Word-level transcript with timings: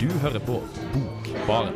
Du 0.00 0.06
hører 0.06 0.38
på 0.38 0.60
Bokbaren. 0.92 1.74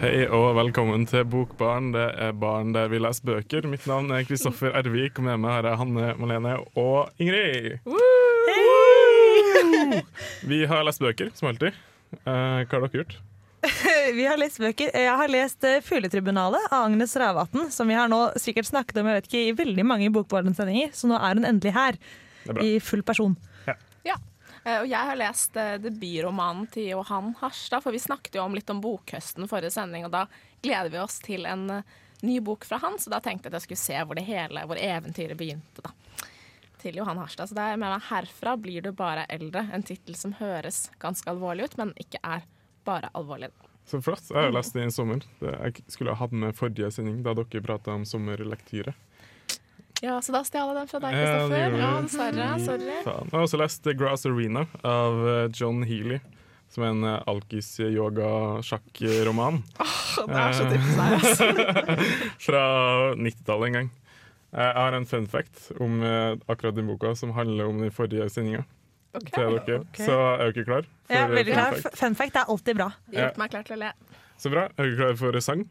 Hei 0.00 0.26
og 0.28 0.56
velkommen 0.56 1.06
til 1.08 1.24
Bokbarn. 1.24 1.94
Det 1.94 2.04
er 2.20 2.36
barn 2.36 2.74
der 2.76 2.92
vi 2.92 3.00
leser 3.00 3.24
bøker. 3.24 3.64
Mitt 3.72 3.88
navn 3.88 4.12
er 4.12 4.28
Kristoffer 4.28 4.76
Ervik, 4.76 5.16
og 5.16 5.30
med 5.30 5.40
meg 5.40 5.56
har 5.56 5.72
jeg 5.72 5.80
Hanne 5.80 6.14
Malene 6.20 6.58
og 6.76 7.08
Ingrid. 7.16 7.80
Vi 10.50 10.62
har 10.68 10.86
lest 10.86 11.02
bøker, 11.02 11.32
som 11.34 11.50
alltid. 11.50 11.76
Eh, 12.22 12.22
hva 12.24 12.64
har 12.64 12.86
dere 12.86 13.02
gjort? 13.02 13.18
Vi 14.16 14.24
har 14.26 14.40
lest 14.40 14.60
bøker. 14.62 14.90
Jeg 14.94 15.16
har 15.22 15.32
lest 15.32 15.64
eh, 15.68 15.82
'Fugletribunalet' 15.84 16.70
av 16.70 16.86
Agnes 16.86 17.16
Ravatn, 17.16 17.68
som 17.70 17.88
vi 17.88 17.98
har 17.98 18.08
nå 18.08 18.20
sikkert 18.40 18.70
snakket 18.70 19.00
om 19.00 19.10
jeg 19.10 19.20
vet 19.20 19.28
ikke, 19.28 19.44
i 19.44 19.56
veldig 19.58 19.86
mange 19.86 20.10
Bokbarn-sendinger, 20.14 20.94
så 20.96 21.10
nå 21.10 21.20
er 21.20 21.36
hun 21.36 21.48
endelig 21.48 21.74
her. 21.76 22.00
Er. 22.48 22.62
I 22.64 22.80
full 22.80 23.02
person. 23.04 23.36
Ja, 23.68 23.76
ja. 24.06 24.16
og 24.80 24.86
jeg 24.88 25.08
har 25.10 25.18
lest 25.20 25.58
eh, 25.60 25.76
debutromanen 25.82 26.70
til 26.72 26.94
Johan 26.94 27.34
Harstad, 27.42 27.84
for 27.84 27.92
vi 27.92 28.00
snakket 28.00 28.40
jo 28.40 28.46
om 28.46 28.56
litt 28.56 28.72
om 28.72 28.80
bokhøsten 28.80 29.50
forrige 29.50 29.74
sending, 29.76 30.08
og 30.08 30.14
da 30.16 30.24
gleder 30.64 30.92
vi 30.92 31.02
oss 31.02 31.20
til 31.24 31.44
en 31.48 31.68
eh, 31.80 31.98
ny 32.24 32.40
bok 32.44 32.64
fra 32.68 32.80
han, 32.82 32.98
så 33.00 33.12
da 33.12 33.20
tenkte 33.20 33.48
jeg 33.48 33.54
at 33.54 33.60
jeg 33.60 33.68
skulle 33.68 33.84
se 33.84 34.04
hvor 34.04 34.18
det 34.18 34.26
hele, 34.28 34.64
hvor 34.68 34.80
eventyret 34.80 35.38
begynte, 35.38 35.84
da. 35.84 35.92
Til 36.80 36.96
Johan 36.96 37.18
Harstad. 37.20 37.46
Så 37.50 37.54
det 37.56 37.64
er 37.64 37.76
med 37.76 37.90
meg 37.92 38.02
'Herfra 38.08 38.56
blir 38.56 38.80
du 38.82 38.92
bare 38.96 39.26
eldre', 39.28 39.68
en 39.72 39.82
tittel 39.84 40.14
som 40.16 40.32
høres 40.38 40.90
ganske 40.98 41.28
alvorlig 41.28 41.64
ut, 41.68 41.76
men 41.76 41.92
ikke 42.00 42.18
er 42.24 42.40
bare 42.84 43.10
alvorlig. 43.14 43.50
Så 43.84 44.02
flott. 44.02 44.30
Jeg 44.30 44.36
har 44.38 44.52
lest 44.54 44.72
det 44.76 44.86
i 44.86 44.90
sommer. 44.94 45.20
Det 45.40 45.50
jeg 45.50 45.74
skulle 45.88 46.10
ha 46.14 46.24
hatt 46.24 46.32
med 46.32 46.56
forrige 46.56 46.90
sending, 46.94 47.22
da 47.26 47.34
dere 47.34 47.62
prata 47.64 47.90
om 47.96 48.04
sommerlektyre. 48.06 48.94
Ja, 50.00 50.16
så 50.24 50.32
da 50.32 50.40
stjal 50.46 50.68
jeg 50.70 50.76
den 50.78 50.88
fra 50.88 50.98
deg, 51.02 51.12
Kristoffer. 51.12 51.74
Ja, 51.76 52.00
dessverre. 52.00 52.58
Sorry. 52.64 52.88
Jeg 52.88 53.04
har 53.34 53.42
også 53.42 53.58
lest 53.60 53.84
The 53.84 53.92
Grass 53.98 54.24
Arena 54.28 54.62
av 54.86 55.14
eh, 55.28 55.48
John 55.52 55.82
Healy, 55.84 56.18
som 56.72 56.84
er 56.86 56.90
en 56.94 57.04
eh, 57.04 57.24
alkis-yoga-sjakk-roman. 57.28 59.56
Det 59.76 60.40
er 60.40 60.52
så 60.56 60.64
typisk 60.70 60.94
deg, 60.96 61.10
altså. 61.18 61.44
fra 62.46 62.62
90-tallet 63.18 63.66
en 63.68 63.76
gang. 63.76 63.88
Eh, 64.52 64.60
Jeg 64.66 64.74
har 64.82 64.92
en 64.98 65.06
fun 65.06 65.26
fact 65.30 65.70
om 65.80 66.02
eh, 66.02 66.36
akkurat 66.50 66.74
den 66.74 66.86
boka, 66.90 67.14
som 67.16 67.32
handler 67.36 67.68
om 67.70 67.78
den 67.80 67.90
forrige 67.94 68.28
sendinga. 68.30 68.64
Okay. 69.14 69.30
Til 69.34 69.58
dere. 69.66 69.80
Okay. 69.90 70.06
Så 70.06 70.16
er 70.40 70.52
dere 70.52 70.64
klar? 70.64 70.84
for, 71.06 71.14
Ja, 71.14 71.26
veldig 71.26 71.52
klar. 71.52 71.72
fun 71.74 71.82
fact? 71.82 71.98
Fun 71.98 72.14
fact 72.14 72.36
er 72.36 72.44
alltid 72.54 72.76
bra. 72.78 72.90
Gjort 73.14 73.38
meg 73.42 73.50
klar 73.50 73.62
til 73.66 73.76
å 73.76 73.80
le. 73.84 73.92
Så 74.38 74.50
bra. 74.52 74.68
Er 74.76 74.84
dere 74.86 74.96
klare 75.00 75.16
for 75.18 75.40
sang? 75.42 75.64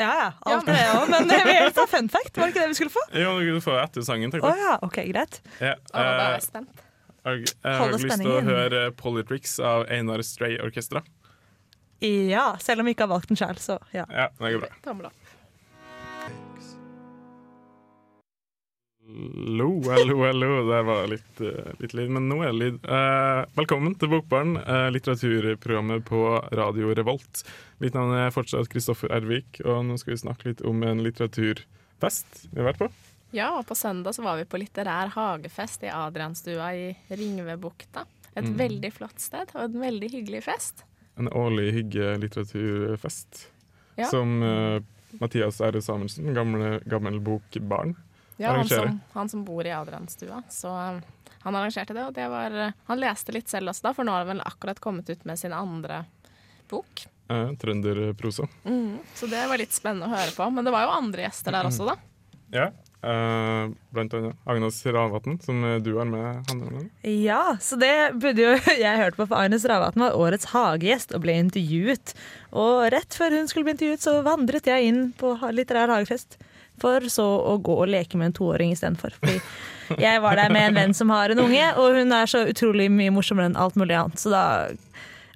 Ja 0.00 0.06
ja, 0.16 0.28
Ja, 0.46 0.52
alltid 0.54 0.72
det 0.72 0.84
òg, 0.96 1.10
men 1.12 1.26
vi 1.28 1.40
vil 1.60 1.72
ta 1.76 1.84
fun 1.90 2.06
fact. 2.08 2.36
Var 2.38 2.46
det 2.46 2.54
ikke 2.54 2.62
det 2.62 2.68
vi 2.70 2.76
skulle 2.78 2.94
få? 2.94 3.02
Jo, 3.20 3.34
du 3.44 3.58
får 3.60 3.80
etter 3.82 4.06
sangen. 4.06 4.30
Takk. 4.32 4.46
Oh, 4.48 4.54
ja, 4.56 4.78
OK, 4.86 4.96
greit. 5.10 5.40
Ja, 5.60 5.74
Oh, 5.92 5.98
da 5.98 6.04
er 6.06 6.20
eh, 6.22 6.30
jeg 6.38 6.42
spent. 6.46 6.84
jeg 7.26 7.42
jeg 7.50 7.74
har 7.82 7.92
lyst 7.92 8.14
til 8.22 8.30
å 8.32 8.40
høre 8.46 8.84
Politrix 8.96 9.58
av 9.60 9.84
Einar 9.92 10.22
Stray 10.24 10.56
Orkestra. 10.64 11.02
Ja, 12.00 12.54
selv 12.64 12.80
om 12.80 12.86
vi 12.88 12.94
ikke 12.94 13.04
har 13.04 13.12
valgt 13.12 13.28
den 13.28 13.36
sjøl, 13.36 13.58
så 13.60 13.76
ja. 13.92 14.06
Ja, 14.08 14.30
det 14.40 14.54
går 14.56 14.62
bra. 15.02 15.10
Hallo, 19.14 19.82
hallo, 19.90 20.24
hallo. 20.24 20.70
Det 20.70 20.82
var 20.82 21.06
litt, 21.10 21.40
eh, 21.40 21.72
litt 21.80 21.94
lyd, 21.94 22.10
men 22.14 22.28
nå 22.30 22.36
er 22.44 22.52
det 22.52 22.58
lyd. 22.60 22.76
Eh, 22.84 23.44
velkommen 23.58 23.96
til 23.98 24.08
Bokbarn, 24.12 24.56
eh, 24.56 24.90
litteraturprogrammet 24.94 26.04
på 26.06 26.20
Radio 26.54 26.92
Revolt. 26.94 27.42
Mitt 27.80 27.94
navn 27.94 28.14
er 28.14 28.30
fortsatt 28.30 28.68
Kristoffer 28.70 29.08
Ervik, 29.10 29.60
og 29.64 29.82
nå 29.88 29.98
skal 29.98 30.14
vi 30.14 30.20
snakke 30.22 30.44
litt 30.52 30.62
om 30.62 30.82
en 30.84 31.02
litteraturfest 31.02 32.46
vi 32.52 32.60
har 32.62 32.72
vært 32.72 32.78
på. 32.78 32.90
Ja, 33.32 33.58
og 33.58 33.66
på 33.66 33.74
søndag 33.74 34.14
så 34.14 34.22
var 34.22 34.36
vi 34.38 34.44
på 34.44 34.60
litterær 34.62 35.10
hagefest 35.10 35.82
i 35.82 35.90
Adrianstua 35.90 36.70
i 36.72 36.96
Ringvebukta. 37.10 38.06
Et 38.36 38.44
Mm. 38.44 38.56
veldig 38.56 38.92
flott 38.92 39.18
sted 39.18 39.48
og 39.56 39.62
en 39.74 39.80
veldig 39.80 40.10
hyggelig 40.10 40.44
fest. 40.44 40.84
En 41.18 41.26
årlig 41.28 41.72
hygge-litteraturfest 41.74 43.46
Ja. 43.98 44.04
som 44.06 44.40
eh, 44.42 44.80
Mathias 45.20 45.60
R. 45.60 45.72
Samuelsen, 45.80 46.32
gamle, 46.32 46.80
gammel 46.86 47.18
bokbarn. 47.18 47.96
Ja, 48.40 48.54
han 48.56 48.68
som, 48.68 49.00
han 49.12 49.28
som 49.28 49.44
bor 49.44 49.66
i 49.66 49.72
Adrianstua. 49.72 50.42
Så 50.48 50.68
um, 50.68 51.00
han 51.42 51.56
arrangerte 51.56 51.92
det, 51.92 52.06
og 52.08 52.14
det 52.16 52.28
var 52.32 52.54
uh, 52.56 52.76
Han 52.88 53.00
leste 53.00 53.34
litt 53.36 53.52
selv 53.52 53.72
også 53.72 53.90
da, 53.90 53.94
for 53.96 54.08
nå 54.08 54.14
har 54.14 54.24
han 54.24 54.32
vel 54.32 54.44
akkurat 54.48 54.80
kommet 54.80 55.10
ut 55.12 55.26
med 55.28 55.38
sin 55.38 55.52
andre 55.52 56.04
bok. 56.70 57.04
Eh, 57.30 57.50
Trønderprosa. 57.60 58.46
Så 59.14 59.26
det 59.30 59.42
var 59.46 59.60
litt 59.60 59.74
spennende 59.74 60.08
å 60.08 60.14
høre 60.14 60.32
på. 60.34 60.46
Men 60.54 60.66
det 60.66 60.72
var 60.74 60.86
jo 60.86 60.94
andre 60.96 61.26
gjester 61.28 61.54
der 61.54 61.68
også, 61.68 61.90
da. 61.90 61.98
Ja. 62.50 62.70
Uh, 63.00 63.70
blant 63.94 64.12
annet 64.16 64.48
Agnes 64.50 64.80
Ravatn, 64.84 65.36
som 65.44 65.62
du 65.84 65.92
har 65.98 66.08
med. 66.08 66.40
Hanne. 66.50 66.84
Ja, 67.06 67.56
så 67.62 67.78
det 67.80 67.92
burde 68.22 68.48
jo 68.48 68.56
jeg 68.86 69.02
hørt 69.02 69.18
på, 69.18 69.26
for 69.26 69.38
Agnes 69.38 69.66
Ravatn 69.68 70.06
var 70.06 70.18
årets 70.18 70.50
hagegjest 70.54 71.14
og 71.14 71.26
ble 71.26 71.36
intervjuet. 71.44 72.14
Og 72.56 72.88
rett 72.94 73.20
før 73.20 73.36
hun 73.36 73.50
skulle 73.50 73.68
bli 73.68 73.76
intervjuet, 73.76 74.06
så 74.06 74.16
vandret 74.26 74.70
jeg 74.70 74.90
inn 74.90 75.10
på 75.20 75.36
litterær 75.52 75.92
hagefest. 75.92 76.40
For 76.80 77.08
så 77.12 77.26
å 77.52 77.56
gå 77.62 77.76
og 77.82 77.90
leke 77.92 78.20
med 78.20 78.30
en 78.30 78.38
toåring 78.40 78.74
istedenfor. 78.74 79.16
Fordi 79.20 79.40
jeg 80.00 80.22
var 80.22 80.38
der 80.38 80.52
med 80.54 80.70
en 80.70 80.78
venn 80.78 80.94
som 80.96 81.10
har 81.12 81.32
en 81.32 81.42
unge, 81.42 81.66
og 81.80 81.98
hun 81.98 82.14
er 82.14 82.30
så 82.30 82.44
utrolig 82.48 82.88
mye 82.94 83.12
morsommere 83.14 83.50
enn 83.50 83.58
alt 83.58 83.76
mulig 83.80 83.96
annet. 83.98 84.20
Så 84.22 84.32
da 84.32 84.44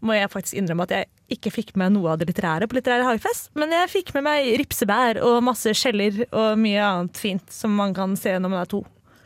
må 0.04 0.16
jeg 0.16 0.30
faktisk 0.32 0.58
innrømme 0.60 0.86
at 0.86 0.94
jeg 0.94 1.10
ikke 1.34 1.52
fikk 1.54 1.74
med 1.80 1.94
noe 1.96 2.12
av 2.12 2.20
det 2.20 2.28
litterære 2.28 2.68
på 2.68 2.76
litterær 2.78 3.06
hagefest. 3.06 3.50
Men 3.58 3.72
jeg 3.72 3.92
fikk 3.92 4.12
med 4.16 4.26
meg 4.26 4.50
ripsebær 4.60 5.20
og 5.24 5.40
masse 5.46 5.72
skjeller 5.76 6.24
og 6.28 6.58
mye 6.60 6.82
annet 6.84 7.20
fint 7.20 7.54
som 7.54 7.74
man 7.76 7.96
kan 7.96 8.16
se 8.20 8.36
når 8.36 8.52
man 8.52 8.62
er 8.62 8.70
to. 8.70 8.82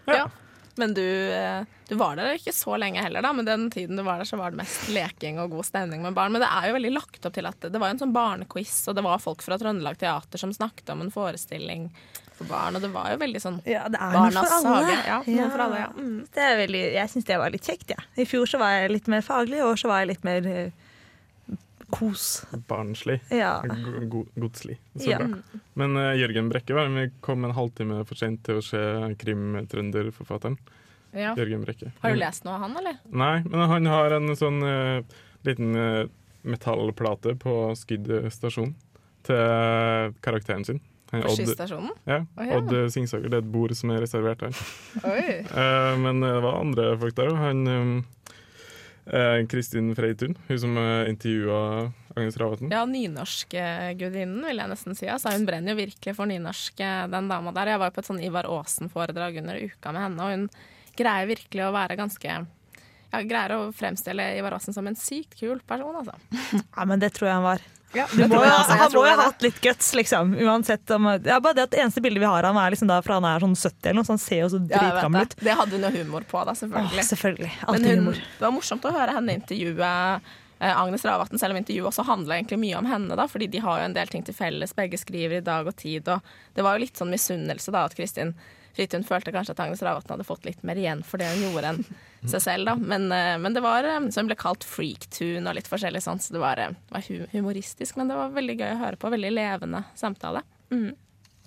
Ja. 0.09 0.29
Men 0.79 0.95
du, 0.95 1.05
eh, 1.35 1.65
du 1.89 1.95
var 1.99 2.19
der 2.19 2.39
ikke 2.39 2.55
så 2.55 2.77
lenge 2.81 3.03
heller, 3.03 3.25
da. 3.25 3.33
Men 3.35 3.49
den 3.49 3.67
tiden 3.75 3.99
du 3.99 4.05
var 4.07 4.23
der, 4.23 4.29
så 4.29 4.39
var 4.41 4.55
det 4.55 4.61
mest 4.63 4.89
leking 4.95 5.41
og 5.43 5.51
god 5.57 5.67
stemning 5.67 6.05
med 6.05 6.17
barn. 6.17 6.35
Men 6.35 6.45
det 6.45 6.51
er 6.53 6.69
jo 6.71 6.79
veldig 6.79 6.95
lagt 6.95 7.27
opp 7.27 7.35
til 7.37 7.51
at 7.51 7.67
det, 7.67 7.79
var 7.79 7.91
en 7.91 8.01
sånn 8.01 8.15
barnequiz, 8.15 8.77
og 8.89 8.99
det 8.99 9.05
var 9.07 9.23
folk 9.23 9.45
fra 9.45 9.59
Trøndelag 9.61 9.99
Teater 10.01 10.41
som 10.41 10.55
snakket 10.55 10.95
om 10.95 11.05
en 11.05 11.13
forestilling 11.15 11.89
for 12.39 12.47
barn, 12.47 12.79
og 12.79 12.85
det 12.85 12.91
var 12.95 13.11
jo 13.11 13.19
veldig 13.19 13.41
sånn 13.43 13.57
Ja, 13.67 13.89
det 13.91 13.99
er 13.99 14.15
Barnas 14.15 14.45
for 14.47 14.71
alle. 14.71 14.75
hage. 14.77 14.99
Ja, 15.09 15.17
ja. 15.27 15.49
for 15.51 15.65
alle, 15.65 15.81
ja. 15.83 15.89
Mm. 15.97 16.19
Det 16.35 16.45
er 16.45 16.61
veldig, 16.61 16.83
jeg 16.95 17.13
syns 17.15 17.27
det 17.27 17.39
var 17.43 17.55
litt 17.55 17.67
kjekt. 17.67 17.95
Ja. 17.97 18.05
I 18.15 18.27
fjor 18.29 18.47
så 18.51 18.61
var 18.63 18.77
jeg 18.77 18.93
litt 18.95 19.11
mer 19.11 19.25
faglig, 19.27 19.63
og 19.67 19.75
så 19.81 19.91
var 19.91 20.05
jeg 20.05 20.13
litt 20.13 20.29
mer 20.29 20.47
eh, 20.47 20.87
kos. 21.91 22.45
Barnslig. 22.69 23.21
Ja. 23.31 23.63
Go- 23.65 24.03
go- 24.13 24.27
Godslig. 24.37 24.79
Så 24.97 25.09
Ja. 25.11 25.19
bra. 25.19 25.39
Men 25.75 25.97
uh, 25.97 26.13
Jørgen 26.19 26.51
Brekke 26.53 26.75
var 26.77 26.89
vi 26.93 27.07
kom 27.25 27.45
en 27.49 27.55
halvtime 27.57 28.03
for 28.07 28.15
sent 28.21 28.43
til 28.45 28.59
å 28.61 28.65
se 28.65 28.81
krim-trønderforfatteren. 29.23 30.59
Ja. 31.17 31.33
Jørgen 31.35 31.65
Brekke. 31.65 31.93
Har 32.03 32.13
du 32.13 32.21
lest 32.21 32.45
noe 32.45 32.55
av 32.59 32.67
han, 32.67 32.77
eller? 32.77 32.99
Nei, 33.09 33.43
men 33.49 33.69
han 33.71 33.87
har 33.89 34.13
en 34.19 34.29
sånn 34.37 34.61
uh, 34.63 35.01
liten 35.49 35.73
uh, 35.77 36.05
metallplate 36.45 37.33
på 37.41 37.55
Skydd 37.81 38.11
stasjon 38.33 38.75
til 39.27 40.15
karakteren 40.25 40.65
sin. 40.69 40.81
Han 41.11 41.23
På 41.25 41.31
Odd, 41.33 41.39
skysstasjonen? 41.41 41.95
ja, 42.05 42.19
Oh, 42.37 42.45
ja. 42.45 42.59
Odd 42.61 42.93
Singsaker. 42.93 43.31
Det 43.33 43.39
er 43.39 43.45
et 43.47 43.53
bord 43.53 43.73
som 43.77 43.91
er 43.95 44.03
reservert 44.05 44.43
her. 44.45 44.59
Eh, 45.09 45.95
men 46.03 46.21
det 46.21 46.35
var 46.45 46.59
andre 46.61 46.91
folk 47.01 47.15
der 47.17 47.31
òg. 47.33 47.39
Han 47.41 47.63
eh, 49.13 49.47
Kristin 49.51 49.95
Freitun, 49.97 50.37
hun 50.49 50.61
som 50.61 50.77
uh, 50.79 51.09
intervjua 51.09 51.93
Agnes 52.19 52.37
Ravatn. 52.41 52.73
Ja, 52.73 52.85
nynorskgudinnen, 52.89 54.43
vil 54.47 54.61
jeg 54.63 54.73
nesten 54.73 54.99
si. 54.99 55.09
Altså, 55.11 55.33
hun 55.35 55.47
brenner 55.49 55.75
jo 55.75 55.81
virkelig 55.81 56.15
for 56.19 56.31
nynorsk, 56.31 56.81
eh, 56.83 57.07
den 57.13 57.31
dama 57.31 57.55
der. 57.57 57.75
Jeg 57.75 57.83
var 57.85 57.95
på 57.95 58.03
et 58.03 58.11
sånn 58.11 58.23
Ivar 58.25 58.49
Aasen-foredrag 58.51 59.41
under 59.43 59.61
uka 59.63 59.95
med 59.95 60.07
henne, 60.07 60.27
og 60.27 60.35
hun 60.35 60.47
greier 60.99 61.31
virkelig 61.31 61.67
å 61.69 61.75
være 61.77 61.99
ganske 61.99 62.29
ja, 62.35 63.23
greier 63.23 63.57
å 63.57 63.73
fremstille 63.77 64.33
Ivar 64.39 64.59
Aasen 64.59 64.77
som 64.77 64.89
en 64.91 64.99
sykt 64.99 65.39
kul 65.39 65.63
person, 65.69 66.03
altså. 66.03 66.19
ja, 66.77 66.89
men 66.89 67.03
det 67.03 67.15
tror 67.17 67.31
jeg 67.31 67.39
han 67.39 67.47
var. 67.47 67.67
Ja, 67.97 68.05
må, 68.13 68.27
jeg, 68.27 68.53
altså, 68.53 68.75
han 68.77 68.93
må 68.93 69.03
jo 69.07 69.13
ha 69.17 69.27
hatt 69.31 69.45
litt 69.45 69.61
guts, 69.65 69.93
liksom. 69.97 70.35
Uansett 70.45 70.91
om, 70.93 71.07
ja, 71.25 71.39
bare 71.41 71.57
det 71.57 71.69
at 71.71 71.77
eneste 71.81 72.03
bildet 72.05 72.21
vi 72.21 72.29
har 72.29 72.45
av 72.45 72.53
ham, 72.53 72.61
er 72.61 72.75
liksom 72.75 72.91
da 72.91 72.99
fra 73.05 73.17
han 73.17 73.29
er 73.29 73.45
sånn 73.45 73.55
70 73.57 73.79
eller 73.81 73.97
noe, 73.99 74.09
så 74.09 74.15
han 74.15 74.21
ser 74.23 74.43
jo 74.43 74.51
så 74.53 74.61
dritgammel 74.61 75.25
ut. 75.25 75.39
det. 75.41 75.55
hadde 75.63 75.79
hun 75.79 75.87
jo 75.89 75.93
humor 75.97 76.27
på, 76.29 76.43
da, 76.45 76.53
Åh, 76.53 76.61
selvfølgelig. 76.61 77.07
selvfølgelig. 77.09 77.55
Men 77.65 77.89
hun, 77.89 78.03
humor. 78.03 78.21
det 78.35 78.45
var 78.45 78.55
morsomt 78.59 78.85
å 78.85 78.93
høre 78.93 79.17
henne 79.17 79.39
intervjue 79.41 79.89
eh, 79.89 80.75
Agnes 80.75 81.09
Ravatn, 81.09 81.41
selv 81.41 81.57
om 81.57 81.63
intervjuet 81.63 81.91
også 81.93 82.05
handla 82.11 82.37
egentlig 82.37 82.61
mye 82.67 82.83
om 82.83 82.93
henne, 82.93 83.19
da, 83.19 83.29
fordi 83.31 83.49
de 83.57 83.65
har 83.65 83.81
jo 83.81 83.89
en 83.89 83.97
del 83.97 84.13
ting 84.13 84.27
til 84.27 84.37
felles. 84.37 84.77
Begge 84.77 85.01
skriver 85.01 85.41
i 85.41 85.47
Dag 85.49 85.73
og 85.73 85.77
Tid, 85.81 86.13
og 86.13 86.21
det 86.59 86.67
var 86.67 86.77
jo 86.77 86.85
litt 86.85 87.01
sånn 87.01 87.15
misunnelse 87.15 87.73
da 87.75 87.87
at 87.89 87.97
Kristin 87.97 88.37
Fridtun 88.77 89.07
følte 89.07 89.33
kanskje 89.35 89.57
at 89.57 89.63
Agnes 89.65 89.83
Ravatn 89.83 90.13
hadde 90.15 90.27
fått 90.29 90.47
litt 90.47 90.63
mer 90.67 90.79
igjen 90.79 91.03
for 91.07 91.21
det 91.21 91.31
hun 91.33 91.45
gjorde 91.49 91.73
enn 91.73 91.83
seg 92.31 92.43
selv, 92.45 92.69
da. 92.69 92.75
Men, 92.79 93.09
eh, 93.15 93.35
men 93.41 93.57
det 93.57 93.63
var 93.65 93.87
eh, 93.87 93.99
Så 94.11 94.23
hun 94.23 94.31
ble 94.31 94.39
kalt 94.39 94.67
freaktune 94.67 95.47
og 95.47 95.59
litt 95.59 95.71
forskjellig 95.71 96.03
sånn, 96.05 96.23
så 96.23 96.37
det 96.37 96.43
var, 96.43 96.63
eh, 96.63 96.77
var 96.93 97.11
humoristisk, 97.33 97.99
men 97.99 98.11
det 98.11 98.19
var 98.19 98.35
veldig 98.37 98.59
gøy 98.59 98.71
å 98.73 98.81
høre 98.85 99.01
på. 99.01 99.13
Veldig 99.15 99.35
levende 99.35 99.85
samtale. 99.99 100.45
Mm. 100.71 100.91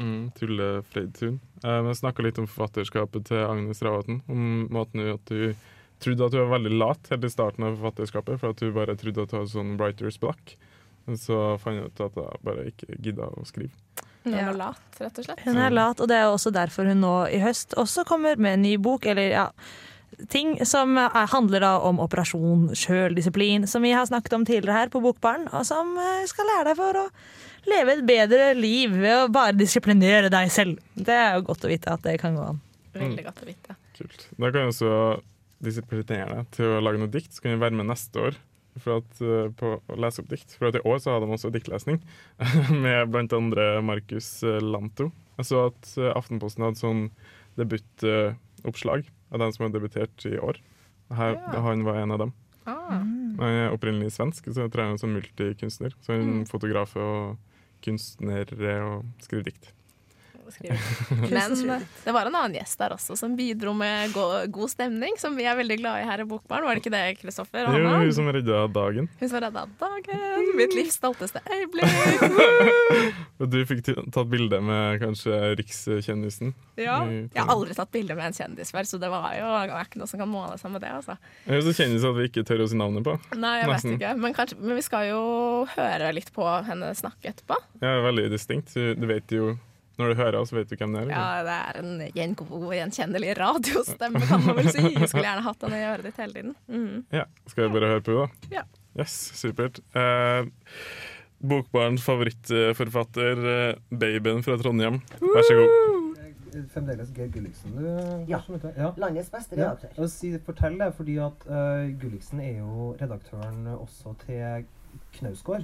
Mm, 0.02 0.32
Tulle 0.38 0.70
Freidtun. 0.90 1.40
Uh, 1.62 1.82
vi 1.86 1.94
snakka 1.94 2.24
litt 2.26 2.40
om 2.42 2.48
forfatterskapet 2.50 3.28
til 3.30 3.44
Agnes 3.46 3.84
Ravatn. 3.86 4.24
Om 4.32 4.68
måten 4.74 5.04
at 5.14 5.30
hun 5.30 5.54
trodde 6.02 6.26
at 6.26 6.34
du 6.34 6.40
var 6.40 6.56
veldig 6.56 6.72
lat 6.74 7.12
helt 7.12 7.28
i 7.28 7.30
starten 7.30 7.68
av 7.68 7.76
forfatterskapet, 7.78 8.40
for 8.42 8.56
at 8.56 8.62
du 8.62 8.72
bare 8.74 8.98
trodde 8.98 9.22
at 9.22 9.30
du 9.30 9.38
hadde 9.38 9.54
sånn 9.54 9.76
writers 9.78 10.18
block. 10.22 10.56
Men 11.06 11.20
så 11.22 11.38
fant 11.62 11.78
jeg 11.78 11.92
ut 11.92 12.02
at 12.08 12.18
jeg 12.18 12.42
bare 12.48 12.66
ikke 12.72 12.98
gidda 12.98 13.30
å 13.30 13.46
skrive. 13.46 13.74
Hun 14.24 14.34
Ja. 14.38 14.46
var 14.52 14.58
lat, 14.60 14.82
rett 15.02 15.18
og 15.20 15.26
slett. 15.26 15.40
Hun 15.46 15.58
er 15.58 15.70
lat, 15.74 16.00
og 16.00 16.08
det 16.12 16.18
er 16.18 16.28
også 16.30 16.52
derfor 16.54 16.86
hun 16.86 17.02
nå 17.02 17.14
i 17.34 17.40
høst 17.42 17.74
også 17.80 18.04
kommer 18.06 18.38
med 18.38 18.54
en 18.60 18.62
ny 18.68 18.76
bok, 18.78 19.06
eller 19.06 19.30
ja 19.34 19.48
Ting 20.30 20.58
som 20.68 20.98
er, 21.00 21.10
handler 21.32 21.64
da 21.64 21.70
om 21.88 21.98
operasjon 22.04 22.76
sjøldisiplin, 22.76 23.64
som 23.66 23.82
vi 23.82 23.94
har 23.96 24.06
snakket 24.06 24.34
om 24.36 24.44
tidligere 24.46 24.76
her 24.76 24.90
på 24.92 25.00
Bokbaren, 25.02 25.48
og 25.56 25.64
som 25.66 25.96
eh, 25.98 26.26
skal 26.30 26.46
lære 26.46 26.66
deg 26.68 26.78
for 26.78 27.00
å 27.00 27.06
leve 27.72 27.96
et 27.96 28.04
bedre 28.06 28.50
liv 28.54 28.92
ved 28.92 29.16
å 29.16 29.32
bare 29.34 29.56
disiplinere 29.58 30.30
deg 30.30 30.52
selv. 30.52 30.78
Det 30.94 31.16
er 31.16 31.40
jo 31.40 31.46
godt 31.48 31.66
å 31.66 31.72
vite 31.72 31.96
at 31.96 32.04
det 32.06 32.20
kan 32.22 32.36
gå 32.38 32.44
an. 32.44 32.60
Veldig 32.94 33.24
godt 33.26 33.42
å 33.42 33.48
vite. 33.48 33.78
Kult. 33.98 34.28
Da 34.36 34.52
kan 34.52 34.68
du 34.68 34.74
også 34.76 34.94
disiplinere 35.64 36.36
deg 36.42 36.52
til 36.60 36.66
å 36.76 36.82
lage 36.84 37.02
noe 37.02 37.10
dikt, 37.16 37.32
så 37.34 37.42
kan 37.48 37.56
du 37.56 37.64
være 37.64 37.80
med 37.80 37.90
neste 37.90 38.20
år 38.28 38.38
at, 38.80 39.22
eh, 39.22 39.50
på 39.58 39.74
å 39.80 39.98
lese 40.00 40.24
opp 40.24 40.30
dikt. 40.32 40.56
For 40.58 40.70
at 40.70 40.80
i 40.80 40.84
år 40.88 41.00
så 41.02 41.16
hadde 41.16 41.28
de 41.28 41.36
også 41.36 41.52
diktlesning, 41.54 42.02
med 42.86 43.12
blant 43.12 43.34
andre 43.36 43.82
Markus 43.86 44.30
eh, 44.48 44.62
Lanto. 44.64 45.12
Jeg 45.40 45.50
så 45.52 45.66
at 45.70 45.94
eh, 45.98 46.12
Aftenposten 46.16 46.66
hadde 46.66 46.82
sånn 46.82 47.04
debutoppslag 47.60 49.10
av 49.32 49.44
den 49.44 49.56
som 49.56 49.68
har 49.68 49.76
debutert 49.76 50.28
i 50.30 50.38
år. 50.40 50.62
Her, 51.12 51.36
Ja. 51.36 51.60
Han 51.68 51.84
var 51.84 52.00
en 52.00 52.16
av 52.16 52.24
dem. 52.24 52.34
Ah. 52.70 53.02
Han 53.02 53.42
er 53.42 53.74
opprinnelig 53.74 54.14
svensk, 54.16 54.48
så 54.48 54.64
jeg 54.64 54.72
tror 54.72 54.86
han 54.86 54.94
er 54.94 54.98
en 55.00 55.02
sånn 55.02 55.18
multikunstner. 55.18 55.96
Så 56.00 56.16
han 56.16 56.28
mm. 56.30 56.48
fotograf 56.52 56.96
og 56.96 57.38
kunstner 57.84 58.48
og 58.86 59.08
skriver 59.26 59.50
dikt. 59.50 59.72
Skriver. 60.56 60.80
Men 61.32 61.84
det 62.06 62.16
var 62.16 62.30
en 62.30 62.38
annen 62.38 62.58
gjest 62.60 62.80
der 62.82 62.96
også 62.96 63.18
som 63.20 63.36
bidro 63.38 63.74
med 63.78 64.14
go 64.16 64.28
god 64.52 64.72
stemning, 64.72 65.18
som 65.22 65.36
vi 65.38 65.46
er 65.50 65.58
veldig 65.60 65.78
glad 65.82 66.02
i 66.04 66.08
her 66.10 66.24
i 66.24 66.28
Bokbarn. 66.28 66.66
Var 66.68 66.78
det 66.78 66.84
ikke 66.84 66.94
det, 66.94 67.04
Kristoffer? 67.22 67.68
Er 67.68 67.80
jo 67.82 67.92
hun 67.92 68.14
som 68.16 68.30
redda 68.32 68.64
dagen. 68.72 69.10
Hun 69.20 69.32
som 69.32 69.44
redda 69.44 69.66
dagen. 69.82 70.52
Mitt 70.58 70.76
livs 70.78 70.98
stolteste 71.00 71.42
øyeblikk. 71.48 71.88
Og 73.42 73.50
du 73.50 73.62
fikk 73.68 73.84
tatt 73.88 74.30
bilde 74.32 74.60
med 74.64 75.02
kanskje 75.02 75.56
rikskjendisen. 75.60 76.54
Ja. 76.80 77.00
Jeg 77.10 77.38
har 77.38 77.52
aldri 77.52 77.76
tatt 77.78 77.92
bilde 77.94 78.16
med 78.18 78.30
en 78.30 78.38
kjendis 78.38 78.74
før, 78.74 78.88
så 78.88 79.00
det 79.02 79.10
var 79.12 79.34
jo 79.38 79.50
det 79.52 79.76
er 79.78 79.88
ikke 79.88 80.02
noe 80.02 80.10
som 80.10 80.22
kan 80.22 80.30
måle 80.30 80.58
seg 80.62 80.74
med 80.74 80.84
det. 80.84 80.92
Altså. 81.00 81.18
Det 81.46 81.58
er 81.58 81.66
så 81.66 81.76
kjendis 81.78 82.06
at 82.08 82.18
vi 82.18 82.28
ikke 82.30 82.46
tør 82.48 82.66
å 82.66 82.70
si 82.70 82.78
navnet 82.80 83.06
på. 83.08 83.18
Nei, 83.40 83.56
jeg 83.62 83.72
vet 83.72 83.90
ikke. 83.96 84.14
Men, 84.22 84.38
kanskje, 84.38 84.60
men 84.62 84.80
vi 84.80 84.86
skal 84.86 85.10
jo 85.10 85.22
høre 85.76 86.14
litt 86.16 86.32
på 86.36 86.48
henne 86.68 86.94
snakke 86.98 87.34
etterpå. 87.34 87.58
Er 87.82 88.06
veldig 88.06 88.30
distinkt. 88.34 88.74
Du, 88.76 88.94
du 88.98 89.08
vet 89.10 89.34
jo 89.34 89.56
Når 90.02 90.14
du 90.14 90.22
hører 90.22 90.40
oss, 90.42 90.52
vet 90.56 90.70
du 90.70 90.76
hvem 90.76 90.96
det 90.96 91.04
er. 91.04 91.08
Eller? 91.08 91.16
Ja, 91.16 91.46
det 91.46 91.56
er 91.62 91.80
en 91.82 92.04
gjengod, 92.18 92.68
gjenkjennelig 92.76 93.38
radiostemme, 93.40 94.22
kan 94.28 94.44
man 94.48 94.60
vel 94.60 94.70
si. 94.74 94.84
Jeg 94.90 95.12
skulle 95.12 95.28
gjerne 95.28 95.46
hatt 95.46 95.64
den 95.66 95.78
i 95.78 95.82
øret 95.94 96.08
ditt 96.10 96.22
hele 96.22 96.38
tiden. 96.38 96.54
Mm. 96.68 97.02
Ja, 97.14 97.26
Skal 97.52 97.68
vi 97.68 97.74
bare 97.78 97.96
høre 97.96 98.06
på 98.06 98.18
henne, 98.18 98.28
da? 98.50 98.60
Ja. 98.60 98.68
Yes, 99.00 99.16
supert. 99.40 99.80
Eh, 99.96 100.50
Bokbarns 101.42 102.04
favorittforfatter, 102.06 103.46
eh, 103.54 103.76
babyen 103.90 104.44
fra 104.46 104.58
Trondheim. 104.62 105.00
Vær 105.22 105.48
så 105.48 105.58
god. 105.62 106.02
Fremdeles 106.74 107.14
Geir 107.16 107.30
Gulliksen, 107.32 107.78
du? 107.78 107.86
Ja. 108.28 108.42
som 108.42 108.60
ja. 108.76 108.92
Landets 109.00 109.32
beste 109.32 109.56
redaktør. 109.56 109.94
Ja. 109.96 110.08
si, 110.12 110.34
fortell 110.46 110.76
det, 110.82 110.90
fordi 110.98 111.16
at 111.24 111.46
uh, 111.48 111.88
Gulliksen 112.02 112.42
er 112.44 112.60
jo 112.60 112.92
redaktøren 113.00 113.70
også 113.78 114.16
til 114.26 114.68
Knausgård, 115.16 115.64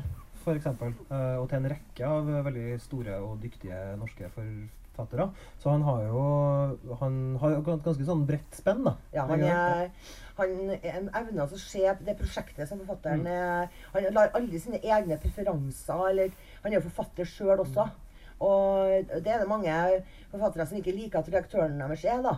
eksempel. 0.55 0.93
eh, 1.11 1.35
og 1.37 1.49
til 1.49 1.57
en 1.57 1.69
rekke 1.73 2.07
av 2.07 2.31
veldig 2.45 2.79
store 2.79 3.19
og 3.19 3.41
dyktige 3.41 3.97
norske 3.99 4.29
forfattere. 4.33 5.29
Så 5.59 5.69
han 5.69 5.81
har 5.81 6.03
jo 6.07 6.21
Han 6.99 7.37
har 7.41 7.57
et 7.57 7.65
ganske 7.65 8.05
sånn 8.05 8.25
bredt 8.25 8.55
spenn, 8.55 8.83
da. 8.83 8.95
Ja, 9.13 9.25
han 9.27 9.43
er, 9.43 9.91
han 10.37 10.49
evner 10.81 11.19
evne 11.21 11.43
å 11.43 11.57
se 11.57 11.83
det 12.05 12.17
prosjektet 12.17 12.67
som 12.69 12.79
forfatteren 12.79 13.23
Mm. 13.27 13.69
Han 13.93 14.13
lar 14.13 14.31
alle 14.33 14.59
sine 14.59 14.79
egne 14.81 15.17
preferanser 15.17 16.09
eller 16.09 16.31
Han 16.63 16.71
er 16.71 16.79
jo 16.79 16.89
forfatter 16.89 17.25
sjøl 17.25 17.59
også. 17.59 17.89
Og 18.39 19.07
det 19.23 19.31
er 19.33 19.39
det 19.39 19.49
mange 19.49 19.73
forfattere 20.31 20.67
som 20.67 20.77
ikke 20.77 20.93
liker 20.93 21.19
at 21.19 21.27
redaktøren 21.31 21.79
deres 21.79 22.05
er, 22.05 22.21
da. 22.21 22.37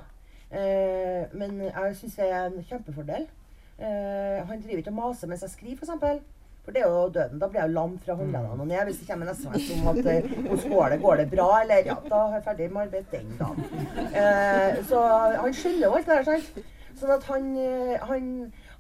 Eh, 0.51 1.27
men 1.38 1.59
jeg 1.67 1.95
syns 2.00 2.15
det 2.15 2.29
er 2.31 2.47
en 2.47 2.63
kjempefordel. 2.63 3.27
Eh, 3.79 4.39
han 4.47 4.61
driver 4.61 4.81
ikke 4.81 4.94
og 4.94 4.97
maser 4.97 5.29
mens 5.29 5.44
jeg 5.45 5.53
skriver, 5.53 5.83
f.eks. 5.83 6.23
For 6.65 6.75
det 6.75 6.81
er 6.83 6.89
jo 6.91 7.06
døden. 7.09 7.39
Da 7.41 7.47
blir 7.47 7.61
jeg 7.61 7.69
jo 7.69 7.75
lam 7.75 7.94
fra 8.03 8.15
håndleddene 8.19 8.65
og 8.65 8.67
ned 8.69 8.89
hvis 8.89 9.00
det 9.01 9.07
kommer 9.09 9.29
en 9.29 9.35
SMS 9.35 9.69
om 9.75 9.88
at 9.91 10.09
eh, 10.13 10.33
hos 10.50 10.65
går 10.69 10.89
det, 10.94 11.00
går 11.01 11.21
det 11.21 11.27
bra, 11.31 11.47
eller 11.61 11.88
ja, 11.91 11.95
da 12.09 12.19
er 12.25 12.35
jeg 12.35 12.45
ferdig 12.50 12.67
med 12.73 12.81
arbeid 12.81 13.13
den 13.13 13.31
dagen. 13.39 13.88
Eh, 14.23 14.83
så 14.89 15.06
han 15.39 15.53
skylder 15.53 15.88
jo 15.88 15.94
alt 15.97 16.11
det 16.11 16.19
der, 16.19 16.27
sant. 16.27 16.75
Sånn 17.00 17.15
at 17.15 17.25
han, 17.31 17.50
eh, 17.63 17.95
han, 18.11 18.29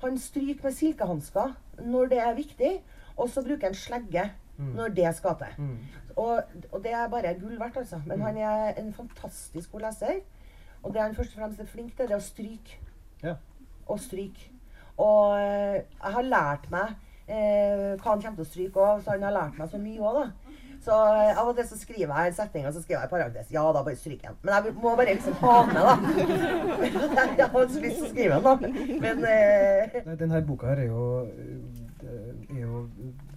han 0.03 0.19
stryker 0.19 0.67
med 0.67 0.77
silkehansker 0.77 1.55
når 1.87 2.13
det 2.13 2.21
er 2.25 2.37
viktig, 2.37 2.75
og 3.15 3.31
så 3.31 3.43
bruker 3.45 3.71
han 3.71 3.79
slegge 3.79 4.29
når 4.59 4.91
det 4.91 5.11
skal 5.15 5.37
til. 5.39 5.53
Mm. 5.57 5.77
Og, 6.19 6.43
og 6.71 6.83
det 6.83 6.91
er 6.91 7.07
bare 7.07 7.33
gull 7.39 7.59
verdt, 7.59 7.77
altså. 7.77 8.01
Men 8.05 8.21
han 8.21 8.37
er 8.37 8.73
en 8.81 8.93
fantastisk 8.93 9.71
god 9.71 9.87
leser. 9.87 10.19
Og 10.83 10.93
det 10.93 11.01
han 11.01 11.15
først 11.15 11.35
og 11.35 11.41
fremst 11.41 11.59
er 11.59 11.65
flink 11.65 11.95
til, 11.95 12.07
det 12.07 12.15
er 12.15 12.19
å 12.19 12.23
stryke. 12.23 12.79
Ja. 13.23 13.35
Og 13.87 13.99
stryke. 14.03 14.51
Og 14.99 15.39
eh, 15.39 15.79
jeg 15.79 16.15
har 16.15 16.27
lært 16.27 16.67
meg 16.71 16.97
eh, 17.29 17.95
hva 18.01 18.13
han 18.13 18.21
kommer 18.23 18.39
til 18.39 18.45
å 18.45 18.49
stryke 18.49 18.85
òg, 18.85 19.03
så 19.05 19.13
han 19.15 19.23
har 19.27 19.35
lært 19.35 19.59
meg 19.61 19.69
så 19.71 19.79
mye 19.81 20.01
òg, 20.01 20.19
da. 20.23 20.55
Så 20.79 20.95
eh, 20.95 21.35
av 21.37 21.49
og 21.51 21.57
til 21.57 21.65
så 21.67 21.75
skriver 21.75 22.13
jeg 22.15 22.31
en 22.31 22.35
setning, 22.37 22.65
og 22.69 22.73
så 22.75 22.81
skriver 22.81 23.01
jeg 23.03 23.11
parentes. 23.11 23.49
Ja, 23.51 23.65
da 23.75 23.81
bare 23.83 23.99
stryk 23.99 24.21
den. 24.23 24.37
Men 24.47 24.53
jeg 24.55 24.75
må 24.79 24.93
bare 24.95 25.11
liksom 25.13 25.35
ha 25.41 25.55
med, 25.67 25.81
da. 25.83 25.95
jeg 27.41 27.49
har 27.51 27.67
så 27.73 27.83
lyst 27.83 27.99
til 27.99 28.07
å 28.07 28.11
skrive 28.13 28.39
den, 28.39 28.47
da. 28.47 28.55
Men 29.03 29.25
eh, 29.27 29.99
Nei, 30.05 30.15
Den 30.23 30.31
her 30.35 30.45
boka 30.47 30.71
her 30.71 30.79
er 30.85 30.87
jo, 30.87 31.03
eh, 31.99 32.31
er 32.55 32.63
jo 32.63 32.85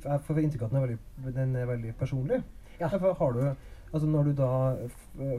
Jeg 0.04 0.22
får 0.28 0.42
inntrykk 0.44 0.62
av 0.62 0.70
at 0.70 0.72
den 0.72 0.80
er 0.80 0.86
veldig, 0.86 1.34
den 1.40 1.56
er 1.58 1.70
veldig 1.74 1.94
personlig. 1.98 2.42
Ja. 2.78 2.88
Derfor 2.88 3.18
har 3.18 3.36
du 3.36 3.44
Altså 3.92 4.08
Når 4.08 4.24
du 4.24 4.32
da 4.38 4.50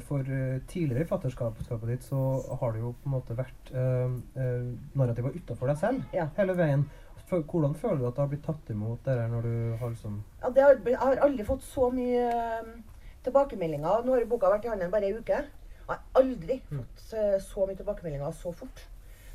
For 0.06 0.20
eh, 0.30 0.60
tidligere 0.70 1.02
i 1.02 1.10
fatterskapet 1.10 1.88
ditt 1.90 2.04
så 2.06 2.20
har 2.62 2.76
det 2.76 2.84
jo 2.84 2.92
på 3.02 3.10
en 3.10 3.16
måte 3.16 3.38
vært 3.40 3.72
eh, 3.74 4.12
narrativer 4.94 5.34
utafor 5.40 5.72
deg 5.72 5.80
selv 5.82 6.14
Ja. 6.14 6.28
hele 6.38 6.54
veien. 6.60 6.84
Hvordan 7.42 7.76
føler 7.76 8.00
du 8.02 8.08
at 8.08 8.16
det 8.16 8.24
har 8.24 8.32
blitt 8.32 8.46
tatt 8.46 8.72
imot 8.74 9.04
det 9.06 9.18
der 9.18 9.28
når 9.32 9.48
du 9.48 9.76
har 9.82 9.90
liksom 9.94 10.24
Ja, 10.44 10.50
det 10.50 10.64
har, 10.64 10.80
jeg 10.86 11.02
har 11.02 11.22
aldri 11.28 11.46
fått 11.48 11.66
så 11.66 11.90
mye 11.94 12.24
eh, 12.30 12.72
tilbakemeldinger. 13.26 14.06
Nå 14.06 14.16
har 14.16 14.26
boka 14.30 14.52
vært 14.54 14.68
i 14.68 14.72
handelen 14.72 14.94
bare 14.94 15.10
ei 15.10 15.18
uke. 15.18 15.44
Jeg 15.84 15.90
har 15.90 16.02
aldri 16.20 16.60
fått 16.70 17.14
eh, 17.20 17.38
så 17.44 17.68
mye 17.68 17.80
tilbakemeldinger 17.80 18.36
så 18.40 18.54
fort. 18.56 18.86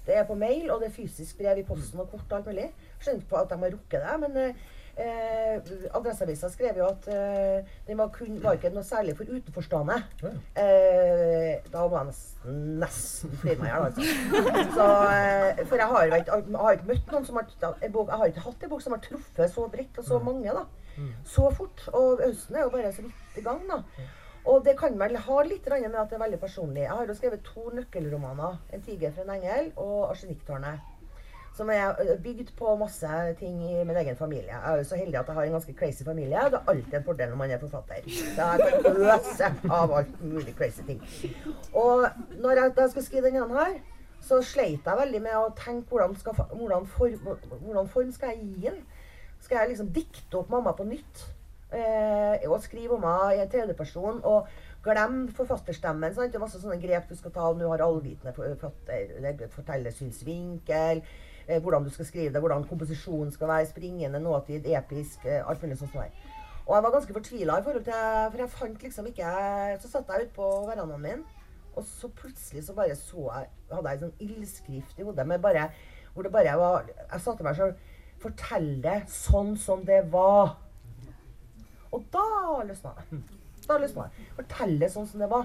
Det 0.09 0.17
er 0.17 0.25
på 0.25 0.39
mail, 0.41 0.71
og 0.73 0.81
det 0.81 0.89
er 0.89 0.97
fysisk 0.97 1.37
brev 1.39 1.59
i 1.61 1.67
posten 1.69 2.01
og 2.01 2.09
kort 2.13 2.31
og 2.31 2.39
alt 2.39 2.47
mulig. 2.49 2.71
Skjønner 2.99 3.21
ikke 3.21 3.33
på 3.35 3.41
at 3.43 3.51
de 3.51 3.59
har 3.61 3.75
rukket 3.75 4.07
det, 4.07 4.15
men 4.25 4.55
eh, 4.99 5.55
Adresseavisa 5.95 6.51
skrev 6.53 6.81
jo 6.81 6.89
at 6.91 7.09
eh, 7.13 7.71
den 7.87 7.99
var, 7.99 8.11
kun, 8.15 8.37
var 8.43 8.59
ikke 8.59 8.73
noe 8.75 8.87
særlig 8.87 9.15
for 9.19 9.31
utenforstående. 9.31 9.97
Eh, 10.59 11.65
da 11.73 11.87
må 11.87 12.01
jeg 12.01 12.11
nesten, 12.11 12.59
nesten 12.83 13.39
flire 13.43 13.63
meg 13.63 13.71
i 13.71 13.73
hjel, 13.73 13.87
altså. 13.89 14.03
Så, 14.77 14.91
eh, 15.15 15.65
for 15.65 15.81
jeg 15.81 15.89
har, 15.95 16.13
jeg 16.13 16.27
har 16.63 16.77
ikke 16.77 16.91
møtt 16.93 17.13
noen 17.15 17.27
som 17.29 17.41
har 17.41 17.49
Jeg 17.83 17.93
har 17.95 18.27
ikke 18.33 18.47
hatt 18.51 18.63
en 18.67 18.75
bok 18.75 18.85
som 18.85 18.97
har 18.97 19.03
truffet 19.05 19.55
så 19.55 19.67
bredt 19.73 19.99
og 20.03 20.05
så 20.05 20.21
mange. 20.23 20.55
da. 20.61 20.65
Så 21.25 21.51
fort. 21.55 21.85
Og 21.95 22.23
høsten 22.25 22.57
er 22.57 22.67
jo 22.67 22.75
bare 22.75 22.93
så 22.93 23.03
vidt 23.07 23.39
i 23.39 23.45
gang. 23.47 23.63
da. 23.71 23.83
Og 24.49 24.65
det 24.65 24.77
kan 24.79 24.95
vel 24.99 25.17
ha 25.17 25.41
litt 25.45 25.67
med 25.69 25.95
at 25.95 26.11
det 26.11 26.17
er 26.17 26.25
veldig 26.25 26.41
personlig. 26.41 26.83
Jeg 26.83 26.91
har 26.91 27.07
jo 27.07 27.15
skrevet 27.15 27.43
to 27.45 27.71
nøkkelromaner. 27.75 28.59
'En 28.73 28.83
tiger 28.83 29.13
fra 29.13 29.23
en 29.23 29.35
engel' 29.37 29.73
og 29.77 30.11
'Arsenikktårnet'. 30.11 30.98
Som 31.59 31.71
er 31.75 31.99
ø, 31.99 32.15
bygd 32.23 32.53
på 32.59 32.77
masse 32.79 33.11
ting 33.41 33.59
i 33.67 33.83
min 33.83 33.97
egen 33.99 34.17
familie. 34.17 34.53
Jeg 34.53 34.73
er 34.73 34.79
jo 34.79 34.85
så 34.87 34.99
heldig 35.01 35.19
at 35.19 35.31
jeg 35.31 35.35
har 35.35 35.49
en 35.49 35.57
ganske 35.57 35.75
crazy 35.81 36.05
familie. 36.07 36.45
Det 36.53 36.61
er 36.61 36.71
alltid 36.71 36.95
en 37.01 37.07
fordel 37.09 37.33
når 37.33 37.41
man 37.41 37.51
er 37.51 37.59
forfatter. 37.59 38.07
Så 38.07 38.47
jeg 38.53 38.83
kan 38.85 39.01
øse 39.03 39.49
av 39.81 39.95
alt 40.01 40.21
mulig 40.23 40.55
crazy 40.59 40.87
ting. 40.87 41.03
Og 41.73 42.07
når 42.39 42.61
jeg, 42.61 42.75
da 42.77 42.87
skal 42.93 43.07
skrive 43.09 43.33
denne 43.33 43.49
her, 43.59 43.81
så 44.29 44.39
sleit 44.43 44.87
jeg 44.87 45.01
veldig 45.01 45.23
med 45.25 45.35
å 45.39 45.51
tenke 45.59 45.91
hvordan, 45.91 46.15
skal, 46.21 46.39
hvordan, 46.53 46.87
form, 46.95 47.27
hvordan 47.65 47.91
form 47.91 48.15
skal 48.15 48.35
jeg 48.35 48.45
gi 48.45 48.69
den. 48.69 48.79
Skal 49.43 49.63
jeg 49.63 49.75
liksom 49.75 49.91
dikte 49.95 50.41
opp 50.41 50.51
mamma 50.55 50.75
på 50.79 50.87
nytt? 50.87 51.27
Eh, 51.69 52.47
og 52.49 52.63
skrive 52.65 52.97
om 52.97 53.05
henne 53.05 53.37
i 53.37 53.43
en 53.43 53.51
tredjeperson? 53.53 54.21
Og 54.27 54.49
glemme 54.85 55.29
forfatterstemmen? 55.35 56.15
Sant? 56.15 56.33
Det 56.33 56.39
er 56.39 56.45
masse 56.45 56.61
sånne 56.63 56.81
grep 56.83 57.11
du 57.11 57.17
skal 57.19 57.35
ta. 57.35 57.51
Nå 57.55 57.71
har 57.73 57.85
allvitende 57.87 58.35
forfatter 58.37 59.19
det 59.39 59.51
forteller 59.55 59.95
synsvinkel. 59.95 61.03
Eh, 61.49 61.63
hvordan 61.63 61.85
du 61.85 61.91
skal 61.91 62.05
skrive 62.05 62.33
det, 62.33 62.41
hvordan 62.41 62.65
komposisjonen 62.69 63.33
skal 63.33 63.49
være. 63.49 63.67
Springende, 63.67 64.21
nåtid, 64.21 64.67
episk. 64.67 65.25
Eh, 65.25 65.49
alt 65.49 65.63
mulig 65.63 65.79
sånt. 65.79 65.93
det. 65.93 66.13
Og 66.67 66.75
jeg 66.75 66.83
var 66.85 66.91
ganske 66.91 67.13
fortvila 67.13 67.59
i 67.59 67.63
forhold 67.65 67.85
til 67.85 67.93
For 68.31 68.39
jeg 68.39 68.51
fant 68.51 68.83
liksom 68.83 69.07
ikke 69.09 69.29
Så 69.81 69.89
satt 69.89 70.11
jeg 70.13 70.27
ute 70.27 70.35
på 70.37 70.49
verandaen 70.67 71.01
min, 71.01 71.23
og 71.77 71.85
så 71.85 72.11
plutselig 72.13 72.65
så 72.65 72.75
bare 72.77 72.97
så 72.97 73.31
jeg 73.33 73.49
Hadde 73.73 73.89
jeg 73.89 73.97
en 73.97 74.03
sånn 74.03 74.27
ildskrift 74.27 75.01
i 75.01 75.07
hodet 75.07 75.27
med 75.27 75.41
bare 75.41 75.71
Hvor 76.13 76.27
det 76.27 76.33
bare 76.33 76.59
var 76.61 76.85
Jeg 76.91 77.21
sa 77.25 77.35
til 77.35 77.49
meg 77.49 77.57
sjøl 77.57 77.73
Fortell 78.19 78.69
det 78.83 78.99
sånn 79.15 79.53
som 79.63 79.85
det 79.87 80.01
var. 80.11 80.57
Og 81.95 82.03
da 82.11 82.25
løsna 82.67 82.97
det. 82.99 83.21
Da 83.69 83.77
løsna 83.79 84.09
det. 84.09 84.25
Fortell 84.35 84.73
det 84.81 84.89
sånn 84.91 85.07
som 85.07 85.23
det 85.23 85.29
var. 85.31 85.45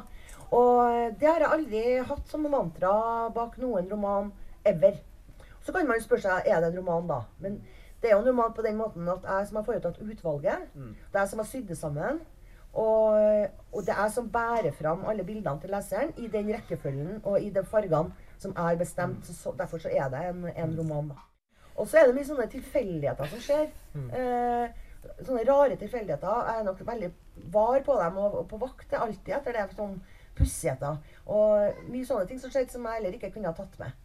Og 0.50 1.14
det 1.22 1.28
har 1.30 1.46
jeg 1.46 1.54
aldri 1.54 1.84
hatt 2.10 2.32
som 2.32 2.48
mantra 2.50 2.96
bak 3.36 3.60
noen 3.62 3.92
roman 3.92 4.32
ever. 4.66 4.98
Så 5.64 5.72
kan 5.72 5.88
man 5.88 6.02
spørre 6.04 6.26
seg 6.26 6.52
er 6.52 6.62
det 6.62 6.72
en 6.72 6.80
roman, 6.82 7.08
da. 7.08 7.22
Men 7.40 7.62
det 8.02 8.10
er 8.10 8.18
jo 8.18 8.22
en 8.22 8.30
roman 8.30 8.54
på 8.54 8.66
den 8.66 8.78
måten 8.78 9.10
at 9.10 9.24
jeg 9.24 9.48
som 9.48 9.60
har 9.60 9.68
foretatt 9.68 10.00
utvalget, 10.04 10.70
det 10.76 11.20
er 11.20 11.24
jeg 11.24 11.32
som 11.32 11.40
har 11.40 11.48
sydd 11.48 11.68
det 11.72 11.78
sammen. 11.80 12.22
Og, 12.74 13.50
og 13.72 13.84
det 13.86 13.94
er 13.94 14.02
jeg 14.02 14.12
som 14.16 14.30
bærer 14.34 14.72
fram 14.74 15.06
alle 15.06 15.24
bildene 15.24 15.62
til 15.62 15.70
leseren 15.70 16.14
i 16.18 16.28
den 16.28 16.50
rekkefølgen 16.56 17.20
og 17.24 17.38
i 17.42 17.52
de 17.54 17.62
fargene 17.70 18.12
som 18.42 18.56
er 18.58 18.80
bestemt. 18.80 19.26
Så, 19.26 19.34
så, 19.34 19.54
derfor 19.58 19.78
så 19.78 19.92
er 19.94 20.10
det 20.10 20.24
en, 20.30 20.48
en 20.56 20.74
roman, 20.80 21.14
da. 21.14 21.28
Og 21.76 21.88
så 21.88 22.00
er 22.00 22.10
det 22.10 22.16
mye 22.18 22.26
sånne 22.26 22.50
tilfeldigheter 22.50 23.30
som 23.30 23.44
skjer. 23.46 23.70
Eh, 24.18 24.82
sånne 25.26 25.46
rare 25.48 25.78
tilfeldigheter. 25.78 26.50
Jeg 26.50 26.60
er 26.60 26.68
nok 26.68 26.82
veldig 26.88 27.12
var 27.54 27.80
på 27.86 27.96
dem 28.02 28.20
og, 28.22 28.36
og 28.42 28.50
på 28.50 28.60
vakt 28.62 28.94
alltid 28.98 29.34
etter 29.38 29.58
det. 29.58 29.68
sånn 29.78 29.96
pussigheter. 30.38 30.98
Og 31.26 31.84
mye 31.90 32.08
sånne 32.08 32.28
ting 32.30 32.40
som 32.42 32.54
skjedde 32.54 32.74
som 32.74 32.88
jeg 32.88 33.00
heller 33.00 33.18
ikke 33.18 33.32
kunne 33.36 33.52
ha 33.52 33.58
tatt 33.58 33.78
med. 33.82 34.00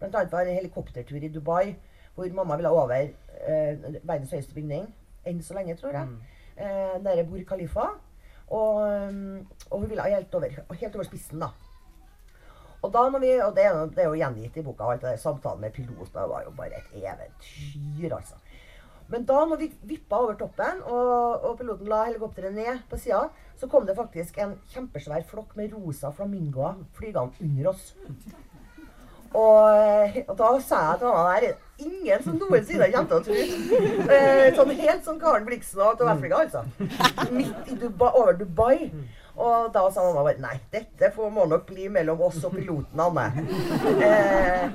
Blant 0.00 0.14
annet 0.14 0.32
var 0.32 0.44
det 0.44 0.54
en 0.54 0.62
helikoptertur 0.62 1.20
i 1.20 1.32
Dubai 1.32 1.74
hvor 2.14 2.30
mamma 2.34 2.56
ville 2.56 2.70
over 2.70 2.94
eh, 2.94 3.84
verdens 4.02 4.30
høyeste 4.30 4.54
bygning. 4.54 4.86
Enn 5.26 5.42
så 5.42 5.56
lenge, 5.56 5.74
tror 5.80 5.96
jeg. 5.96 6.08
Eh, 6.56 6.96
nede 7.02 7.26
Bur 7.26 7.42
Khalifa. 7.48 7.88
Og, 8.54 8.82
um, 9.08 9.46
og 9.70 9.80
hun 9.80 9.88
ville 9.90 10.02
helt 10.02 10.34
over, 10.34 10.50
helt 10.70 10.94
over 10.94 11.06
spissen, 11.08 11.40
da. 11.40 11.48
Og, 12.82 12.90
da 12.92 13.06
når 13.08 13.22
vi, 13.22 13.30
og 13.40 13.54
det, 13.56 13.64
det 13.96 14.02
er 14.04 14.10
jo 14.10 14.18
gjengitt 14.20 14.58
i 14.60 14.64
boka, 14.66 14.84
alt 14.84 15.00
det 15.00 15.14
der 15.14 15.22
samtalen 15.22 15.62
med 15.64 15.72
piloten 15.72 16.28
var 16.28 16.44
jo 16.44 16.52
bare 16.56 16.82
et 16.82 16.98
eventyr, 17.00 18.12
altså. 18.12 18.36
Men 19.08 19.24
da 19.28 19.38
når 19.48 19.60
vi 19.60 19.70
vippa 19.88 20.20
over 20.20 20.36
toppen, 20.40 20.82
og, 20.84 21.44
og 21.48 21.56
piloten 21.58 21.88
la 21.88 22.04
helikopteret 22.10 22.54
ned 22.54 22.84
på 22.90 23.00
sida, 23.00 23.24
så 23.60 23.68
kom 23.70 23.86
det 23.86 23.96
faktisk 23.96 24.38
en 24.42 24.56
kjempesvær 24.72 25.24
flokk 25.28 25.54
med 25.58 25.72
rosa 25.74 26.10
flamingoer 26.14 26.80
flygende 26.96 27.46
under 27.46 27.70
oss. 27.70 27.92
Og, 29.34 30.18
og 30.28 30.36
da 30.38 30.48
sa 30.62 30.80
jeg 30.92 31.00
til 31.00 31.10
han 31.10 31.42
der 31.42 31.54
Ingen 31.82 32.22
som 32.22 32.36
noensinne 32.38 32.86
kommer 32.92 33.08
til 33.10 33.16
å 33.18 33.24
tro. 33.26 34.04
Eh, 34.14 34.44
sånn 34.54 34.70
helt 34.78 35.06
som 35.06 35.16
Karen 35.18 35.46
Blixen 35.48 35.80
og 35.82 36.02
Afrika, 36.06 36.44
altså. 36.44 36.62
Midt 37.34 37.72
Dubai, 37.80 38.12
over 38.12 38.36
Dubai. 38.38 38.76
Og 39.34 39.72
da 39.74 39.82
sa 39.90 40.04
mamma 40.04 40.22
bare 40.28 40.38
Nei, 40.38 40.54
dette 40.70 41.10
må 41.18 41.48
nok 41.50 41.66
bli 41.66 41.88
mellom 41.90 42.22
oss 42.28 42.38
og 42.46 42.54
piloten, 42.54 43.02
Anne. 43.02 43.26
Eh, 44.06 44.70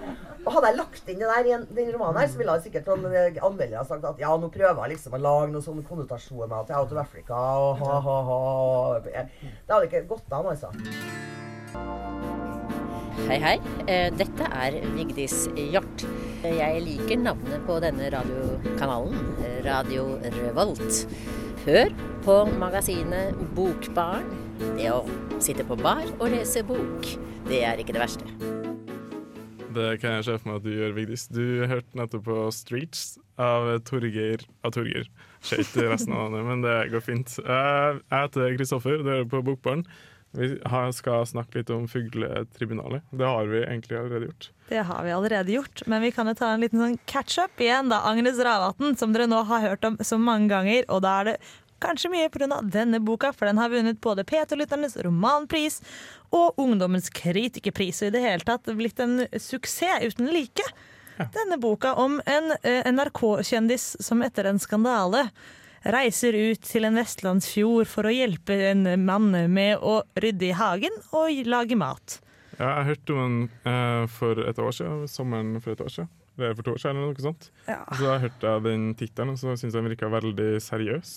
og 0.46 0.54
hadde 0.56 0.70
jeg 0.72 0.78
lagt 0.80 1.10
inn 1.12 1.20
det 1.20 1.30
der 1.30 1.48
i 1.50 1.54
en, 1.56 1.66
den 1.76 1.90
romanen 1.94 2.22
her, 2.22 2.30
så 2.32 2.40
ville 2.40 2.56
jeg 2.58 2.68
sikkert 2.70 2.92
eh, 2.96 3.40
anmeldere 3.44 3.86
sagt 3.88 4.06
at 4.08 4.22
ja, 4.22 4.32
nå 4.40 4.50
prøver 4.54 4.82
jeg 4.86 4.96
liksom 4.96 5.18
å 5.18 5.22
lage 5.22 5.52
noen 5.54 5.66
sånne 5.66 5.86
konnotasjoner 5.88 6.68
til 6.68 6.78
Out 6.80 6.94
of 6.96 7.02
Africa 7.04 7.40
og 7.60 7.82
ha-ha-ha. 7.84 8.40
Det 9.04 9.26
hadde 9.74 9.90
ikke 9.90 10.06
gått 10.10 10.36
an, 10.36 10.50
altså. 10.54 10.72
Hei, 13.30 13.38
hei. 13.44 13.56
Eh, 13.92 14.08
Dette 14.16 14.48
er 14.48 14.80
Vigdis 14.96 15.44
Hjort. 15.60 16.06
Jeg 16.46 16.84
liker 16.86 17.20
navnet 17.20 17.66
på 17.68 17.76
denne 17.84 18.08
radiokanalen, 18.14 19.20
Radio 19.68 20.14
Revolt. 20.40 21.04
Hør 21.66 21.92
på 22.24 22.38
magasinet 22.62 23.36
Bokbarn. 23.58 24.32
Det 24.80 24.88
å 24.92 25.04
sitte 25.44 25.68
på 25.68 25.78
bar 25.80 26.08
og 26.18 26.32
lese 26.32 26.64
bok, 26.68 27.12
det 27.48 27.62
er 27.68 27.84
ikke 27.84 27.96
det 27.96 28.04
verste. 28.08 28.59
Det 29.70 30.00
kan 30.02 30.18
jeg 30.18 30.26
se 30.26 30.36
for 30.40 30.50
meg 30.50 30.60
at 30.60 30.66
du 30.66 30.72
gjør, 30.74 30.94
Vigdis. 30.98 31.28
Du 31.30 31.44
hørte 31.70 31.98
nettopp 31.98 32.24
på 32.26 32.38
Streets 32.56 33.20
av 33.40 33.68
Torgeir 33.86 34.42
av 34.66 34.74
Torgeir. 34.74 35.10
Skjøt 35.46 35.76
resten 35.86 36.16
av 36.16 36.32
navnet, 36.32 36.48
men 36.48 36.64
det 36.66 36.78
går 36.94 37.04
fint. 37.06 37.36
Jeg 37.38 38.00
heter 38.10 38.56
Kristoffer, 38.58 38.98
du 39.04 39.12
hører 39.12 39.28
på 39.30 39.44
Bokbarn. 39.46 39.86
Vi 40.38 40.52
skal 40.94 41.24
snakke 41.26 41.62
litt 41.62 41.72
om 41.74 41.88
Fugletribunalet. 41.90 43.06
Det 43.14 43.26
har 43.26 43.48
vi 43.50 43.64
egentlig 43.64 43.98
allerede 43.98 44.28
gjort. 44.28 44.50
Det 44.70 44.84
har 44.86 45.06
vi 45.06 45.14
allerede 45.16 45.56
gjort, 45.56 45.82
men 45.90 46.04
vi 46.06 46.12
kan 46.14 46.30
jo 46.30 46.36
ta 46.38 46.52
en 46.54 46.62
liten 46.66 46.82
sånn 46.82 47.00
catch-up 47.10 47.62
igjen, 47.62 47.90
da. 47.90 48.04
Agnes 48.10 48.38
Ravatn, 48.38 48.94
som 49.00 49.14
dere 49.16 49.30
nå 49.30 49.42
har 49.50 49.66
hørt 49.66 49.88
om 49.90 49.98
så 50.06 50.20
mange 50.22 50.52
ganger. 50.52 50.86
Og 50.90 51.02
da 51.06 51.16
er 51.22 51.32
det 51.32 51.40
kanskje 51.82 52.12
mye 52.14 52.30
pga. 52.30 52.62
denne 52.64 53.00
boka, 53.00 53.34
for 53.34 53.50
den 53.50 53.58
har 53.58 53.70
vunnet 53.70 54.02
både 54.02 54.24
P2-lytternes 54.24 54.98
romanpris 55.06 55.82
og 56.32 56.60
Ungdommens 56.60 57.10
kritikerpris. 57.10 58.02
Og 58.02 58.12
i 58.12 58.16
det 58.18 58.24
hele 58.24 58.46
tatt 58.46 58.70
blitt 58.78 59.00
en 59.00 59.26
suksess 59.34 60.06
uten 60.06 60.32
like. 60.34 60.66
Denne 61.20 61.58
boka 61.60 61.94
om 62.00 62.22
en 62.26 62.54
eh, 62.64 62.86
NRK-kjendis 62.88 63.98
som 64.00 64.22
etter 64.24 64.48
en 64.48 64.60
skandale 64.60 65.26
reiser 65.84 66.36
ut 66.36 66.64
til 66.64 66.88
en 66.88 66.96
vestlandsfjord 67.00 67.88
for 67.88 68.08
å 68.08 68.14
hjelpe 68.14 68.56
en 68.70 68.88
mann 69.04 69.32
med 69.52 69.80
å 69.84 70.02
rydde 70.20 70.50
i 70.50 70.56
hagen 70.56 70.96
og 71.16 71.44
lage 71.48 71.76
mat. 71.80 72.20
Ja, 72.60 72.80
jeg 72.82 72.90
hørte 72.94 73.16
om 73.16 73.20
den 73.20 73.44
eh, 73.72 74.06
for 74.12 74.40
et 74.44 74.60
år 74.60 74.74
siden, 74.76 75.06
sommeren 75.12 75.60
for 75.64 75.76
et 75.76 75.84
år 75.84 75.94
siden. 75.94 76.10
Det 76.40 76.48
er 76.48 76.56
for 76.56 76.68
to 76.68 76.74
år 76.76 76.80
siden, 76.80 77.00
eller 77.00 77.12
noe 77.12 77.24
sånt. 77.24 77.50
Ja. 77.68 77.82
Så 77.92 78.06
da 78.06 78.16
hørte 78.24 78.54
jeg 78.54 78.64
den 78.64 78.84
tittelen, 79.00 79.34
og 79.36 79.40
så 79.42 79.56
syntes 79.60 79.76
jeg 79.76 79.82
den 79.82 79.92
virka 79.92 80.12
veldig 80.12 80.50
seriøs. 80.64 81.14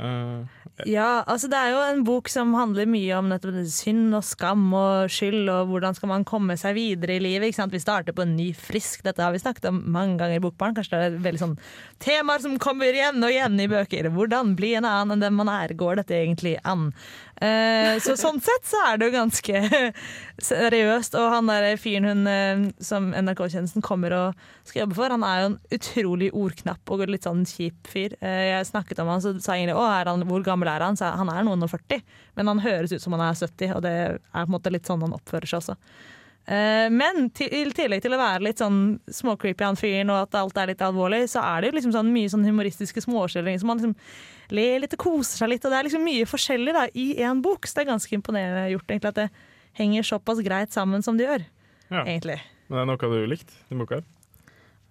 Eh, 0.00 0.62
Ja, 0.90 1.22
altså 1.30 1.46
det 1.46 1.54
er 1.54 1.70
jo 1.70 1.82
en 1.86 2.00
bok 2.02 2.26
som 2.32 2.50
handler 2.58 2.88
mye 2.90 3.14
om 3.14 3.30
synd 3.70 4.16
og 4.18 4.24
skam 4.26 4.64
og 4.74 5.12
skyld, 5.12 5.46
og 5.52 5.68
hvordan 5.70 5.94
skal 5.94 6.10
man 6.10 6.24
komme 6.26 6.56
seg 6.58 6.74
videre 6.74 7.14
i 7.14 7.22
livet. 7.22 7.46
ikke 7.48 7.60
sant? 7.60 7.72
Vi 7.72 7.78
starter 7.78 8.12
på 8.16 8.24
en 8.24 8.34
ny 8.34 8.48
frisk, 8.58 9.04
dette 9.04 9.22
har 9.22 9.30
vi 9.30 9.38
snakket 9.38 9.68
om 9.70 9.82
mange 9.86 10.18
ganger 10.18 10.40
i 10.40 10.42
Bokbarn. 10.42 10.74
Kanskje 10.74 10.98
det 10.98 11.06
er 11.12 11.20
veldig 11.28 11.42
sånn 11.44 11.58
temaer 12.02 12.42
som 12.42 12.58
kommer 12.58 12.90
igjen 12.90 13.22
og 13.22 13.30
igjen 13.30 13.60
i 13.62 13.68
bøker. 13.70 14.10
Hvordan 14.10 14.56
bli 14.58 14.74
en 14.74 14.88
annen 14.88 15.14
enn 15.14 15.28
den 15.28 15.38
man 15.38 15.52
er? 15.52 15.76
Går 15.78 16.02
dette 16.02 16.18
egentlig 16.18 16.56
an? 16.64 16.90
Uh, 17.34 17.98
så 18.02 18.14
sånn 18.18 18.38
sett 18.42 18.66
så 18.66 18.78
er 18.88 18.98
det 18.98 19.08
jo 19.08 19.16
ganske 19.16 19.62
seriøst. 20.50 21.16
Og 21.20 21.30
han 21.36 21.50
der 21.50 21.78
fyren 21.78 22.10
hun 22.10 22.26
eh, 22.30 22.66
som 22.82 23.12
NRK-tjenesten 23.14 23.84
kommer 23.84 24.14
og 24.16 24.44
skal 24.66 24.84
jobbe 24.84 24.98
for, 24.98 25.14
han 25.14 25.26
er 25.26 25.40
jo 25.40 25.48
en 25.52 25.58
utrolig 25.76 26.30
ordknapp 26.34 26.90
og 26.90 27.06
litt 27.10 27.26
sånn 27.26 27.46
kjip 27.48 27.90
fyr. 27.90 28.18
Uh, 28.22 28.42
jeg 28.50 28.70
snakket 28.70 29.02
om 29.02 29.10
han, 29.12 29.22
så 29.22 29.34
sa 29.38 29.54
egentlig 29.54 29.74
er 29.74 29.83
han, 29.84 30.26
hvor 30.28 30.42
gammel 30.46 30.70
er 30.72 30.84
han? 30.86 30.98
Så 30.98 31.10
han 31.18 31.30
er 31.32 31.46
noen 31.46 31.64
og 31.66 31.70
40, 31.72 32.02
men 32.38 32.50
han 32.52 32.64
høres 32.64 32.92
ut 32.94 33.02
som 33.02 33.16
han 33.16 33.24
er 33.28 33.38
70, 33.38 33.76
og 33.76 33.82
det 33.86 33.94
er 33.94 34.18
på 34.34 34.44
en 34.44 34.54
måte 34.56 34.72
litt 34.74 34.90
sånn 34.90 35.04
han 35.04 35.16
oppfører 35.16 35.50
seg 35.50 35.62
også. 35.62 35.78
Eh, 36.44 36.90
Men 36.92 37.30
i 37.40 37.64
tillegg 37.72 38.02
til 38.04 38.12
å 38.12 38.20
være 38.20 38.44
litt 38.44 38.60
sånn 38.60 38.98
småcreepy 39.08 39.64
han 39.64 39.78
fyren, 39.80 40.12
og 40.12 40.26
at 40.26 40.38
alt 40.42 40.60
er 40.60 40.72
litt 40.72 40.84
alvorlig, 40.84 41.24
så 41.32 41.40
er 41.40 41.62
det 41.62 41.70
jo 41.70 41.76
liksom 41.78 41.94
sånn 41.96 42.12
mye 42.12 42.32
sånn 42.32 42.44
humoristiske 42.44 43.04
småskildringer 43.06 43.62
som 43.62 43.72
man 43.72 43.80
liksom 43.80 43.94
ler 44.54 44.82
litt 44.82 44.96
og 44.98 45.04
koser 45.06 45.40
seg 45.40 45.54
litt. 45.54 45.64
Og 45.64 45.72
det 45.72 45.80
er 45.80 45.88
liksom 45.88 46.04
mye 46.04 46.28
forskjellig 46.28 46.76
da, 46.76 46.86
i 46.92 47.06
én 47.24 47.40
bok, 47.44 47.64
så 47.66 47.78
det 47.78 47.86
er 47.86 47.92
ganske 47.94 48.18
imponerende 48.18 48.66
gjort 48.74 48.90
egentlig 48.90 49.14
at 49.14 49.22
det 49.22 49.28
henger 49.80 50.06
såpass 50.06 50.42
greit 50.44 50.74
sammen 50.74 51.02
som 51.02 51.16
det 51.18 51.28
gjør. 51.28 51.46
ja. 51.90 52.04
egentlig. 52.04 52.40
Men 52.68 52.76
det 52.76 52.82
er 52.82 52.88
noe 52.92 53.12
du 53.12 53.26
likte 53.28 53.56
i 53.70 53.76
boka? 53.78 54.00
her? 54.00 54.04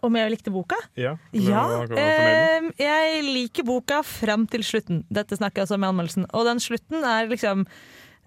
Om 0.04 0.18
jeg 0.20 0.34
likte 0.34 0.52
boka? 0.52 0.78
Ja? 1.00 1.16
Ja, 1.32 1.66
eh, 1.96 2.70
jeg 2.82 3.22
liker 3.28 3.68
boka 3.68 4.02
fram 4.04 4.48
til 4.52 4.66
slutten. 4.68 5.04
Dette 5.14 5.38
snakker 5.40 5.62
jeg 5.62 5.70
også 5.70 5.78
om 5.80 5.86
i 5.86 5.92
anmeldelsen. 5.92 6.26
Og 6.36 6.48
den 6.50 6.60
slutten 6.64 7.06
er 7.08 7.30
liksom 7.32 7.64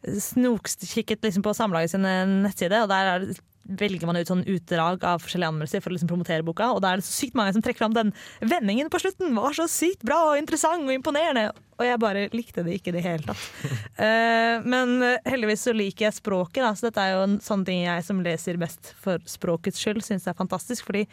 snokkikket 0.07 1.25
liksom 1.25 1.45
på 1.45 1.53
Samlaget 1.57 1.93
sin 1.93 2.07
nettside, 2.45 2.85
og 2.85 2.91
der 2.93 3.13
er 3.13 3.27
det, 3.27 3.37
velger 3.67 4.07
man 4.07 4.19
ut 4.19 4.29
sånn 4.31 4.45
utdrag 4.47 5.05
av 5.07 5.23
forskjellige 5.25 5.51
anmeldelser 5.51 5.83
for 5.83 5.91
å 5.91 5.97
liksom 5.97 6.11
promotere 6.11 6.45
boka, 6.47 6.69
og 6.75 6.83
da 6.85 6.93
er 6.93 7.01
det 7.01 7.07
så 7.07 7.17
sykt 7.17 7.37
mange 7.39 7.55
som 7.57 7.65
trekker 7.65 7.83
fram 7.83 7.97
den 7.97 8.13
vendingen 8.39 8.91
på 8.93 9.01
slutten. 9.03 9.35
Var 9.35 9.57
så 9.59 9.67
sykt 9.71 10.05
bra 10.07 10.21
og 10.31 10.41
interessant 10.41 10.87
og 10.87 10.95
imponerende. 10.95 11.49
Og 11.77 11.85
jeg 11.85 12.01
bare 12.01 12.27
likte 12.33 12.65
det 12.65 12.79
ikke 12.79 12.93
i 12.93 12.97
det 12.99 13.07
hele 13.07 13.27
tatt. 13.27 13.43
Eh, 13.97 14.61
men 14.69 15.01
heldigvis 15.25 15.63
så 15.65 15.73
liker 15.73 16.05
jeg 16.07 16.17
språket, 16.19 16.61
da, 16.61 16.75
så 16.77 16.91
dette 16.91 17.01
er 17.01 17.15
jo 17.15 17.23
en 17.25 17.37
sånn 17.41 17.63
ting 17.65 17.79
jeg 17.87 18.03
som 18.05 18.19
leser 18.21 18.59
mest 18.61 18.91
for 19.01 19.23
språkets 19.29 19.81
skyld, 19.81 20.03
syns 20.05 20.27
er 20.29 20.37
fantastisk. 20.37 20.85
fordi 20.85 21.07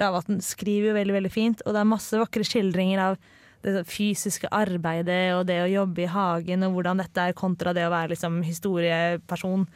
Ravatn 0.00 0.40
skriver 0.44 0.90
jo 0.90 0.98
veldig 0.98 1.16
veldig 1.18 1.32
fint, 1.32 1.64
og 1.66 1.74
det 1.74 1.82
er 1.82 1.88
masse 1.88 2.20
vakre 2.20 2.46
skildringer 2.46 3.02
av 3.10 3.18
det 3.62 3.84
fysiske 3.86 4.48
arbeidet 4.50 5.34
og 5.36 5.44
det 5.46 5.60
å 5.62 5.70
jobbe 5.70 6.04
i 6.04 6.10
hagen, 6.10 6.64
og 6.66 6.76
hvordan 6.76 7.02
dette 7.02 7.28
er 7.28 7.36
kontra 7.38 7.74
det 7.76 7.84
å 7.86 7.92
være 7.92 8.14
liksom 8.14 8.40
historieperson 8.46 9.66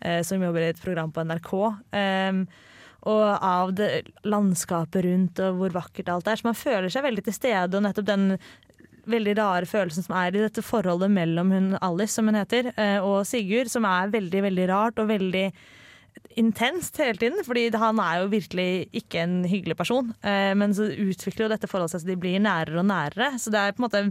eh, 0.00 0.20
som 0.26 0.42
jobber 0.42 0.66
i 0.66 0.72
et 0.74 0.82
program 0.82 1.12
på 1.14 1.24
NRK. 1.24 1.54
Um, 1.96 2.42
og 3.08 3.22
av 3.24 3.70
det 3.72 3.88
landskapet 4.28 5.06
rundt 5.06 5.40
og 5.40 5.56
hvor 5.56 5.72
vakkert 5.72 6.10
alt 6.12 6.28
er. 6.28 6.36
Så 6.36 6.50
man 6.50 6.58
føler 6.58 6.92
seg 6.92 7.06
veldig 7.06 7.24
til 7.24 7.36
stede, 7.36 7.78
og 7.78 7.86
nettopp 7.86 8.10
den 8.10 8.26
veldig 9.10 9.34
rare 9.38 9.68
følelsen 9.68 10.04
som 10.04 10.16
er 10.20 10.34
i 10.34 10.42
dette 10.42 10.64
forholdet 10.64 11.08
mellom 11.12 11.52
hun 11.54 11.68
Alice, 11.80 12.12
som 12.12 12.28
hun 12.28 12.36
heter, 12.36 12.72
eh, 12.76 12.98
og 13.00 13.24
Sigurd, 13.28 13.72
som 13.72 13.88
er 13.88 14.12
veldig, 14.12 14.44
veldig 14.50 14.66
rart 14.68 15.00
og 15.00 15.08
veldig 15.10 15.46
intenst 16.40 16.96
hele 17.02 17.20
tiden, 17.20 17.44
fordi 17.46 17.68
han 17.76 18.00
er 18.02 18.22
jo 18.22 18.30
virkelig 18.32 18.70
ikke 19.02 19.24
en 19.24 19.40
hyggelig 19.48 19.76
person. 19.78 20.12
Eh, 20.24 20.52
men 20.58 20.74
så 20.76 20.88
utvikler 20.90 21.46
jo 21.46 21.52
dette 21.54 21.70
forholdet 21.70 21.94
seg 21.94 22.04
så 22.04 22.10
de 22.10 22.18
blir 22.20 22.40
nærere 22.42 22.80
og 22.82 22.88
nærere. 22.88 23.34
Så 23.40 23.52
det 23.52 23.60
er 23.60 23.76
på 23.76 23.82
en 23.82 23.86
måte 23.88 24.02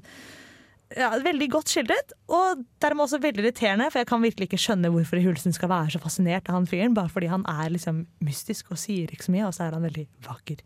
ja, 0.98 1.12
veldig 1.22 1.50
godt 1.54 1.70
skildret, 1.70 2.16
og 2.34 2.64
dermed 2.82 3.06
også 3.06 3.20
veldig 3.22 3.44
irriterende, 3.44 3.90
for 3.92 4.02
jeg 4.02 4.10
kan 4.10 4.24
virkelig 4.24 4.48
ikke 4.50 4.62
skjønne 4.62 4.90
hvorfor 4.94 5.22
Hulsen 5.22 5.54
skal 5.54 5.70
være 5.70 5.94
så 5.94 6.02
fascinert 6.02 6.50
av 6.50 6.58
han 6.58 6.70
fyren, 6.70 6.96
bare 6.98 7.12
fordi 7.14 7.30
han 7.30 7.46
er 7.50 7.70
liksom 7.76 8.06
mystisk 8.26 8.72
og 8.74 8.82
sier 8.82 9.12
ikke 9.14 9.28
så 9.28 9.36
mye, 9.36 9.46
og 9.50 9.54
så 9.54 9.68
er 9.68 9.78
han 9.78 9.86
veldig 9.86 10.08
vakker. 10.26 10.64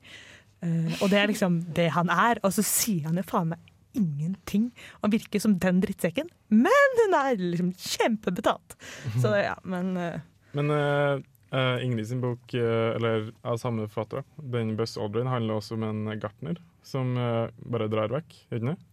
Eh, 0.64 0.96
og 1.02 1.12
det 1.12 1.20
er 1.20 1.32
liksom 1.32 1.60
det 1.76 1.90
han 1.98 2.12
er, 2.14 2.40
og 2.44 2.56
så 2.56 2.64
sier 2.66 3.10
han 3.10 3.20
jo 3.20 3.26
faen 3.28 3.52
meg 3.52 3.70
ingenting. 3.94 4.72
Han 5.04 5.12
virker 5.14 5.44
som 5.44 5.58
den 5.62 5.82
drittsekken, 5.84 6.32
men 6.50 6.96
hun 7.04 7.18
er 7.20 7.36
liksom 7.38 7.74
kjempebetalt. 7.78 8.78
Så 9.22 9.36
ja, 9.38 9.58
men 9.68 9.92
eh, 10.00 10.22
Men 10.54 10.70
eh, 10.74 11.20
Eh, 11.54 11.86
Ingrid 11.86 12.08
sin 12.10 12.22
bok, 12.22 12.54
uh, 12.58 12.96
eller 12.96 13.28
av 13.46 13.60
samme 13.62 13.86
forfatter, 13.86 14.24
den 14.36 14.72
Buzz 14.78 14.98
Aldrin, 14.98 15.30
handler 15.30 15.60
også 15.60 15.76
om 15.78 15.84
en 15.86 16.08
gartner 16.18 16.58
som 16.82 17.12
uh, 17.14 17.46
bare 17.70 17.86
drar 17.94 18.10
vekk, 18.10 18.34
ikke 18.50 18.64
sant? 18.72 18.88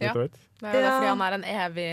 Ja. 0.00 0.14
Det 0.16 0.70
er 0.72 0.88
fordi 0.88 1.10
han 1.10 1.24
er 1.26 1.36
en 1.36 1.44
evig 1.44 1.88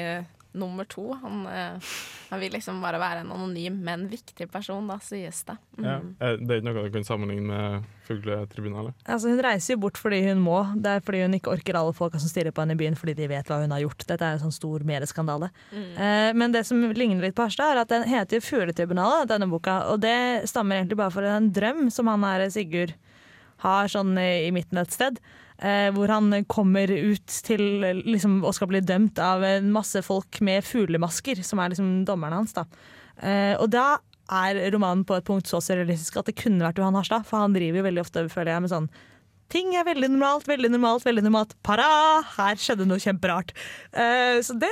nummer 0.57 0.85
to. 0.89 1.13
Han, 1.21 1.43
eh, 1.47 1.89
han 2.29 2.39
vil 2.41 2.51
liksom 2.55 2.79
bare 2.81 2.97
være 3.01 3.21
en 3.21 3.31
anonym, 3.35 3.75
men 3.85 4.07
viktig 4.09 4.47
person, 4.51 4.87
da, 4.89 4.97
sies 5.03 5.43
det. 5.45 5.55
Mm. 5.77 5.85
Ja. 5.85 5.97
Eh, 6.25 6.35
Det 6.39 6.49
er 6.55 6.61
ikke 6.61 6.73
noe 6.73 6.83
du 6.87 6.95
kan 6.95 7.05
sammenligne 7.05 7.47
med 7.47 7.83
Fugletribunalet. 8.07 8.93
Altså, 9.05 9.29
hun 9.29 9.41
reiser 9.45 9.75
jo 9.75 9.81
bort 9.83 9.99
fordi 10.01 10.23
hun 10.27 10.41
må. 10.41 10.57
Det 10.81 10.95
er 10.95 11.03
fordi 11.05 11.21
hun 11.21 11.35
ikke 11.37 11.53
orker 11.53 11.77
alle 11.77 11.93
folka 11.93 12.19
som 12.21 12.31
stirrer 12.31 12.51
på 12.55 12.63
henne 12.63 12.73
i 12.73 12.79
byen 12.81 12.97
fordi 12.97 13.13
de 13.19 13.27
vet 13.29 13.45
hva 13.51 13.59
hun 13.61 13.75
har 13.75 13.83
gjort. 13.83 14.05
Dette 14.09 14.25
er 14.25 14.37
en 14.37 14.43
sånn 14.47 14.55
stor 14.55 14.85
medieskandale. 14.87 15.51
Eh, 15.73 16.31
men 16.33 16.51
det 16.55 16.65
som 16.65 16.81
ligner 16.81 17.21
litt 17.27 17.37
på 17.37 17.45
Harstad, 17.45 17.75
er 17.75 17.83
at 17.83 17.93
den 17.93 18.07
heter 18.09 18.39
jo 18.39 18.47
Fugletribunalet, 18.47 19.29
denne 19.29 19.49
boka. 19.51 19.83
Og 19.93 20.01
det 20.01 20.49
stammer 20.49 20.79
egentlig 20.81 20.97
bare 20.97 21.13
fra 21.13 21.35
en 21.37 21.51
drøm 21.53 21.91
som 21.93 22.09
han 22.09 22.25
her 22.25 22.47
Sigurd 22.49 22.95
har 23.61 23.91
sånn 23.91 24.15
i 24.17 24.47
i 24.47 24.51
midten 24.55 24.79
et 24.81 24.91
sted. 24.95 25.19
Eh, 25.59 25.89
hvor 25.91 26.07
han 26.07 26.31
kommer 26.47 26.87
ut 26.87 27.33
til 27.43 27.83
liksom, 28.05 28.37
og 28.47 28.53
skal 28.55 28.69
bli 28.71 28.79
dømt 28.79 29.19
av 29.19 29.43
en 29.43 29.73
masse 29.75 29.99
folk 30.05 30.39
med 30.45 30.63
fuglemasker, 30.63 31.41
som 31.43 31.59
er 31.59 31.73
liksom 31.73 31.89
dommerne 32.07 32.39
hans. 32.39 32.55
da. 32.55 32.63
Eh, 33.19 33.55
og 33.59 33.67
da 33.73 33.97
er 34.29 34.61
romanen 34.71 35.03
på 35.03 35.17
et 35.17 35.27
punkt 35.27 35.49
så 35.49 35.59
surrealistisk 35.63 36.19
at 36.21 36.29
det 36.29 36.37
kunne 36.39 36.63
vært 36.63 36.79
Johan 36.79 36.95
Harstad, 36.95 37.25
for 37.27 37.43
han 37.43 37.55
driver 37.57 37.81
jo 37.81 37.87
veldig 37.89 38.03
ofte, 38.05 38.27
føler 38.31 38.53
jeg, 38.53 38.65
med 38.65 38.75
sånn 38.75 38.91
Ting 39.49 39.71
er 39.73 39.87
veldig 39.87 40.11
normalt, 40.13 40.45
veldig 40.45 40.69
normalt, 40.69 41.01
veldig 41.07 41.23
normalt. 41.25 41.55
Para! 41.65 41.87
Her 42.35 42.59
skjedde 42.61 42.85
noe 42.85 43.01
kjemperart. 43.01 43.49
Eh, 43.97 44.37
så 44.45 44.53
det 44.61 44.69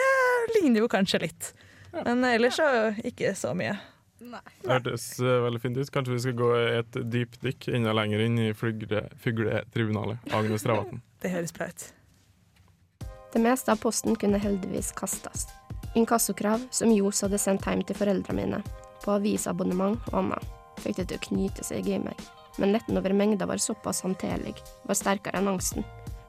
ligner 0.54 0.84
jo 0.84 0.90
kanskje 0.92 1.24
litt. 1.24 1.48
Men 1.96 2.22
ellers 2.30 2.60
så 2.60 2.68
ikke 3.02 3.32
så 3.34 3.56
mye. 3.58 3.74
Det 4.20 4.72
hørtes 4.72 5.06
eh, 5.20 5.38
veldig 5.46 5.62
fint 5.62 5.78
ut. 5.78 5.92
Kanskje 5.94 6.16
vi 6.16 6.24
skal 6.24 6.38
gå 6.40 6.50
et 6.58 6.98
dypdykk 7.14 7.70
enda 7.78 7.94
lenger 7.96 8.24
inn 8.26 8.40
i 8.42 8.50
fugle, 8.58 9.06
Fugletribunalet. 9.24 10.34
Agnes 10.34 10.66
Ravatn. 10.66 11.04
Det 11.22 11.34
høres 11.34 11.54
bra 11.54 11.70
ut. 11.70 11.88
Det 13.34 13.42
meste 13.44 13.74
av 13.74 13.82
posten 13.82 14.16
kunne 14.18 14.40
heldigvis 14.42 14.92
kastes. 14.98 15.48
Inkassokrav 15.98 16.64
som 16.72 16.92
Johs 16.94 17.24
hadde 17.26 17.40
sendt 17.42 17.66
hjem 17.66 17.84
til 17.86 17.98
foreldrene 17.98 18.38
mine, 18.38 18.60
på 19.04 19.14
avisabonnement 19.16 19.98
og 20.12 20.20
annet, 20.22 20.48
fikk 20.84 21.00
det 21.00 21.08
til 21.10 21.20
å 21.20 21.26
knyte 21.28 21.66
seg 21.66 21.90
i 21.90 22.00
meg. 22.02 22.22
Men 22.58 22.74
letten 22.74 22.98
over 22.98 23.14
mengda 23.14 23.48
var 23.50 23.62
såpass 23.62 24.04
håndterlig, 24.06 24.56
var 24.90 24.98
sterkere 24.98 25.42
enn 25.42 25.50
angsten. 25.52 25.86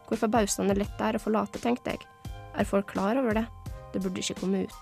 Hvor 0.09 0.21
forbausende 0.21 0.77
lett 0.77 0.95
det 0.97 1.11
er 1.11 1.19
å 1.19 1.23
forlate, 1.23 1.61
tenkte 1.61 1.97
jeg. 1.97 2.33
Er 2.57 2.69
folk 2.69 2.91
klar 2.93 3.21
over 3.21 3.37
det? 3.41 3.47
Det 3.93 4.03
burde 4.05 4.25
ikke 4.25 4.41
komme 4.43 4.65
ut. 4.65 4.79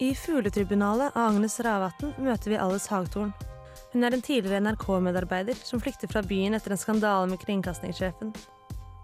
I 0.00 0.14
Fugletribunalet 0.14 1.16
av 1.16 1.32
Agnes 1.32 1.56
Ravatn 1.60 2.12
møter 2.22 2.52
vi 2.52 2.58
Alice 2.62 2.86
Hagtorn. 2.92 3.32
Hun 3.90 4.06
er 4.06 4.14
en 4.14 4.22
tidligere 4.22 4.60
NRK-medarbeider 4.62 5.58
som 5.58 5.80
flykter 5.82 6.10
fra 6.12 6.22
byen 6.22 6.54
etter 6.54 6.70
en 6.70 6.78
skandale 6.78 7.26
med 7.26 7.40
kringkastingssjefen. 7.42 8.30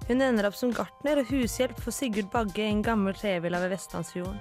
Hun 0.07 0.23
ender 0.23 0.47
opp 0.47 0.55
som 0.55 0.71
gartner 0.77 1.19
og 1.19 1.33
hushjelp 1.33 1.81
for 1.83 1.91
Sigurd 1.91 2.29
Bagge 2.31 2.63
i 2.63 2.69
en 2.71 2.85
gammel 2.87 3.17
trevilla 3.19 3.59
ved 3.65 3.75
Vestlandsfjorden. 3.75 4.39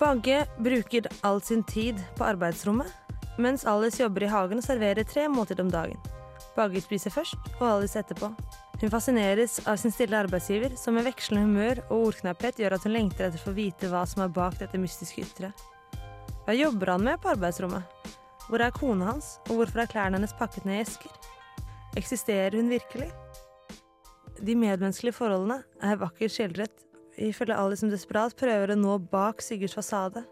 Bagge 0.00 0.38
bruker 0.56 1.10
all 1.20 1.42
sin 1.44 1.66
tid 1.68 2.00
på 2.16 2.24
arbeidsrommet, 2.24 2.88
mens 3.36 3.66
Alice 3.68 4.00
jobber 4.00 4.24
i 4.24 4.32
hagen 4.32 4.62
og 4.62 4.64
serverer 4.64 5.04
tre 5.04 5.26
måltider 5.28 5.66
om 5.66 5.74
dagen. 5.74 6.00
Bagge 6.56 6.80
spiser 6.80 7.12
først, 7.12 7.36
og 7.58 7.68
Alice 7.74 8.00
etterpå. 8.00 8.32
Hun 8.80 8.90
fascineres 8.90 9.56
av 9.66 9.76
sin 9.76 9.90
stille 9.90 10.14
arbeidsgiver, 10.14 10.76
som 10.78 10.94
med 10.94 11.08
vekslende 11.08 11.48
humør 11.48 11.80
og 11.88 12.12
ordknapphet 12.12 12.60
gjør 12.62 12.76
at 12.76 12.84
hun 12.86 12.92
lengter 12.94 13.26
etter 13.26 13.40
å 13.40 13.48
få 13.48 13.54
vite 13.56 13.88
hva 13.90 14.04
som 14.06 14.22
er 14.22 14.30
bak 14.30 14.54
dette 14.60 14.78
mystiske 14.78 15.24
ytre. 15.24 15.50
Hva 16.46 16.54
jobber 16.54 16.92
han 16.94 17.02
med 17.08 17.18
på 17.18 17.32
arbeidsrommet? 17.32 18.14
Hvor 18.46 18.62
er 18.62 18.76
kona 18.76 19.10
hans, 19.10 19.32
og 19.48 19.58
hvorfor 19.58 19.82
er 19.82 19.90
klærne 19.90 20.20
hennes 20.20 20.36
pakket 20.38 20.68
ned 20.68 20.78
i 20.78 20.84
esker? 20.84 21.10
Eksisterer 21.98 22.54
hun 22.54 22.70
virkelig? 22.70 23.08
De 24.38 24.54
medmenneskelige 24.54 25.16
forholdene 25.18 25.58
er 25.82 25.98
vakkert 25.98 26.36
skildret, 26.36 26.86
ifølge 27.18 27.58
Alice 27.58 27.82
som 27.82 27.90
desperat 27.90 28.38
prøver 28.38 28.72
å 28.72 28.78
nå 28.78 28.94
bak 29.10 29.42
Sigurds 29.42 29.74
fasade. 29.74 30.22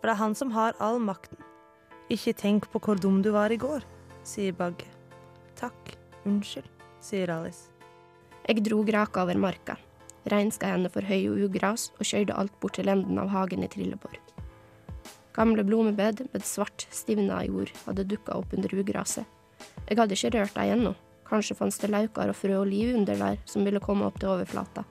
For 0.00 0.10
det 0.10 0.16
er 0.16 0.22
han 0.24 0.34
som 0.34 0.50
har 0.58 0.74
all 0.82 0.98
makten. 0.98 1.38
Ikke 2.10 2.34
tenk 2.34 2.66
på 2.74 2.82
hvor 2.82 2.98
dum 2.98 3.22
du 3.22 3.30
var 3.38 3.54
i 3.54 3.62
går, 3.62 3.86
sier 4.26 4.58
Bagge. 4.58 4.90
Takk, 5.54 5.94
unnskyld, 6.26 6.68
sier 6.98 7.30
Alice. 7.38 7.75
Jeg 8.46 8.62
dro 8.62 8.84
graka 8.86 9.24
over 9.24 9.38
marka. 9.42 9.74
Reinskeiene 10.30 10.90
for 10.90 11.02
høy 11.02 11.24
og 11.32 11.40
ugras, 11.48 11.88
og 11.98 12.06
kjørte 12.06 12.34
alt 12.38 12.52
bort 12.62 12.76
til 12.78 12.90
enden 12.90 13.18
av 13.18 13.32
hagen 13.32 13.64
i 13.66 13.68
Trillebår. 13.70 14.20
Gamle 15.34 15.64
blomebed 15.66 16.22
med 16.32 16.44
svart, 16.46 16.86
stivna 16.94 17.40
jord 17.44 17.72
hadde 17.84 18.06
dukka 18.06 18.36
opp 18.38 18.54
under 18.54 18.70
ugraset. 18.72 19.26
Jeg 19.88 19.98
hadde 19.98 20.14
ikke 20.14 20.30
rørt 20.36 20.54
dem 20.54 20.72
ennå. 20.76 20.92
Kanskje 21.26 21.56
fantes 21.58 21.80
det 21.82 21.90
lauker 21.90 22.30
og 22.30 22.38
frø 22.38 22.60
og 22.60 22.70
liv 22.70 22.94
under 22.94 23.18
der 23.18 23.40
som 23.50 23.66
ville 23.66 23.82
komme 23.82 24.06
opp 24.06 24.20
til 24.22 24.30
overflata. 24.30 24.84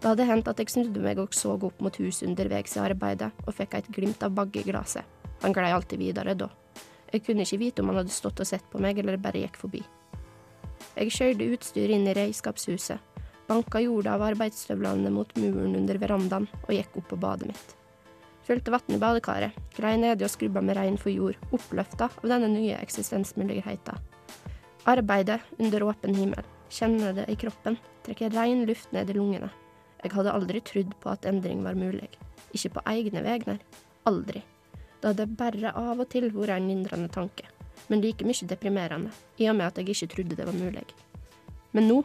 Det 0.00 0.08
hadde 0.08 0.28
hendt 0.28 0.48
at 0.48 0.60
jeg 0.60 0.72
snudde 0.72 1.02
meg 1.04 1.20
og 1.20 1.36
så 1.36 1.52
opp 1.54 1.84
mot 1.84 1.96
huset 2.00 2.28
underveis 2.28 2.76
i 2.78 2.80
arbeidet, 2.80 3.28
og 3.44 3.56
fikk 3.56 3.76
et 3.76 3.92
glimt 3.92 4.24
av 4.24 4.32
Bagge 4.36 4.64
i 4.64 4.68
glasset. 4.70 5.04
Han 5.44 5.52
glei 5.52 5.68
alltid 5.72 6.00
videre 6.00 6.34
da. 6.36 6.48
Jeg 7.12 7.26
kunne 7.26 7.44
ikke 7.44 7.60
vite 7.60 7.84
om 7.84 7.92
han 7.92 8.00
hadde 8.02 8.16
stått 8.16 8.40
og 8.40 8.48
sett 8.48 8.64
på 8.72 8.80
meg, 8.80 8.98
eller 8.98 9.20
bare 9.20 9.44
gikk 9.44 9.60
forbi. 9.60 9.84
Jeg 10.94 11.14
skjøyde 11.14 11.48
utstyr 11.54 11.92
inn 11.94 12.08
i 12.08 12.14
redskapshuset, 12.16 13.00
banka 13.48 13.80
jorda 13.82 14.14
av 14.16 14.24
arbeidsstøvlene 14.30 15.12
mot 15.12 15.32
muren 15.38 15.76
under 15.78 15.98
verandaen 16.00 16.46
og 16.64 16.70
gikk 16.72 17.00
opp 17.00 17.08
på 17.12 17.18
badet 17.20 17.50
mitt. 17.50 17.74
Fylte 18.44 18.72
vann 18.74 18.92
i 18.92 19.00
badekaret, 19.00 19.56
grei 19.76 19.94
nedi 19.96 20.26
og 20.26 20.32
skrubba 20.32 20.60
med 20.60 20.76
regn 20.76 20.98
for 21.00 21.12
jord, 21.12 21.38
oppløfta 21.56 22.10
av 22.12 22.28
denne 22.28 22.50
nye 22.52 22.76
eksistensmuligheten. 22.76 24.00
Arbeidet 24.84 25.40
under 25.56 25.86
åpen 25.88 26.16
himmel, 26.18 26.44
kjenne 26.68 27.14
det 27.16 27.24
i 27.32 27.38
kroppen, 27.40 27.78
trekke 28.04 28.28
rein 28.34 28.66
luft 28.68 28.92
ned 28.92 29.08
i 29.08 29.16
lungene. 29.16 29.48
Jeg 30.04 30.12
hadde 30.12 30.34
aldri 30.36 30.60
trodd 30.60 30.92
på 31.00 31.08
at 31.14 31.24
endring 31.24 31.62
var 31.64 31.78
mulig. 31.78 32.10
Ikke 32.52 32.74
på 32.76 32.82
egne 32.92 33.22
vegner. 33.24 33.62
Aldri. 34.04 34.42
Det 35.00 35.08
hadde 35.08 35.26
bare 35.40 35.72
av 35.72 36.02
og 36.04 36.10
til 36.12 36.28
vært 36.34 36.58
en 36.58 36.68
lindrende 36.68 37.08
tanke, 37.12 37.48
men 37.88 38.02
like 38.04 38.24
mye 38.24 38.48
deprimerende, 38.48 39.12
i 39.38 39.48
og 39.50 39.56
med 39.58 39.66
at 39.66 39.78
jeg 39.78 39.94
ikke 39.94 40.10
trodde 40.14 40.36
det 40.38 40.46
var 40.46 40.56
mulig. 40.56 40.84
Men 41.72 41.88
nå 41.90 42.02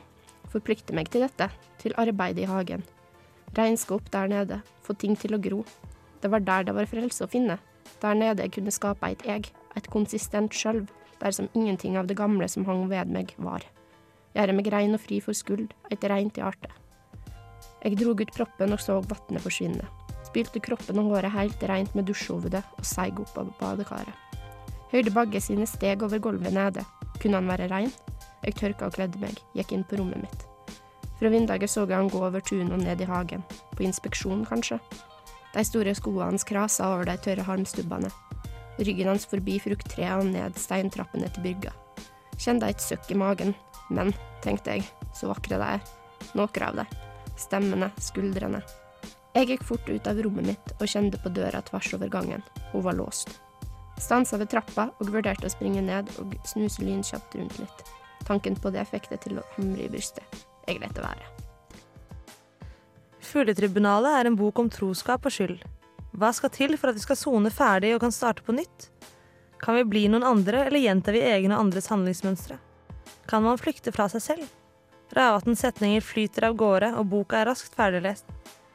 forplikter 0.50 0.98
meg 0.98 1.12
til 1.14 1.24
dette, 1.26 1.50
til 1.80 1.96
arbeidet 2.02 2.44
i 2.44 2.50
hagen. 2.50 2.84
Regnskap 3.58 4.12
der 4.14 4.30
nede, 4.30 4.62
få 4.86 4.94
ting 4.94 5.16
til 5.18 5.36
å 5.36 5.42
gro. 5.42 5.64
Det 6.22 6.32
var 6.32 6.44
der 6.46 6.68
det 6.68 6.76
var 6.76 6.90
frelse 6.90 7.26
å 7.26 7.32
finne. 7.32 7.60
Der 8.02 8.18
nede 8.18 8.46
jeg 8.46 8.58
kunne 8.58 8.74
skape 8.74 9.12
et 9.12 9.26
eg, 9.30 9.50
et 9.78 9.90
konsistent 9.94 10.54
sjølv, 10.54 10.90
der 11.20 11.36
som 11.36 11.50
ingenting 11.54 11.98
av 12.00 12.08
det 12.08 12.18
gamle 12.18 12.48
som 12.48 12.66
hang 12.66 12.88
ved 12.90 13.12
meg, 13.12 13.34
var. 13.38 13.66
Gjøre 14.36 14.56
meg 14.56 14.70
rein 14.72 14.96
og 14.96 15.04
fri 15.04 15.20
for 15.24 15.38
skuld, 15.38 15.74
et 15.92 16.06
reint 16.10 16.38
hjerte. 16.38 16.70
Jeg 17.84 17.98
drog 18.00 18.22
ut 18.22 18.36
proppen 18.36 18.76
og 18.76 18.82
så 18.84 19.00
vannet 19.00 19.44
forsvinne. 19.44 19.88
Spilte 20.30 20.62
kroppen 20.62 21.00
og 21.02 21.14
håret 21.16 21.34
helt 21.34 21.64
reint 21.72 21.96
med 21.98 22.10
dusjhovedet 22.10 22.64
og 22.78 22.86
seig 22.86 23.20
opp 23.24 23.38
av 23.40 23.54
badekaret. 23.62 24.29
Høyde 24.90 25.12
Bagge 25.14 25.38
sine 25.44 25.68
steg 25.70 26.02
over 26.02 26.18
gulvet 26.18 26.54
nede. 26.56 26.82
Kunne 27.22 27.38
han 27.38 27.50
være 27.50 27.68
rein? 27.70 27.92
Jeg 28.42 28.56
tørka 28.58 28.88
og 28.88 28.96
kledde 28.96 29.20
meg, 29.22 29.38
gikk 29.54 29.74
inn 29.76 29.84
på 29.86 30.00
rommet 30.00 30.24
mitt. 30.24 30.46
Fra 31.20 31.30
vinduet 31.30 31.70
så 31.70 31.84
jeg 31.84 31.98
han 31.98 32.10
gå 32.10 32.22
over 32.24 32.42
tunet 32.42 32.74
og 32.74 32.82
ned 32.82 33.02
i 33.04 33.08
hagen. 33.10 33.44
På 33.76 33.84
inspeksjon, 33.86 34.46
kanskje. 34.50 34.80
De 35.54 35.64
store 35.66 35.94
skoene 35.98 36.32
hans 36.32 36.46
krasa 36.48 36.88
over 36.94 37.06
de 37.10 37.18
tørre 37.22 37.46
halmstubbene. 37.46 38.10
Ryggen 38.80 39.12
hans 39.12 39.28
forbi 39.30 39.58
frukttreet 39.62 40.24
og 40.24 40.30
ned 40.32 40.58
steintrappene 40.58 41.30
til 41.36 41.46
brygga. 41.46 41.74
Kjente 42.40 42.70
et 42.72 42.82
søkk 42.82 43.12
i 43.12 43.20
magen. 43.20 43.54
Men, 43.90 44.14
tenkte 44.42 44.78
jeg, 44.78 44.88
så 45.18 45.30
vakre 45.30 45.60
de 45.60 45.70
er. 45.76 45.84
Noen 46.38 46.66
av 46.66 46.80
dem. 46.82 46.98
Stemmene, 47.38 47.92
skuldrene. 48.02 48.64
Jeg 49.36 49.52
gikk 49.52 49.68
fort 49.70 49.90
ut 49.90 50.10
av 50.10 50.18
rommet 50.24 50.50
mitt 50.50 50.74
og 50.80 50.90
kjente 50.90 51.22
på 51.22 51.30
døra 51.36 51.62
tvers 51.68 51.94
over 51.98 52.10
gangen. 52.10 52.42
Hun 52.72 52.86
var 52.86 52.98
låst. 52.98 53.38
Stansa 54.00 54.40
ved 54.40 54.50
trappa 54.52 54.88
og 54.98 55.12
vurderte 55.12 55.48
å 55.48 55.52
springe 55.52 55.84
ned 55.84 56.10
og 56.22 56.36
snuse 56.48 56.84
lynkjapt 56.86 57.36
rundt 57.36 57.60
litt. 57.60 57.84
Tanken 58.28 58.56
på 58.60 58.72
det 58.74 58.86
fikk 58.90 59.10
det 59.12 59.22
til 59.26 59.40
å 59.40 59.46
humre 59.58 59.86
i 59.86 59.92
brystet. 59.92 60.24
Jeg 60.68 60.80
lot 60.82 60.96
det 60.96 61.04
være. 61.04 61.28
Fugletribunalet 63.30 64.16
er 64.20 64.30
en 64.30 64.38
bok 64.40 64.60
om 64.62 64.70
troskap 64.74 65.28
og 65.28 65.34
skyld. 65.34 65.60
Hva 66.18 66.32
skal 66.34 66.52
til 66.54 66.78
for 66.80 66.90
at 66.90 66.98
vi 66.98 67.04
skal 67.04 67.20
sone 67.20 67.52
ferdig 67.54 67.94
og 67.96 68.02
kan 68.04 68.14
starte 68.16 68.46
på 68.46 68.56
nytt? 68.56 68.90
Kan 69.60 69.76
vi 69.76 69.86
bli 69.86 70.06
noen 70.10 70.26
andre, 70.26 70.64
eller 70.70 70.82
gjentar 70.82 71.14
vi 71.14 71.26
egne 71.28 71.58
og 71.58 71.68
andres 71.68 71.90
handlingsmønstre? 71.92 72.58
Kan 73.30 73.44
man 73.46 73.60
flykte 73.60 73.94
fra 73.94 74.08
seg 74.10 74.24
selv? 74.24 74.48
Ravatns 75.14 75.62
setninger 75.66 76.06
flyter 76.06 76.48
av 76.50 76.56
gårde, 76.58 76.94
og 76.98 77.10
boka 77.12 77.42
er 77.42 77.50
raskt 77.50 77.76
ferdiglest. 77.78 78.30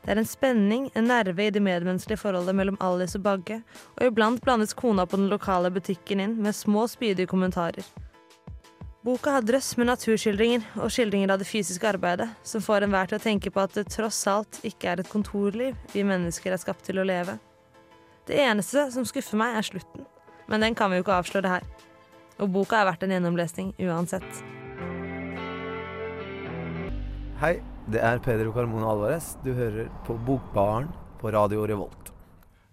Det 0.04 0.12
er 0.12 0.20
en 0.20 0.28
spenning, 0.28 0.90
en 0.92 1.06
nerve 1.08 1.46
i 1.46 1.50
det 1.50 1.62
medmenneskelige 1.64 2.20
forholdet 2.20 2.52
mellom 2.56 2.76
Alice 2.84 3.16
og 3.16 3.24
Bagge, 3.24 3.62
og 3.96 4.04
iblant 4.04 4.42
blandes 4.44 4.76
kona 4.76 5.06
på 5.08 5.16
den 5.16 5.30
lokale 5.32 5.70
butikken 5.72 6.20
inn 6.20 6.34
med 6.44 6.52
små, 6.52 6.84
spydige 6.92 7.30
kommentarer. 7.30 7.86
Boka 9.04 9.32
har 9.32 9.44
drøss 9.44 9.74
med 9.80 9.88
naturskildringer 9.88 10.62
og 10.80 10.92
skildringer 10.92 11.32
av 11.32 11.40
det 11.40 11.48
fysiske 11.48 11.88
arbeidet, 11.88 12.28
som 12.44 12.60
får 12.64 12.84
enhver 12.84 13.08
til 13.08 13.18
å 13.18 13.24
tenke 13.24 13.52
på 13.52 13.64
at 13.64 13.74
det 13.76 13.88
tross 13.92 14.20
alt 14.28 14.60
ikke 14.64 14.92
er 14.92 15.00
et 15.00 15.10
kontorliv 15.12 15.76
vi 15.92 16.04
mennesker 16.04 16.52
er 16.52 16.60
skapt 16.60 16.84
til 16.88 17.00
å 17.00 17.08
leve. 17.08 17.38
Det 18.28 18.36
eneste 18.40 18.86
som 18.92 19.04
skuffer 19.08 19.40
meg, 19.40 19.56
er 19.56 19.68
slutten. 19.72 20.04
Men 20.48 20.64
den 20.64 20.76
kan 20.76 20.92
vi 20.92 21.00
jo 21.00 21.04
ikke 21.04 21.18
avsløre 21.20 21.56
her. 21.56 21.68
Og 22.40 22.48
boka 22.52 22.80
er 22.80 22.88
verdt 22.90 23.04
en 23.04 23.12
gjennomlesning 23.12 23.74
uansett. 23.84 24.40
Hei, 27.40 27.58
det 27.92 28.00
er 28.00 28.20
Pedro 28.24 28.52
Carmona 28.54 28.88
Alvarez. 28.88 29.34
Du 29.44 29.52
hører 29.52 29.90
på 30.06 30.16
Bokbaren 30.24 30.88
på 31.20 31.28
Radio 31.34 31.66
Revolt. 31.68 32.12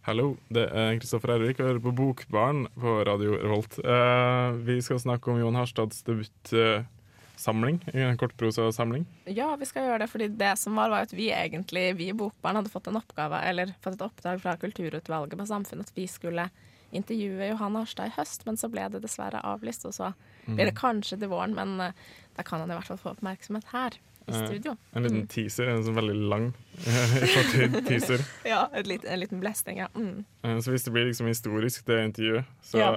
Hallo, 0.07 0.37
det 0.49 0.63
er 0.71 0.95
Kristoffer 1.01 1.33
Ervik 1.35 1.59
og 1.59 1.67
hører 1.67 1.81
på 1.83 1.91
Bokbarn 1.97 2.63
på 2.79 2.93
Radio 3.05 3.35
Revolt. 3.41 3.75
Eh, 3.83 4.55
vi 4.65 4.79
skal 4.81 5.01
snakke 5.03 5.29
om 5.29 5.41
Johan 5.41 5.59
Harstads 5.59 5.99
debutsamling, 6.07 7.81
en 7.91 8.17
kortprosasamling. 8.17 9.03
Ja, 9.27 9.51
vi 9.59 9.67
skal 9.67 9.89
gjøre 9.89 10.05
det, 10.05 10.09
fordi 10.13 10.29
det 10.39 10.53
som 10.61 10.79
var, 10.79 10.93
var 10.93 11.05
at 11.05 11.15
vi 11.15 11.27
egentlig, 11.35 11.89
vi 11.99 12.07
i 12.09 12.17
Bokbarn 12.17 12.61
hadde 12.61 12.71
fått 12.71 12.87
en 12.89 13.01
oppgave, 13.01 13.43
eller 13.51 13.75
fått 13.83 13.99
et 13.99 14.05
oppdrag 14.07 14.39
fra 14.41 14.55
Kulturutvalget 14.61 15.37
på 15.37 15.49
Samfunnet 15.51 15.91
at 15.91 15.99
vi 15.99 16.07
skulle 16.09 16.47
intervjue 16.95 17.51
Johan 17.51 17.75
Harstad 17.77 18.09
i 18.09 18.15
høst, 18.15 18.47
men 18.47 18.57
så 18.59 18.71
ble 18.71 18.87
det 18.95 19.03
dessverre 19.03 19.43
avlyst, 19.47 19.83
og 19.87 19.95
så 19.95 20.13
blir 20.47 20.71
det 20.71 20.79
kanskje 20.79 21.19
til 21.19 21.31
våren, 21.35 21.53
men 21.55 21.77
eh, 21.83 21.99
da 22.39 22.47
kan 22.47 22.63
han 22.63 22.71
i 22.71 22.79
hvert 22.79 22.89
fall 22.89 23.03
få 23.03 23.13
oppmerksomhet 23.13 23.75
her 23.75 23.99
i 24.33 24.39
Eh, 24.41 24.47
studio. 24.47 24.75
En 24.95 25.03
liten 25.03 25.27
teaser, 25.27 25.69
en 25.69 25.83
sånn 25.83 25.95
veldig 25.97 26.15
lang 26.31 26.49
teaser. 27.87 28.23
Ja, 28.47 28.65
et 28.73 28.87
lit, 28.87 29.05
en 29.05 29.19
liten 29.19 29.39
blesting, 29.43 29.77
ja. 29.83 29.87
Mm. 29.95 30.23
Eh, 30.43 30.57
Så 30.59 30.71
hvis 30.71 30.83
det 30.87 30.91
blir 30.95 31.05
liksom 31.09 31.27
historisk, 31.27 31.85
det 31.85 32.03
intervjuet, 32.05 32.45
så 32.63 32.77
Ja. 32.79 32.91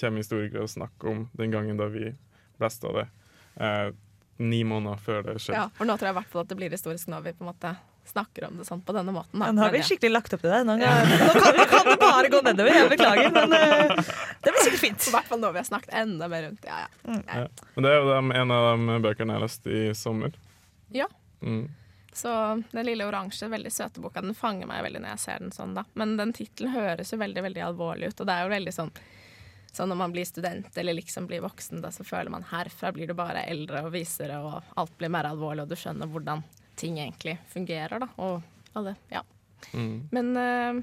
kommer 0.00 0.18
historikere 0.24 0.62
og 0.62 0.68
snakker 0.72 1.08
om 1.10 1.26
den 1.36 1.50
gangen 1.50 1.76
da 1.76 1.86
vi 1.92 2.14
blesta 2.58 2.92
det. 2.92 3.08
Eh, 3.60 3.90
ni 4.38 4.64
måneder 4.64 4.98
før 4.98 5.22
det 5.22 5.34
skjedde. 5.40 5.54
Ja, 5.60 5.68
for 5.74 5.84
nå 5.86 5.94
tror 5.98 6.08
jeg 6.08 6.14
i 6.16 6.18
hvert 6.20 6.30
fall 6.32 6.42
at 6.42 6.48
det 6.48 6.56
blir 6.58 6.70
historisk 6.70 7.06
når 7.08 7.22
vi 7.22 7.32
på 7.32 7.44
en 7.44 7.52
måte 7.52 7.76
snakker 8.04 8.48
om 8.48 8.58
det 8.58 8.66
sånn 8.68 8.82
på 8.84 8.92
denne 8.92 9.12
måten. 9.14 9.38
Da. 9.40 9.46
Ja, 9.46 9.52
nå 9.56 9.62
har 9.62 9.70
vi 9.72 9.78
skikkelig 9.80 10.10
lagt 10.12 10.34
opp 10.36 10.42
til 10.42 10.50
det. 10.52 10.58
Nå, 10.68 10.74
kan, 10.76 11.54
nå 11.56 11.64
kan 11.70 11.86
det 11.88 11.94
bare 12.02 12.28
gå 12.28 12.40
nedover. 12.44 12.74
Jeg 12.74 12.90
beklager, 12.90 13.30
men 13.32 13.54
uh, 13.54 13.94
det 14.44 14.52
blir 14.52 14.64
sikkert 14.66 14.82
fint. 14.82 15.06
I 15.08 15.14
hvert 15.14 15.30
fall 15.30 15.40
når 15.40 15.54
vi 15.54 15.58
har 15.62 15.68
snakket 15.70 15.94
enda 16.02 16.28
mer 16.28 16.42
rundt. 16.48 16.66
Ja, 16.68 16.82
ja. 17.06 17.14
Ja. 17.30 17.46
Men 17.76 17.86
det 17.86 17.92
er 17.94 17.96
jo 18.02 18.10
de, 18.10 18.18
en 18.42 18.50
av 18.58 18.66
de 18.76 18.98
bøkene 19.06 19.38
jeg 19.38 19.44
leste 19.46 19.70
i 19.72 19.94
sommer. 19.96 20.34
Ja. 20.94 21.08
Mm. 21.42 21.66
Så 22.14 22.30
den 22.70 22.86
lille 22.86 23.06
oransje, 23.08 23.48
veldig 23.50 23.72
søte 23.74 24.00
boka, 24.00 24.22
den 24.22 24.36
fanger 24.38 24.68
meg 24.70 24.84
veldig 24.86 25.02
når 25.02 25.16
jeg 25.16 25.22
ser 25.24 25.42
den 25.42 25.52
sånn, 25.54 25.74
da. 25.74 25.82
Men 25.98 26.14
den 26.20 26.32
tittelen 26.36 26.70
høres 26.70 27.10
jo 27.10 27.18
veldig, 27.18 27.42
veldig 27.48 27.64
alvorlig 27.66 28.12
ut, 28.12 28.20
og 28.22 28.28
det 28.28 28.36
er 28.36 28.46
jo 28.46 28.56
veldig 28.56 28.74
sånn 28.78 28.96
Sånn 29.74 29.90
når 29.90 29.98
man 29.98 30.12
blir 30.14 30.22
student 30.22 30.76
eller 30.78 30.94
liksom 30.94 31.24
blir 31.26 31.40
voksen, 31.42 31.80
da, 31.82 31.88
så 31.90 32.04
føler 32.06 32.30
man 32.30 32.44
herfra 32.46 32.92
blir 32.94 33.08
du 33.10 33.14
bare 33.18 33.40
eldre 33.50 33.80
og 33.82 33.90
visere, 33.90 34.36
og 34.38 34.76
alt 34.78 34.92
blir 35.00 35.10
mer 35.10 35.26
alvorlig, 35.26 35.64
og 35.64 35.72
du 35.72 35.74
skjønner 35.74 36.06
hvordan 36.12 36.44
ting 36.78 37.00
egentlig 37.02 37.40
fungerer, 37.50 38.04
da. 38.04 38.06
Og 38.22 38.76
alle, 38.78 38.94
ja. 39.10 39.24
Mm. 39.72 39.96
Men 40.14 40.30
uh, 40.38 40.78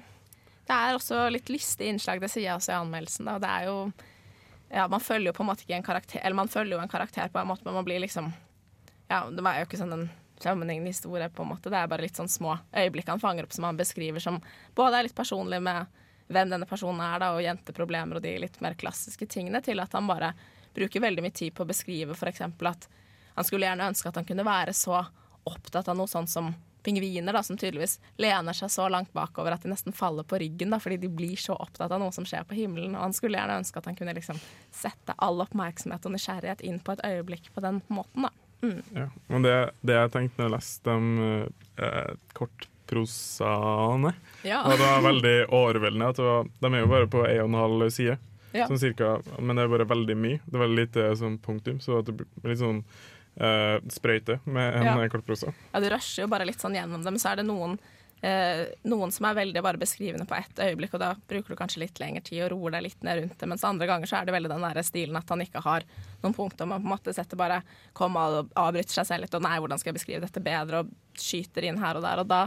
det 0.68 0.76
er 0.76 0.98
også 0.98 1.24
litt 1.32 1.48
lystig 1.54 1.88
innslag, 1.88 2.20
det 2.20 2.34
sier 2.34 2.50
jeg 2.50 2.58
også 2.58 2.74
i 2.74 2.80
anmeldelsen. 2.82 3.32
Da. 3.32 3.38
og 3.40 3.46
Det 3.46 3.54
er 3.56 3.70
jo 3.70 3.78
Ja, 4.72 4.90
man 4.92 5.04
følger 5.04 5.32
jo 5.32 5.38
på 5.40 5.44
en 5.44 5.50
måte 5.54 5.64
ikke 5.66 5.76
en 5.80 5.88
karakter 5.88 6.22
Eller 6.24 6.36
man 6.36 6.52
følger 6.52 6.78
jo 6.78 6.84
en 6.84 6.92
karakter 6.92 7.32
på 7.32 7.40
en 7.40 7.48
måte, 7.48 7.64
men 7.66 7.80
man 7.80 7.88
blir 7.88 8.04
liksom 8.04 8.28
Ja, 9.12 9.26
det 9.28 9.44
var 9.44 9.58
jo 9.60 9.66
ikke 9.68 9.80
sånn 9.82 9.92
en 9.92 10.06
sammenhengende 10.40 10.94
historie, 10.94 11.28
på 11.30 11.44
en 11.44 11.50
måte. 11.52 11.70
Det 11.70 11.76
er 11.78 11.90
bare 11.92 12.06
litt 12.06 12.16
sånn 12.16 12.32
små 12.32 12.56
øyeblikk 12.72 13.10
han 13.12 13.20
fanger 13.20 13.44
opp 13.44 13.52
som 13.54 13.68
han 13.68 13.80
beskriver 13.80 14.24
som 14.24 14.40
både 14.78 14.98
er 15.02 15.08
litt 15.10 15.18
personlig 15.18 15.60
med 15.62 16.00
hvem 16.32 16.54
denne 16.54 16.68
personen 16.70 17.04
er, 17.04 17.20
da, 17.20 17.34
og 17.36 17.44
jenteproblemer 17.44 18.18
og 18.18 18.24
de 18.24 18.38
litt 18.40 18.56
mer 18.64 18.78
klassiske 18.80 19.28
tingene, 19.28 19.60
til 19.62 19.84
at 19.84 19.92
han 19.98 20.08
bare 20.08 20.32
bruker 20.72 21.04
veldig 21.04 21.26
mye 21.26 21.36
tid 21.36 21.52
på 21.58 21.66
å 21.66 21.70
beskrive 21.70 22.16
f.eks. 22.16 22.42
at 22.48 22.88
han 23.36 23.48
skulle 23.48 23.68
gjerne 23.68 23.90
ønske 23.92 24.08
at 24.08 24.20
han 24.22 24.28
kunne 24.28 24.48
være 24.48 24.74
så 24.76 25.02
opptatt 25.44 25.90
av 25.92 25.98
noe 26.00 26.08
sånn 26.08 26.30
som 26.32 26.54
pingviner, 26.82 27.36
da, 27.36 27.44
som 27.44 27.60
tydeligvis 27.60 28.00
lener 28.18 28.56
seg 28.58 28.72
så 28.72 28.88
langt 28.90 29.12
bakover 29.14 29.54
at 29.54 29.66
de 29.66 29.74
nesten 29.74 29.94
faller 29.94 30.24
på 30.24 30.40
ryggen, 30.42 30.72
da, 30.72 30.80
fordi 30.82 31.02
de 31.04 31.12
blir 31.12 31.36
så 31.38 31.58
opptatt 31.60 31.92
av 31.92 32.00
noe 32.02 32.16
som 32.16 32.26
skjer 32.26 32.48
på 32.48 32.58
himmelen. 32.58 32.96
Og 32.96 33.04
han 33.04 33.14
skulle 33.14 33.38
gjerne 33.38 33.60
ønske 33.62 33.84
at 33.84 33.92
han 33.92 34.00
kunne 34.00 34.16
liksom 34.18 34.40
sette 34.74 35.18
all 35.20 35.44
oppmerksomhet 35.44 36.08
og 36.08 36.16
nysgjerrighet 36.16 36.64
inn 36.66 36.80
på 36.82 36.96
et 36.96 37.04
øyeblikk 37.12 37.52
på 37.54 37.64
den 37.68 37.84
måten. 37.92 38.26
da. 38.26 38.34
Ja. 38.62 39.08
Men 39.28 39.42
det, 39.46 39.56
det 39.82 39.96
jeg 39.98 40.12
tenkte 40.14 40.38
når 40.42 40.50
jeg 40.50 40.56
leste 40.58 40.96
de 40.96 41.52
eh, 41.82 42.12
kortprosaene, 42.38 44.14
Ja. 44.44 44.64
det 44.70 44.78
var 44.80 45.02
veldig 45.06 45.36
overveldende 45.50 46.12
var, 46.18 46.44
de 46.62 46.74
er 46.76 46.80
jo 46.84 46.88
bare 46.92 47.08
på 47.08 47.24
en 47.28 47.42
og 47.42 47.50
en 47.50 47.54
halv 47.62 47.90
side. 47.92 48.18
Ja. 48.54 48.68
Sånn 48.68 48.80
cirka, 48.82 49.14
men 49.40 49.56
det 49.56 49.64
er 49.64 49.72
bare 49.72 49.86
veldig 49.88 50.18
mye. 50.20 50.40
Det 50.46 50.58
er 50.58 50.66
veldig 50.66 50.82
lite 50.86 51.06
sånn 51.16 51.38
punktum, 51.40 51.80
så 51.80 52.02
det 52.04 52.12
blir 52.18 52.28
litt 52.52 52.60
sånn 52.60 52.82
eh, 53.40 53.78
sprøyte 53.88 54.40
med 54.46 54.76
en 54.76 54.84
Ja. 54.84 54.98
eh, 55.02 55.08
kortprosa. 55.10 55.54
Ja, 55.74 55.80
du 55.80 55.88
rusher 55.90 56.24
jo 56.26 56.28
bare 56.28 56.46
litt 56.46 56.60
sånn 56.60 56.76
gjennom 56.76 57.04
dem, 57.04 57.16
så 57.16 57.32
er 57.32 57.36
det 57.38 57.46
noen, 57.48 57.80
eh, 58.26 58.64
noen 58.90 59.14
som 59.14 59.28
er 59.28 59.38
veldig 59.38 59.64
bare 59.66 59.82
beskrivende 59.82 60.28
på 60.30 60.38
ett 60.38 60.62
øyeblikk, 60.62 60.96
og 60.98 61.04
da 61.04 61.12
bruker 61.30 61.54
du 61.54 61.60
kanskje 61.60 61.84
litt 61.84 62.02
lengre 62.02 62.24
tid 62.26 62.44
og 62.46 62.52
roer 62.56 62.78
deg 62.78 62.86
litt 62.88 63.08
ned 63.08 63.22
rundt 63.22 63.38
det, 63.40 63.50
mens 63.50 63.66
andre 63.68 63.90
ganger 63.90 64.10
så 64.10 64.20
er 64.20 64.28
det 64.28 64.36
veldig 64.36 64.52
den 64.54 64.68
der 64.68 64.82
stilen 64.88 65.20
at 65.20 65.34
han 65.34 65.46
ikke 65.46 65.64
har 65.66 65.88
noen 66.22 66.38
punkter, 66.38 66.70
man 66.70 66.84
på 66.84 66.90
en 66.90 66.96
måte 66.96 67.16
setter 67.18 67.40
bare 67.40 67.62
kom 67.98 68.20
og 68.20 68.54
avbryter 68.60 69.00
seg 69.00 69.10
selv 69.10 69.26
litt, 69.26 69.38
og 69.38 69.46
nei, 69.46 69.58
hvordan 69.60 69.82
skal 69.82 69.92
jeg 69.92 70.00
beskrive 70.02 70.26
dette 70.26 70.46
bedre, 70.46 70.84
og 70.84 71.20
skyter 71.22 71.68
inn 71.68 71.82
her 71.82 72.00
og 72.00 72.06
der, 72.06 72.24
og 72.24 72.32
da 72.32 72.46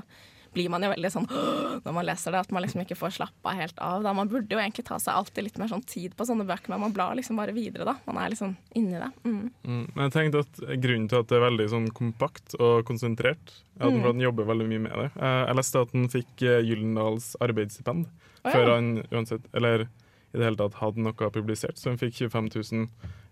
blir 0.54 0.70
man 0.72 0.82
jo 0.86 0.90
veldig 0.94 1.10
sånn 1.12 1.26
når 1.84 1.92
man 1.96 2.06
leser 2.06 2.32
det, 2.34 2.40
at 2.46 2.52
man 2.54 2.62
liksom 2.64 2.80
ikke 2.84 2.96
får 2.96 3.16
slappa 3.18 3.52
helt 3.58 3.78
av. 3.82 4.04
Da. 4.06 4.12
Man 4.16 4.30
burde 4.30 4.54
jo 4.54 4.60
egentlig 4.62 4.86
ta 4.88 4.96
seg 5.02 5.12
alltid 5.18 5.48
litt 5.48 5.58
mer 5.60 5.70
sånn 5.72 5.82
tid 5.90 6.14
på 6.16 6.26
sånne 6.28 6.46
bøker, 6.48 6.70
men 6.72 6.80
man 6.86 6.94
blar 6.96 7.14
liksom 7.18 7.36
bare 7.40 7.52
videre, 7.56 7.84
da. 7.88 7.96
Man 8.06 8.20
er 8.22 8.32
liksom 8.32 8.54
inni 8.78 8.96
det. 9.02 9.10
Mm. 9.26 9.40
Mm. 9.66 9.82
Men 9.94 10.04
jeg 10.06 10.14
tenkte 10.16 10.44
at 10.46 10.62
grunnen 10.84 11.08
til 11.10 11.20
at 11.20 11.28
det 11.32 11.38
er 11.40 11.44
veldig 11.48 11.68
sånn 11.74 11.90
kompakt 11.98 12.56
og 12.60 12.84
konsentrert, 12.88 13.56
er 13.80 13.88
at 13.88 13.92
Mm. 13.94 14.04
han 14.06 14.20
jobber 14.22 14.46
veldig 14.46 14.68
mye 14.70 14.82
med 14.86 14.92
det. 15.02 15.10
Eh, 15.18 15.40
Jeg 15.48 15.56
leste 15.58 15.80
at 15.82 15.92
han 15.92 16.08
fikk 16.08 16.44
Gyllendals 16.68 17.32
arbeidsstipend 17.42 18.06
oh, 18.06 18.46
ja. 18.46 18.52
før 18.54 18.70
han 18.76 18.92
uansett, 19.10 19.44
eller 19.54 19.84
i 19.84 20.38
det 20.38 20.44
hele 20.46 20.58
tatt 20.58 20.78
hadde 20.80 21.02
noe 21.02 21.30
publisert, 21.34 21.76
så 21.78 21.90
han 21.92 21.98
fikk 22.00 22.14
25 22.30 22.48
000, 22.54 22.88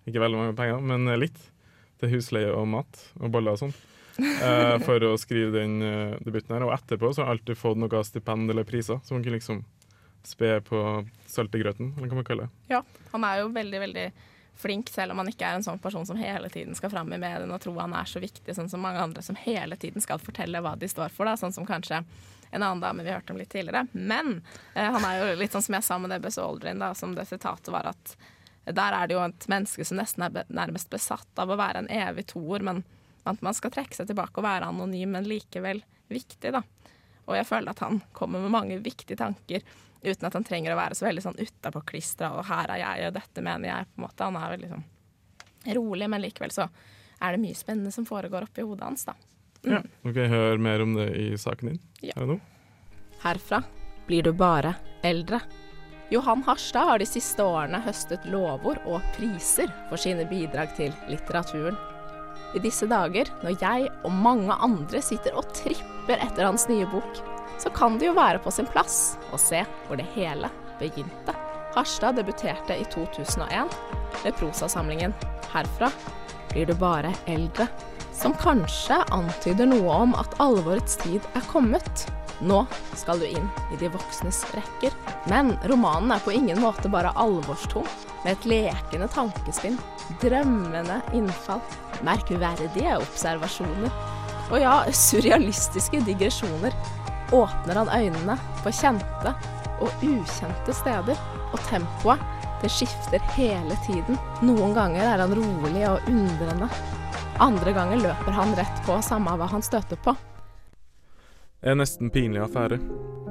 ikke 0.06 0.20
veldig 0.22 0.38
mange 0.38 0.56
penger, 0.58 0.80
men 0.82 1.06
eh, 1.08 1.16
litt, 1.24 1.38
til 2.02 2.10
husleie 2.16 2.50
og 2.50 2.66
mat 2.66 3.00
og 3.20 3.30
boller 3.30 3.54
og 3.54 3.60
sånn. 3.62 3.74
Eh, 4.18 4.74
for 4.86 5.04
å 5.06 5.14
skrive 5.20 5.54
den 5.58 5.78
eh, 5.82 6.18
debuten 6.24 6.56
her. 6.56 6.66
Og 6.66 6.74
etterpå 6.74 7.12
så 7.12 7.22
har 7.22 7.30
han 7.30 7.38
alltid 7.38 7.58
fått 7.58 7.80
noe 7.80 8.02
stipend 8.06 8.50
eller 8.52 8.68
priser, 8.68 9.00
så 9.04 9.16
han 9.16 9.24
kunne 9.24 9.38
liksom 9.38 9.64
spe 10.26 10.60
på 10.62 10.82
saltegrøten, 11.26 11.94
eller 11.96 12.12
hva 12.12 12.20
man 12.20 12.28
kaller 12.28 12.46
det. 12.46 12.74
Ja, 12.76 12.82
han 13.10 13.24
er 13.26 13.40
jo 13.42 13.48
veldig, 13.54 13.80
veldig 13.82 14.06
flink, 14.62 14.90
selv 14.92 15.14
om 15.14 15.22
han 15.22 15.30
ikke 15.32 15.48
er 15.48 15.58
en 15.58 15.64
sånn 15.66 15.80
person 15.82 16.04
som 16.06 16.18
hele 16.20 16.50
tiden 16.52 16.76
skal 16.78 16.92
fram 16.92 17.10
i 17.12 17.18
mediene 17.18 17.56
og 17.56 17.62
tro 17.64 17.72
han 17.80 17.94
er 17.96 18.06
så 18.06 18.20
viktig, 18.22 18.54
sånn 18.54 18.70
som 18.70 18.84
mange 18.84 19.00
andre 19.02 19.24
som 19.24 19.38
hele 19.40 19.78
tiden 19.80 20.04
skal 20.04 20.22
fortelle 20.22 20.60
hva 20.62 20.76
de 20.78 20.90
står 20.90 21.10
for, 21.14 21.26
da, 21.26 21.34
sånn 21.40 21.54
som 21.56 21.66
kanskje 21.66 22.02
en 22.52 22.62
annen 22.62 22.82
dame 22.84 23.02
vi 23.02 23.10
hørte 23.10 23.32
om 23.32 23.40
litt 23.40 23.50
tidligere. 23.50 23.86
Men 23.92 24.42
eh, 24.74 24.84
han 24.84 25.04
er 25.08 25.18
jo 25.18 25.40
litt 25.40 25.56
sånn 25.56 25.64
som 25.64 25.78
jeg 25.78 25.86
sa 25.88 25.98
med 25.98 26.12
Debbes 26.12 26.38
Aldrin, 26.38 26.82
da, 26.84 26.92
som 26.94 27.16
det 27.16 27.26
sitatet 27.30 27.72
var 27.72 27.88
at 27.94 28.16
der 28.64 28.94
er 28.94 29.08
det 29.08 29.16
jo 29.16 29.22
et 29.24 29.46
menneske 29.50 29.84
som 29.88 29.98
nesten 29.98 30.28
er 30.28 30.44
nærmest 30.52 30.90
besatt 30.92 31.40
av 31.40 31.50
å 31.50 31.58
være 31.58 31.82
en 31.82 31.90
evig 31.90 32.28
toer, 32.30 32.62
men 32.62 32.84
at 33.24 33.42
man 33.44 33.54
skal 33.54 33.72
trekke 33.74 33.96
seg 33.96 34.08
tilbake 34.10 34.40
og 34.40 34.46
være 34.46 34.68
anonym, 34.72 35.14
men 35.14 35.28
likevel 35.28 35.82
viktig, 36.12 36.52
da. 36.54 36.62
Og 37.28 37.36
jeg 37.38 37.46
føler 37.46 37.72
at 37.72 37.82
han 37.84 38.00
kommer 38.16 38.42
med 38.42 38.52
mange 38.52 38.78
viktige 38.82 39.18
tanker 39.20 39.62
uten 40.02 40.26
at 40.26 40.34
han 40.34 40.46
trenger 40.46 40.74
å 40.74 40.78
være 40.78 40.96
så 40.98 41.06
veldig 41.06 41.22
sånn 41.22 41.38
utapå 41.38 41.84
klistra 41.86 42.32
og 42.34 42.44
'her 42.46 42.70
er 42.74 42.80
jeg, 42.82 43.06
og 43.06 43.14
dette 43.14 43.42
mener 43.42 43.68
jeg'. 43.68 43.86
på 43.94 44.02
en 44.02 44.06
måte. 44.08 44.24
Han 44.24 44.36
er 44.36 44.56
veldig 44.56 44.70
sånn 44.72 44.84
rolig, 45.76 46.10
men 46.10 46.22
likevel 46.22 46.50
så 46.50 46.68
er 47.20 47.32
det 47.32 47.40
mye 47.40 47.54
spennende 47.54 47.92
som 47.92 48.06
foregår 48.06 48.42
oppi 48.42 48.62
hodet 48.62 48.82
hans, 48.82 49.04
da. 49.04 49.14
Ja. 49.62 49.78
Ok, 50.02 50.14
Hør 50.14 50.58
mer 50.58 50.82
om 50.82 50.94
det 50.94 51.14
i 51.14 51.38
saken 51.38 51.68
din. 51.68 51.80
Ja. 52.02 52.16
Er 52.16 52.26
det 52.26 52.34
nå? 52.34 52.40
Herfra 53.22 53.62
blir 54.08 54.22
du 54.22 54.32
bare 54.32 54.74
eldre. 55.02 55.40
Johan 56.10 56.42
Harstad 56.42 56.84
har 56.84 56.98
de 56.98 57.06
siste 57.06 57.40
årene 57.40 57.78
høstet 57.80 58.26
lovord 58.26 58.82
og 58.84 59.00
priser 59.14 59.70
for 59.88 59.96
sine 59.96 60.26
bidrag 60.28 60.74
til 60.76 60.92
litteraturen. 61.08 61.78
I 62.52 62.60
disse 62.60 62.86
dager, 62.88 63.30
når 63.42 63.56
jeg 63.62 63.88
og 64.04 64.12
mange 64.12 64.52
andre 64.52 65.00
sitter 65.04 65.36
og 65.38 65.48
tripper 65.56 66.20
etter 66.20 66.44
hans 66.44 66.66
nye 66.68 66.88
bok, 66.92 67.22
så 67.62 67.70
kan 67.72 67.96
det 67.98 68.10
jo 68.10 68.16
være 68.16 68.42
på 68.42 68.52
sin 68.52 68.68
plass 68.68 69.16
å 69.32 69.40
se 69.40 69.62
hvor 69.86 70.00
det 70.00 70.08
hele 70.16 70.50
begynte. 70.80 71.34
Harstad 71.72 72.18
debuterte 72.18 72.76
i 72.76 72.84
2001 72.92 73.72
med 74.24 74.36
prosasamlingen 74.36 75.14
'Herfra 75.48 75.88
blir 76.52 76.66
du 76.66 76.74
bare 76.74 77.14
eldre', 77.26 77.68
som 78.14 78.34
kanskje 78.38 79.00
antyder 79.14 79.68
noe 79.70 79.98
om 80.06 80.16
at 80.18 80.36
alvorets 80.42 80.98
tid 81.02 81.24
er 81.36 81.44
kommet. 81.50 82.06
Nå 82.42 82.64
skal 82.98 83.22
du 83.22 83.26
inn 83.28 83.46
i 83.72 83.78
de 83.78 83.90
voksnes 83.92 84.42
rekker. 84.56 84.94
Men 85.30 85.54
romanen 85.70 86.14
er 86.14 86.24
på 86.24 86.34
ingen 86.34 86.60
måte 86.62 86.90
bare 86.92 87.14
alvorstom, 87.18 87.86
med 88.24 88.36
et 88.36 88.48
lekende 88.50 89.08
tankespinn, 89.10 89.78
drømmende 90.22 91.00
innfall, 91.14 91.62
merkverdige 92.06 92.98
observasjoner 92.98 93.90
og 94.52 94.60
ja, 94.60 94.74
surrealistiske 94.92 96.02
digresjoner 96.04 96.74
åpner 97.32 97.78
han 97.80 97.90
øynene 97.92 98.36
på 98.60 98.72
kjente 98.76 99.32
og 99.82 100.04
ukjente 100.04 100.74
steder, 100.76 101.20
og 101.52 101.62
tempoet 101.70 102.20
det 102.62 102.70
skifter 102.70 103.22
hele 103.34 103.76
tiden. 103.86 104.18
Noen 104.44 104.76
ganger 104.76 105.08
er 105.08 105.22
han 105.24 105.32
rolig 105.34 105.86
og 105.88 106.04
undrende. 106.10 106.68
Andre 107.42 107.72
ganger 107.72 107.96
løper 107.98 108.36
han 108.36 108.52
rett 108.54 108.82
på, 108.86 108.94
samme 109.02 109.32
hva 109.34 109.48
han 109.50 109.64
støter 109.66 109.98
på. 110.04 110.12
er 111.62 111.74
nesten 111.74 112.10
pinlig 112.14 112.38
affære. 112.38 112.76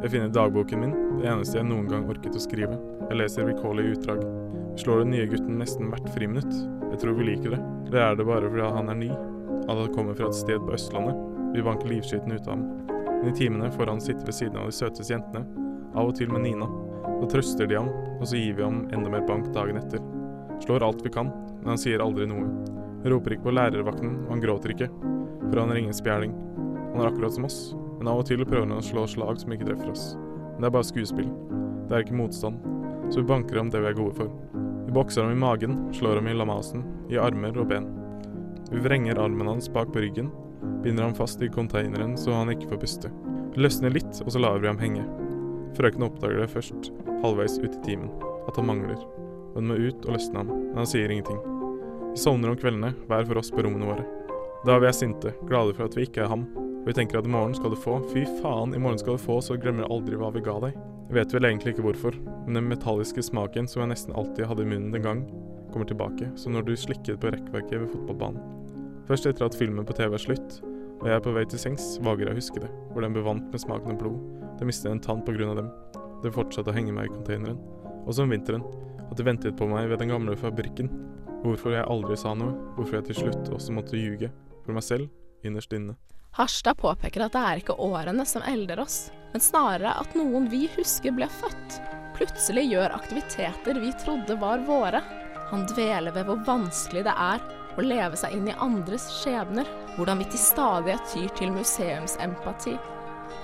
Jeg 0.01 0.11
finner 0.11 0.33
dagboken 0.35 0.81
min, 0.81 0.95
det 1.21 1.29
eneste 1.31 1.61
jeg 1.61 1.67
noen 1.69 1.87
gang 1.87 2.09
orket 2.11 2.35
å 2.35 2.41
skrive. 2.43 2.75
Jeg 3.05 3.19
leser 3.21 3.47
vilkårlige 3.47 3.93
utdrag. 3.95 4.25
Vi 4.73 4.83
slår 4.83 5.03
den 5.03 5.13
nye 5.15 5.29
gutten 5.31 5.61
nesten 5.61 5.87
hvert 5.93 6.09
friminutt. 6.11 6.51
Jeg 6.89 6.99
tror 6.99 7.15
vi 7.21 7.29
liker 7.29 7.55
det. 7.55 7.61
Det 7.93 8.01
er 8.03 8.19
det 8.19 8.25
bare 8.27 8.49
fordi 8.51 8.73
han 8.75 8.91
er 8.91 8.99
ny. 8.99 9.09
At 9.61 9.79
han 9.79 9.95
kommer 9.95 10.19
fra 10.19 10.27
et 10.27 10.39
sted 10.41 10.59
på 10.59 10.75
Østlandet. 10.75 11.23
Vi 11.55 11.63
banker 11.69 11.93
livskiten 11.93 12.35
ut 12.35 12.51
av 12.51 12.57
ham. 12.57 12.67
Men 13.07 13.31
i 13.31 13.37
timene 13.37 13.71
får 13.71 13.93
han 13.93 14.03
sitte 14.03 14.27
ved 14.27 14.35
siden 14.35 14.59
av 14.59 14.67
de 14.67 14.75
søteste 14.75 15.13
jentene. 15.13 15.45
Av 15.95 16.11
og 16.11 16.19
til 16.19 16.35
med 16.35 16.43
Nina. 16.49 16.67
Så 17.21 17.31
trøster 17.37 17.71
de 17.71 17.79
ham, 17.79 17.87
og 18.19 18.27
så 18.27 18.35
gir 18.35 18.59
vi 18.59 18.67
ham 18.67 18.83
enda 18.91 19.15
mer 19.15 19.23
bank 19.23 19.53
dagen 19.55 19.79
etter. 19.79 20.03
Slår 20.67 20.83
alt 20.83 21.07
vi 21.07 21.15
kan, 21.15 21.31
men 21.61 21.77
han 21.77 21.79
sier 21.79 22.03
aldri 22.03 22.27
noe. 22.27 22.80
Han 23.01 23.11
roper 23.13 23.35
ikke 23.35 23.47
på 23.49 23.55
lærervakten, 23.57 24.11
og 24.25 24.35
han 24.35 24.43
gråter 24.43 24.75
ikke. 24.75 24.89
For 25.47 25.59
han 25.59 25.73
er 25.73 25.81
ingen 25.81 25.95
spjæling. 25.95 26.35
Han 26.91 27.01
er 27.01 27.09
akkurat 27.09 27.33
som 27.33 27.47
oss, 27.47 27.59
men 27.97 28.09
av 28.11 28.21
og 28.21 28.27
til 28.29 28.43
prøver 28.45 28.67
han 28.67 28.77
å 28.77 28.85
slå 28.85 29.07
slag 29.09 29.39
som 29.41 29.53
ikke 29.55 29.67
treffer 29.69 29.93
oss. 29.93 30.11
Men 30.17 30.63
det 30.63 30.69
er 30.69 30.75
bare 30.77 30.89
skuespill. 30.89 31.31
Det 31.89 31.97
er 31.97 32.05
ikke 32.05 32.19
motstand. 32.19 32.61
Så 33.11 33.23
vi 33.23 33.29
banker 33.31 33.57
ham 33.57 33.71
det 33.73 33.81
vi 33.81 33.89
er 33.89 33.97
gode 33.97 34.15
for. 34.19 34.29
Vi 34.85 34.93
bokser 34.95 35.25
ham 35.25 35.33
i 35.33 35.39
magen, 35.39 35.77
slår 35.95 36.21
ham 36.21 36.29
i 36.29 36.35
lamasen, 36.35 36.85
i 37.09 37.19
armer 37.19 37.57
og 37.57 37.67
ben. 37.71 37.89
Vi 38.71 38.79
vrenger 38.83 39.19
armen 39.19 39.49
hans 39.49 39.69
bak 39.71 39.91
på 39.91 40.03
ryggen, 40.03 40.29
binder 40.83 41.03
ham 41.09 41.15
fast 41.15 41.41
i 41.41 41.49
containeren 41.51 42.17
så 42.17 42.35
han 42.35 42.53
ikke 42.53 42.69
får 42.71 42.81
puste. 42.83 43.11
Vi 43.55 43.65
løsner 43.65 43.91
litt, 43.91 44.21
og 44.23 44.31
så 44.31 44.39
lar 44.39 44.61
vi 44.63 44.69
ham 44.71 44.79
henge. 44.79 45.03
Frøken 45.75 46.07
oppdager 46.07 46.43
det 46.43 46.51
først, 46.53 46.91
halvveis 47.23 47.59
ut 47.59 47.71
i 47.71 47.83
timen, 47.85 48.11
at 48.47 48.55
han 48.59 48.67
mangler. 48.67 48.99
Hun 49.55 49.67
må 49.67 49.79
ut 49.79 50.05
og 50.05 50.15
løsne 50.15 50.43
ham, 50.43 50.53
men 50.69 50.83
han 50.83 50.87
sier 50.87 51.11
ingenting. 51.11 51.39
Vi 52.11 52.17
sovner 52.17 52.49
om 52.51 52.57
kveldene, 52.59 52.91
hver 53.07 53.23
for 53.25 53.39
oss 53.39 53.51
på 53.51 53.63
rommene 53.63 53.87
våre. 53.87 54.03
Da 54.67 54.75
vi 54.83 54.87
er 54.89 54.95
sinte, 54.95 55.31
glade 55.47 55.71
for 55.77 55.87
at 55.87 55.95
vi 55.95 56.03
ikke 56.03 56.25
er 56.25 56.31
ham, 56.31 56.43
vi 56.83 56.95
tenker 56.97 57.21
at 57.21 57.27
i 57.29 57.31
morgen 57.31 57.53
skal 57.55 57.71
du 57.71 57.77
få, 57.79 57.99
fy 58.11 58.25
faen, 58.41 58.73
i 58.75 58.81
morgen 58.81 58.99
skal 58.99 59.15
du 59.15 59.21
få, 59.21 59.37
så 59.45 59.55
glemmer 59.55 59.85
du 59.85 59.93
aldri 59.95 60.17
hva 60.19 60.31
vi 60.35 60.41
ga 60.43 60.57
deg. 60.63 60.75
Jeg 61.07 61.15
vet 61.15 61.35
vel 61.37 61.47
egentlig 61.47 61.71
ikke 61.75 61.85
hvorfor, 61.85 62.17
men 62.47 62.57
den 62.57 62.67
metalliske 62.67 63.23
smaken 63.23 63.69
som 63.69 63.83
jeg 63.83 63.91
nesten 63.93 64.15
alltid 64.17 64.49
hadde 64.49 64.65
i 64.65 64.67
munnen 64.67 64.91
den 64.91 65.05
gang, 65.05 65.21
kommer 65.71 65.87
tilbake, 65.87 66.27
som 66.35 66.51
når 66.51 66.65
du 66.67 66.73
slikket 66.75 67.21
på 67.21 67.31
rekkverket 67.31 67.77
ved 67.83 67.93
fotballbanen. 67.93 68.43
Først 69.07 69.29
etter 69.29 69.47
at 69.47 69.55
filmen 69.55 69.87
på 69.87 69.95
TV 69.95 70.17
er 70.17 70.23
slutt, 70.25 70.57
og 70.99 71.07
jeg 71.07 71.15
er 71.15 71.23
på 71.23 71.35
vei 71.37 71.45
til 71.47 71.63
sengs, 71.63 71.93
vager 72.03 72.27
jeg 72.27 72.35
å 72.35 72.41
huske 72.41 72.65
det, 72.65 72.73
hvor 72.91 73.05
den 73.05 73.15
ble 73.15 73.23
vant 73.25 73.47
med 73.53 73.63
smaken 73.63 73.95
av 73.95 74.01
blod. 74.01 74.19
Det 74.59 74.67
mistet 74.67 74.91
en 74.91 75.03
tann 75.05 75.23
på 75.23 75.37
grunn 75.37 75.53
av 75.53 75.61
dem. 75.61 75.71
Det 76.25 76.33
fortsatte 76.35 76.73
å 76.73 76.75
henge 76.75 76.97
meg 76.97 77.07
i 77.07 77.15
containeren. 77.15 77.61
og 78.01 78.15
som 78.17 78.31
vinteren, 78.33 78.63
at 79.11 79.17
de 79.17 79.23
ventet 79.23 79.57
på 79.57 79.67
meg 79.69 79.87
ved 79.87 79.99
den 80.01 80.09
gamle 80.09 80.33
fabrikken. 80.35 80.89
Hvorfor 81.41 81.73
jeg 81.73 81.87
aldri 81.89 82.17
sa 82.19 82.35
noe, 82.37 82.53
hvorfor 82.75 82.99
jeg 82.99 83.09
til 83.09 83.23
slutt 83.23 83.49
også 83.55 83.73
måtte 83.73 83.97
ljuge. 83.97 84.29
For 84.61 84.77
meg 84.77 84.85
selv, 84.85 85.09
innerst 85.41 85.73
inne. 85.73 85.95
Harstad 86.37 86.77
påpeker 86.79 87.25
at 87.25 87.33
det 87.33 87.41
er 87.41 87.61
ikke 87.63 87.79
årene 87.81 88.23
som 88.29 88.45
elder 88.47 88.83
oss, 88.83 89.09
men 89.33 89.43
snarere 89.43 89.95
at 89.99 90.13
noen 90.15 90.45
vi 90.51 90.67
husker 90.77 91.11
ble 91.17 91.27
født, 91.41 91.79
plutselig 92.15 92.67
gjør 92.69 92.93
aktiviteter 92.95 93.79
vi 93.81 93.89
trodde 94.03 94.37
var 94.39 94.61
våre. 94.67 95.01
Han 95.49 95.65
dveler 95.73 96.13
ved 96.15 96.29
hvor 96.29 96.45
vanskelig 96.47 97.03
det 97.07 97.15
er 97.17 97.41
å 97.75 97.83
leve 97.83 98.19
seg 98.19 98.35
inn 98.37 98.47
i 98.51 98.55
andres 98.63 99.09
skjebner, 99.17 99.67
hvordan 99.97 100.21
vi 100.21 100.29
til 100.31 100.43
stadighet 100.43 101.11
tyr 101.11 101.33
til 101.39 101.51
museumsempati. 101.55 102.77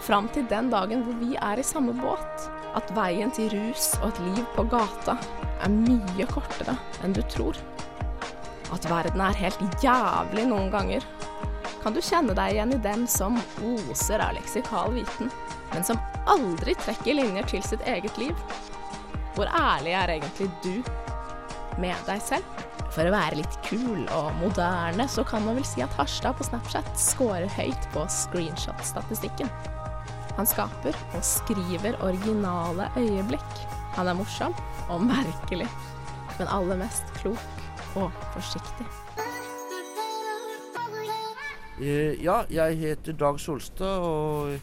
Fram 0.05 0.29
til 0.35 0.45
den 0.51 0.69
dagen 0.71 1.03
hvor 1.03 1.17
vi 1.19 1.35
er 1.41 1.59
i 1.59 1.65
samme 1.65 1.95
båt. 1.97 2.47
At 2.77 2.91
veien 2.93 3.31
til 3.33 3.49
rus 3.55 3.93
og 4.01 4.11
et 4.11 4.19
liv 4.27 4.43
på 4.53 4.67
gata 4.69 5.17
er 5.63 5.73
mye 5.73 6.27
kortere 6.29 6.75
enn 7.03 7.15
du 7.15 7.23
tror. 7.31 7.57
At 8.73 8.87
verden 8.89 9.21
er 9.23 9.39
helt 9.39 9.83
jævlig 9.83 10.47
noen 10.49 10.71
ganger. 10.73 11.05
Kan 11.83 11.95
du 11.95 12.01
kjenne 12.03 12.35
deg 12.35 12.55
igjen 12.55 12.73
i 12.75 12.81
dem 12.83 13.05
som 13.07 13.37
oser 13.63 14.19
av 14.23 14.35
leksikal 14.35 14.91
viten, 14.97 15.31
men 15.71 15.85
som 15.87 15.99
aldri 16.27 16.75
trekker 16.81 17.15
linjer 17.15 17.47
til 17.47 17.63
sitt 17.63 17.83
eget 17.87 18.17
liv? 18.19 18.35
Hvor 19.37 19.47
ærlig 19.55 19.93
er 19.95 20.15
egentlig 20.17 20.49
du 20.65 20.73
med 21.79 21.95
deg 22.09 22.23
selv? 22.25 22.65
For 22.91 23.05
å 23.05 23.13
være 23.13 23.37
litt 23.37 23.55
kul 23.67 24.07
og 24.15 24.31
moderne, 24.39 25.05
så 25.11 25.23
kan 25.27 25.45
man 25.45 25.59
vel 25.59 25.67
si 25.67 25.83
at 25.85 25.93
Harstad 25.99 26.39
på 26.39 26.47
Snapchat 26.47 26.87
scorer 26.97 27.47
høyt 27.53 27.87
på 27.93 28.03
screenshot-statistikken. 28.09 29.51
Han 30.39 30.49
skaper 30.49 30.97
og 31.13 31.23
skriver 31.25 31.97
originale 32.05 32.89
øyeblikk. 32.97 33.61
Han 33.97 34.09
er 34.09 34.17
morsom 34.17 34.57
og 34.89 35.05
merkelig, 35.05 35.69
men 36.39 36.51
aller 36.53 36.81
mest 36.81 37.15
klok 37.21 37.66
og 37.97 38.11
forsiktig. 38.35 38.87
Eh, 41.81 42.15
Ja, 42.23 42.43
jeg 42.49 42.77
heter 42.81 43.13
Dag 43.17 43.39
Solstad, 43.39 44.01
og 44.01 44.57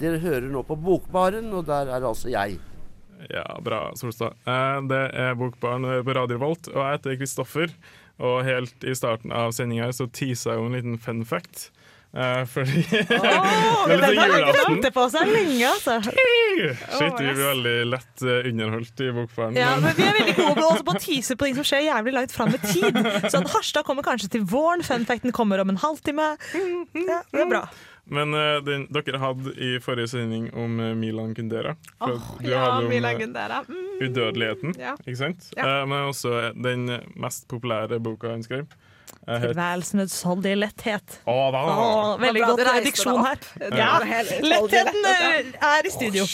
dere 0.00 0.20
hører 0.22 0.46
nå 0.52 0.62
på 0.66 0.76
Bokbaren, 0.78 1.50
og 1.52 1.66
der 1.66 1.90
er 1.90 2.06
altså 2.06 2.30
jeg. 2.30 2.58
Ja, 3.30 3.44
bra, 3.62 3.90
Solstad. 3.98 4.36
Eh, 4.46 4.80
Det 4.88 5.02
er 5.14 5.34
Bokbaren 5.34 5.82
på 6.06 6.14
Radio 6.16 6.38
Volt, 6.38 6.68
og 6.68 6.78
jeg 6.84 6.98
heter 6.98 7.18
Kristoffer. 7.20 7.74
Og 8.20 8.44
helt 8.44 8.84
i 8.84 8.92
starten 8.94 9.32
av 9.32 9.50
sendinga 9.56 9.86
så 9.96 10.04
teasa 10.12 10.50
jeg 10.52 10.60
jo 10.60 10.66
en 10.68 10.74
liten 10.76 10.98
fun 11.00 11.22
fact. 11.24 11.70
Eh, 12.10 12.40
fordi 12.50 12.80
det 12.90 13.06
er 13.06 14.00
litt 14.02 14.16
sånn 14.18 14.32
julaften. 14.34 14.86
på 14.96 15.02
seg 15.12 15.28
lenge, 15.30 15.68
altså. 15.68 15.98
Shit, 16.02 17.20
vi 17.20 17.28
blir 17.28 17.44
veldig 17.44 17.74
lett 17.92 18.24
eh, 18.26 18.48
underholdt 18.50 19.02
i 19.06 19.10
Bokfaren. 19.14 19.54
Ja, 19.58 19.76
men- 19.78 19.94
Vi 19.94 20.08
er 20.08 20.16
veldig 20.18 20.34
gode 20.40 20.56
på, 20.58 20.64
også 20.72 20.86
på 20.88 20.96
å 20.96 21.02
tease 21.06 21.36
på 21.38 21.46
ting 21.46 21.54
som 21.60 21.68
skjer 21.70 21.84
jævlig 21.86 22.16
langt 22.16 22.34
fram 22.34 22.50
i 22.56 22.58
tid. 22.64 22.98
Så 23.30 23.44
at 23.44 23.54
Harstad 23.54 23.86
kommer 23.86 24.02
kanskje 24.06 24.32
til 24.34 24.42
våren, 24.50 24.82
funfacten 24.86 25.30
kommer 25.36 25.62
om 25.62 25.70
en 25.70 25.78
halvtime. 25.78 26.32
Ja, 26.98 27.22
det 27.30 27.44
er 27.46 27.48
bra. 27.54 27.62
Men 28.10 28.34
uh, 28.34 28.58
den 28.66 28.88
dere 28.90 29.20
hadde 29.22 29.52
i 29.62 29.76
forrige 29.78 30.10
sending 30.10 30.48
om 30.58 30.72
Milan 30.98 31.30
Kundera 31.36 31.76
du 32.00 32.16
ja, 32.48 32.64
om, 32.80 32.88
Milan 32.90 33.20
Kundera. 33.20 33.60
Mm. 33.68 34.00
Udødeligheten, 34.02 34.74
Ja. 34.82 34.96
ikke 35.06 35.20
sant? 35.20 35.46
Ja. 35.54 35.84
Men 35.86 36.08
også 36.10 36.50
den 36.58 36.88
mest 37.14 37.46
populære 37.52 38.00
boka 38.02 38.32
han 38.34 38.42
skrev. 38.42 38.66
Tilværelsen 39.30 40.04
utsoldige 40.04 40.58
letthet. 40.58 41.18
Å, 41.28 41.36
hva? 41.54 41.64
Åh, 41.70 42.14
veldig 42.22 42.46
godt 42.46 42.62
deg 42.64 42.88
her. 43.20 43.44
Ja, 43.78 43.90
lettheten 44.02 45.10
eh, 45.12 45.52
er 45.70 45.86
i 45.86 45.92
studio. 45.94 46.26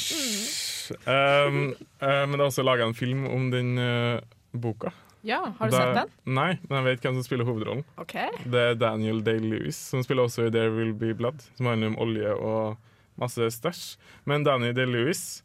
Um, 1.04 1.74
uh, 2.00 2.22
men 2.28 2.36
det 2.36 2.40
er 2.40 2.46
også 2.46 2.64
laga 2.64 2.86
en 2.86 2.94
film 2.96 3.26
om 3.28 3.50
den 3.52 3.74
uh, 3.80 4.22
boka. 4.54 4.94
Ja, 5.26 5.40
har 5.58 5.66
du 5.66 5.74
det, 5.74 5.82
sett 5.82 5.96
den? 5.96 6.10
Nei, 6.36 6.52
men 6.68 6.76
jeg 6.78 6.86
vet 6.86 7.06
hvem 7.06 7.16
som 7.18 7.24
spiller 7.26 7.48
hovedrollen. 7.48 7.82
Okay. 7.98 8.28
Det 8.46 8.60
er 8.62 8.76
Daniel 8.78 9.24
Day-Lewis, 9.26 9.80
som 9.90 10.04
spiller 10.06 10.28
også 10.28 10.46
i 10.46 10.52
There 10.54 10.70
Will 10.70 10.92
Be 10.94 11.10
Blood, 11.18 11.42
som 11.58 11.66
handler 11.66 11.90
om 11.90 11.98
olje 12.04 12.34
og 12.36 12.76
masse 13.18 13.50
stæsj. 13.56 13.96
Men 14.30 14.46
Daniel 14.46 14.76
Day-Lewis 14.76 15.42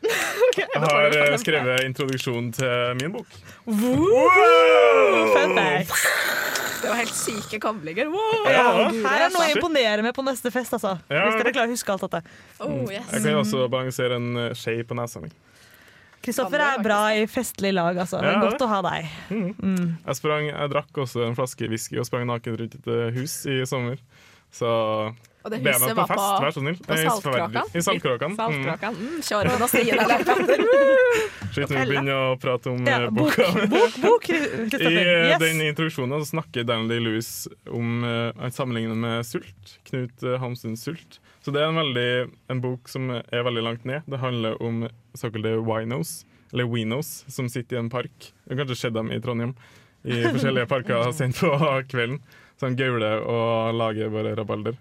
har 0.74 1.18
eh, 1.18 1.36
skrevet 1.42 1.84
introduksjonen 1.84 2.52
til 2.56 2.96
min 3.02 3.12
bok. 3.18 3.38
Fun 3.66 5.58
fact. 5.58 5.92
Det 6.82 6.88
var 6.90 7.00
helt 7.00 7.14
syke 7.16 7.58
koblinger. 7.62 8.08
Wow! 8.12 8.46
Ja, 8.52 8.64
her 8.92 9.26
er 9.26 9.34
noe 9.34 9.48
å 9.48 9.50
imponere 9.56 10.04
med 10.06 10.14
på 10.16 10.22
neste 10.26 10.52
fest, 10.54 10.72
altså. 10.76 10.96
Ja. 11.10 11.24
Hvis 11.26 11.40
dere 11.40 11.52
klarer 11.56 11.70
å 11.70 11.74
huske 11.74 11.94
alt 11.94 12.04
dette. 12.06 12.22
Oh, 12.62 12.84
yes. 12.86 13.08
Jeg 13.12 13.24
kan 13.26 13.40
også 13.42 13.66
balansere 13.72 14.18
en 14.20 14.28
eh, 14.48 14.54
skje 14.58 14.80
på 14.88 14.96
nesa 14.98 15.22
mi. 15.24 15.30
Kristoffer 16.24 16.60
er 16.60 16.80
bra 16.82 17.00
i 17.14 17.26
festlig 17.30 17.70
lag, 17.76 17.96
altså. 18.02 18.18
Det 18.22 18.30
Ja, 18.32 18.38
det. 18.40 18.50
godt 18.50 18.64
å 18.66 18.70
ha 18.70 18.80
deg. 18.88 19.10
Mm. 19.30 19.84
Jeg, 20.04 20.16
sprang, 20.18 20.48
jeg 20.50 20.72
drakk 20.74 21.02
også 21.04 21.22
en 21.28 21.36
flaske 21.38 21.68
whisky 21.70 22.00
og 22.02 22.08
sprang 22.08 22.26
naken 22.28 22.58
rundt 22.58 22.74
et 22.80 22.90
eh, 22.94 23.10
hus 23.18 23.40
i 23.46 23.60
sommer. 23.70 24.00
Så 24.52 24.66
Og 25.44 25.50
det 25.52 25.62
be 25.62 25.70
huset 25.72 25.86
meg 25.88 25.96
på 25.96 26.06
fest, 26.08 26.18
på- 26.18 26.40
vær 26.44 26.50
så 26.56 26.60
snill. 26.62 26.76
på 26.84 26.92
Eh, 26.92 26.96
Saltkråkan? 27.08 27.62
I 27.74 27.80
Saltkråkan. 27.82 28.30
Mm. 28.30 28.36
Saltkråkan. 28.36 28.94
Mm. 28.96 29.22
Shit, 31.54 31.70
vi 31.70 31.76
begynner 31.88 32.14
å 32.14 32.36
prate 32.40 32.70
om 32.70 32.86
Ja, 32.86 32.98
eh, 33.06 33.10
bok, 33.10 33.36
boka. 33.36 33.66
bok, 33.72 33.94
bok, 34.02 34.28
I 34.30 34.32
eh, 34.84 35.28
Yes. 35.32 35.38
den 35.42 35.60
introduksjonen 35.64 36.20
så 36.22 36.26
snakker 36.34 36.64
Daniel 36.68 36.88
Day-Lewis 36.92 37.30
om 37.72 38.04
uh, 38.04 38.32
Han 38.40 38.52
sammenligner 38.54 38.94
med 38.98 39.26
Sult. 39.26 39.78
Knut 39.88 40.22
Hamsuns 40.42 40.82
Sult. 40.84 41.18
Så 41.44 41.48
det 41.54 41.60
er 41.62 41.68
en, 41.70 41.78
veldig, 41.80 42.08
en 42.52 42.60
bok 42.60 42.88
som 42.90 43.10
er 43.14 43.42
veldig 43.46 43.62
langt 43.64 43.84
ned. 43.88 44.02
Det 44.10 44.18
handler 44.20 44.52
om 44.62 44.84
såkalte 45.16 45.54
winos, 45.64 46.24
eller 46.52 46.64
winos, 46.68 47.24
som 47.28 47.48
sitter 47.48 47.76
i 47.78 47.80
en 47.80 47.88
park. 47.90 48.32
Du 48.44 48.54
har 48.54 48.58
kanskje 48.64 48.76
sett 48.82 48.94
dem 48.98 49.08
i 49.14 49.20
Trondheim. 49.24 49.54
I 50.04 50.20
forskjellige 50.34 50.68
parker 50.70 51.12
sent 51.16 51.36
på 51.40 51.48
kvelden. 51.90 52.20
Som 52.58 52.76
gaule 52.78 53.12
og 53.22 53.76
lager 53.78 54.10
bare 54.12 54.34
rabalder. 54.38 54.78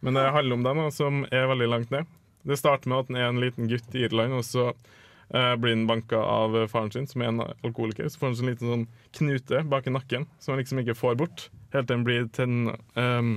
Men 0.00 0.16
det 0.16 0.30
handler 0.32 0.56
om 0.56 0.62
dem 0.64 0.80
som 0.96 1.24
er 1.28 1.48
veldig 1.50 1.68
langt 1.68 1.90
ned. 1.92 2.08
Det 2.42 2.56
starter 2.56 2.88
med 2.88 3.02
at 3.02 3.10
han 3.10 3.18
er 3.20 3.26
en 3.28 3.40
liten 3.42 3.68
gutt 3.68 3.94
i 3.94 4.06
Irland, 4.06 4.32
og 4.32 4.46
så 4.48 4.70
eh, 4.70 5.54
blir 5.60 5.74
han 5.74 5.86
banka 5.88 6.16
av 6.16 6.56
faren 6.72 6.92
sin, 6.94 7.08
som 7.10 7.20
er 7.20 7.28
en 7.28 7.42
alkoholiker. 7.44 8.08
Så 8.08 8.20
får 8.20 8.30
han 8.30 8.38
sånn 8.38 8.52
liten 8.52 8.72
sånn 8.72 8.86
knute 9.18 9.60
bak 9.68 9.90
i 9.90 9.92
nakken 9.92 10.24
som 10.38 10.54
han 10.54 10.62
liksom 10.62 10.80
ikke 10.80 10.96
får 10.96 11.20
bort, 11.20 11.50
helt 11.74 11.90
til 11.90 12.00
han 12.00 12.06
blir 12.08 12.30
til 12.32 12.48
en 12.48 12.72
ehm, 12.96 13.34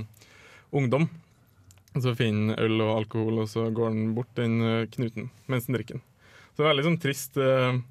ungdom. 0.72 1.10
Så 2.00 2.16
finner 2.18 2.56
han 2.56 2.64
øl 2.64 2.86
og 2.88 2.96
alkohol, 3.02 3.44
og 3.44 3.52
så 3.52 3.68
går 3.76 3.92
han 3.92 4.16
bort 4.16 4.32
den 4.40 4.60
eh, 4.64 4.88
knuten 4.96 5.30
mens 5.52 5.68
han 5.68 5.78
drikker 5.78 6.00
den. 6.00 6.08
Så 6.54 6.62
det 6.62 6.64
er 6.64 6.70
en 6.70 6.72
veldig 6.72 6.88
sånn 6.88 7.02
trist 7.04 7.38
eh, 7.42 7.82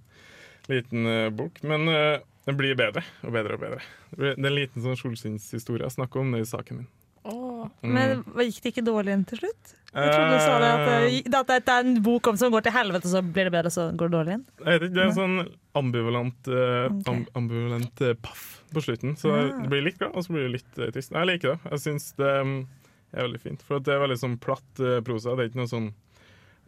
liten 0.72 1.12
eh, 1.12 1.30
bok, 1.34 1.60
men 1.66 1.88
eh, 1.92 2.22
den 2.46 2.56
blir 2.58 2.74
bedre 2.78 3.02
og 3.22 3.32
bedre 3.32 3.54
og 3.54 3.60
bedre. 3.62 3.80
Det 4.16 4.32
er 4.34 4.40
en 4.50 4.54
liten 4.56 4.82
sånn 4.82 4.98
solskinnshistorie. 4.98 5.84
Jeg 5.86 5.96
snakker 5.98 6.20
om 6.24 6.32
det 6.34 6.40
i 6.42 6.48
saken 6.50 6.82
min. 6.82 6.88
Mm. 7.22 7.70
Men 7.94 8.22
gikk 8.48 8.62
det 8.64 8.70
ikke 8.72 8.82
dårlig 8.86 9.12
inn 9.14 9.24
til 9.30 9.38
slutt? 9.38 9.74
Jeg 9.92 10.08
trodde 10.10 10.32
du 10.32 10.40
sa 10.42 10.54
det 10.58 10.70
at, 10.72 10.86
det- 11.30 11.34
at 11.38 11.46
det 11.66 11.68
er 11.74 11.84
en 11.84 12.02
bok 12.02 12.26
om 12.26 12.36
som 12.40 12.50
går 12.50 12.62
til 12.64 12.72
helvete, 12.72 13.06
så 13.12 13.20
blir 13.22 13.44
det 13.46 13.52
bedre, 13.52 13.70
så 13.70 13.84
går 13.94 14.08
det 14.10 14.16
dårlig 14.16 14.32
inn. 14.38 14.44
Jeg 14.64 14.80
vet 14.80 14.82
ikke, 14.88 14.94
Det 14.94 15.02
er 15.02 15.10
en 15.10 15.18
sånn 15.18 15.48
ambivalent, 15.78 16.48
eh, 16.48 17.12
am 17.12 17.26
ambivalent 17.38 18.00
eh, 18.00 18.14
paff 18.14 18.62
på 18.72 18.82
slutten. 18.82 19.14
Så 19.20 19.30
Ah. 19.30 19.60
det 19.62 19.68
blir 19.70 19.82
litt 19.84 19.98
bra, 19.98 20.08
og 20.08 20.24
så 20.24 20.32
blir 20.32 20.48
det 20.48 20.54
litt 20.62 20.78
eh, 20.78 20.90
trist. 20.90 21.12
Jeg 21.12 21.26
liker 21.28 21.52
det. 21.54 21.70
Jeg 21.70 21.78
syns 21.84 22.12
det 22.16 22.32
mm, 22.44 22.66
er 23.14 23.22
veldig 23.28 23.40
fint. 23.40 23.62
For 23.62 23.78
det 23.78 23.92
er 23.94 24.00
veldig 24.02 24.18
sånn 24.18 24.38
platt 24.40 24.80
eh, 24.80 25.00
prosa. 25.04 25.36
Det 25.36 25.44
er 25.44 25.48
ikke 25.52 25.62
noe 25.62 25.70
sånn 25.76 25.92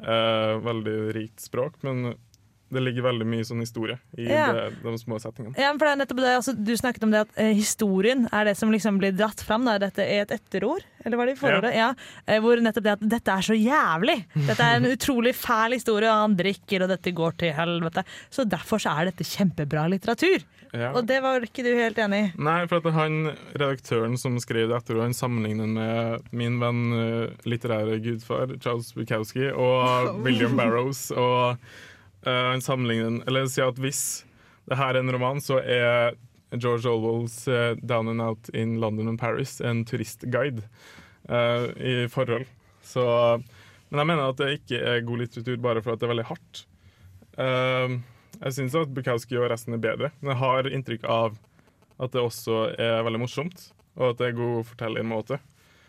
eh, 0.04 0.54
veldig 0.68 0.96
rikt 1.16 1.40
språk, 1.40 1.80
men 1.82 2.14
det 2.72 2.80
ligger 2.82 3.04
veldig 3.06 3.26
mye 3.28 3.44
sånn 3.46 3.60
historie 3.62 3.98
i 4.18 4.24
Ja. 4.28 4.46
de, 4.52 4.62
de 4.82 4.94
små 4.98 5.18
settingene. 5.22 5.54
Ja, 5.60 5.70
for 5.76 5.84
det 5.84 5.92
er 5.92 5.98
nettopp 6.00 6.22
det, 6.24 6.32
altså, 6.38 6.54
Du 6.56 6.72
snakket 6.76 7.04
om 7.06 7.12
det 7.12 7.20
at 7.26 7.36
eh, 7.38 7.52
historien 7.54 8.24
er 8.32 8.48
det 8.48 8.56
som 8.58 8.72
liksom 8.72 8.98
blir 8.98 9.12
dratt 9.14 9.40
fram. 9.44 9.64
Da. 9.68 9.76
Dette 9.82 10.02
er 10.02 10.24
et 10.24 10.32
etterord, 10.38 10.82
eller 11.04 11.20
var 11.20 11.26
det 11.30 11.36
i 11.36 11.40
forordet? 11.42 11.74
Ja. 11.76 11.90
Eh, 12.26 12.40
hvor 12.42 12.58
nettopp 12.64 12.86
det 12.88 12.96
at 12.96 13.04
dette 13.18 13.36
er 13.36 13.46
så 13.46 13.54
jævlig. 13.58 14.16
Dette 14.48 14.64
er 14.64 14.80
en 14.80 14.88
utrolig 14.90 15.34
fæl 15.38 15.76
historie, 15.76 16.08
og 16.10 16.24
han 16.24 16.36
drikker, 16.40 16.82
og 16.86 16.90
dette 16.96 17.12
går 17.14 17.36
til 17.44 17.54
helvete. 17.54 18.02
Så 18.32 18.48
derfor 18.48 18.82
så 18.82 18.96
er 18.98 19.10
dette 19.12 19.28
kjempebra 19.28 19.86
litteratur. 19.92 20.42
Ja. 20.74 20.88
Og 20.98 21.04
det 21.06 21.20
var 21.22 21.44
ikke 21.46 21.62
du 21.62 21.70
helt 21.78 21.98
enig 22.02 22.18
i? 22.24 22.30
Nei, 22.42 22.64
for 22.66 22.80
at 22.82 22.96
han 22.96 23.28
redaktøren 23.54 24.16
som 24.18 24.34
skrev 24.42 24.66
det 24.72 24.80
etter, 24.80 24.98
han 25.04 25.14
sammenligner 25.14 25.68
med 25.70 26.32
min 26.34 26.56
venn 26.58 26.80
eh, 26.98 27.36
litterære 27.46 28.00
gudfar 28.02 28.56
Charles 28.58 28.90
Bukowski 28.96 29.52
og 29.54 30.08
William 30.26 30.56
Barrows. 30.58 31.12
Og 31.14 31.60
han 32.30 32.62
sammenligner 32.64 33.26
Eller 33.28 33.48
sier 33.52 33.68
at 33.68 33.80
hvis 33.82 34.24
det 34.64 34.78
her 34.80 34.94
er 34.94 35.02
en 35.02 35.12
roman, 35.12 35.42
så 35.44 35.58
er 35.60 36.14
George 36.56 36.88
Orwells 36.88 37.48
eh, 37.48 37.76
'Down 37.76 38.08
and 38.08 38.22
Out 38.22 38.48
in 38.48 38.80
London 38.80 39.08
and 39.08 39.20
Paris' 39.20 39.60
en 39.60 39.84
turistguide 39.84 40.62
uh, 41.28 41.68
i 41.76 42.08
forhold. 42.08 42.46
Så, 42.82 43.04
men 43.88 43.98
jeg 43.98 44.06
mener 44.06 44.28
at 44.28 44.40
det 44.40 44.50
ikke 44.58 44.80
er 44.80 45.04
god 45.06 45.24
litteratur 45.24 45.60
bare 45.62 45.82
for 45.82 45.94
at 45.94 46.00
det 46.00 46.08
er 46.08 46.14
veldig 46.14 46.28
hardt. 46.30 46.64
Uh, 47.38 47.98
jeg 48.40 48.56
syns 48.56 48.76
at 48.78 48.94
Bukowski 48.94 49.38
og 49.38 49.50
resten 49.52 49.76
er 49.76 49.82
bedre, 49.82 50.12
men 50.20 50.34
jeg 50.34 50.42
har 50.42 50.70
inntrykk 50.70 51.08
av 51.10 51.38
at 52.02 52.14
det 52.14 52.22
også 52.22 52.68
er 52.80 53.04
veldig 53.06 53.22
morsomt, 53.22 53.68
og 53.94 54.12
at 54.12 54.20
det 54.20 54.30
er 54.30 54.38
god 54.38 54.64
fortellermåte. 54.72 55.38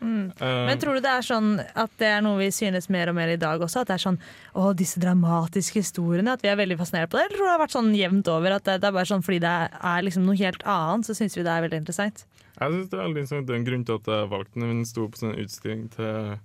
Mm. 0.01 0.31
Men 0.39 0.77
tror 0.81 0.93
du 0.97 1.01
det 1.01 1.10
er 1.12 1.23
sånn 1.25 1.60
at 1.73 1.91
det 1.97 2.08
er 2.12 2.21
noe 2.21 2.38
vi 2.38 2.49
synes 2.53 2.89
mer 2.93 3.10
og 3.10 3.15
mer 3.15 3.29
i 3.34 3.38
dag 3.41 3.62
også? 3.63 3.81
At 3.81 3.88
det 3.88 3.95
er 3.95 4.03
sånn 4.03 4.17
å, 4.53 4.73
disse 4.77 4.99
dramatiske 5.01 5.79
historiene, 5.81 6.34
at 6.36 6.41
vi 6.43 6.49
er 6.51 6.60
veldig 6.60 6.77
fascinert 6.77 7.10
på 7.10 7.17
det? 7.17 7.23
Eller 7.25 7.38
tror 7.38 7.45
du 7.45 7.49
det 7.49 7.53
har 7.55 7.63
vært 7.63 7.75
sånn 7.77 7.93
jevnt 7.95 8.27
over? 8.27 8.51
At 8.60 8.65
det, 8.67 8.75
det 8.84 8.89
er 8.91 8.97
bare 8.99 9.10
sånn 9.10 9.23
fordi 9.25 9.39
det 9.45 9.53
er 9.71 10.03
liksom 10.05 10.25
noe 10.27 10.36
helt 10.38 10.62
annet, 10.67 11.08
så 11.08 11.15
syns 11.17 11.38
vi 11.39 11.45
det 11.47 11.53
er 11.55 11.65
veldig 11.65 11.79
interessant? 11.86 12.25
Jeg 12.60 12.71
synes 12.75 12.89
det 12.91 12.99
er 12.99 13.03
veldig 13.08 13.23
interessant. 13.23 13.47
Det 13.47 13.55
er 13.55 13.60
en 13.63 13.67
grunn 13.71 13.86
til 13.88 13.97
at 14.01 14.12
jeg 14.13 14.29
valgte 14.36 14.60
den. 14.60 14.69
Den 14.75 14.86
sto 14.91 15.08
på 15.12 15.21
sånn 15.23 15.34
utstilling 15.41 15.81
til, 15.95 16.38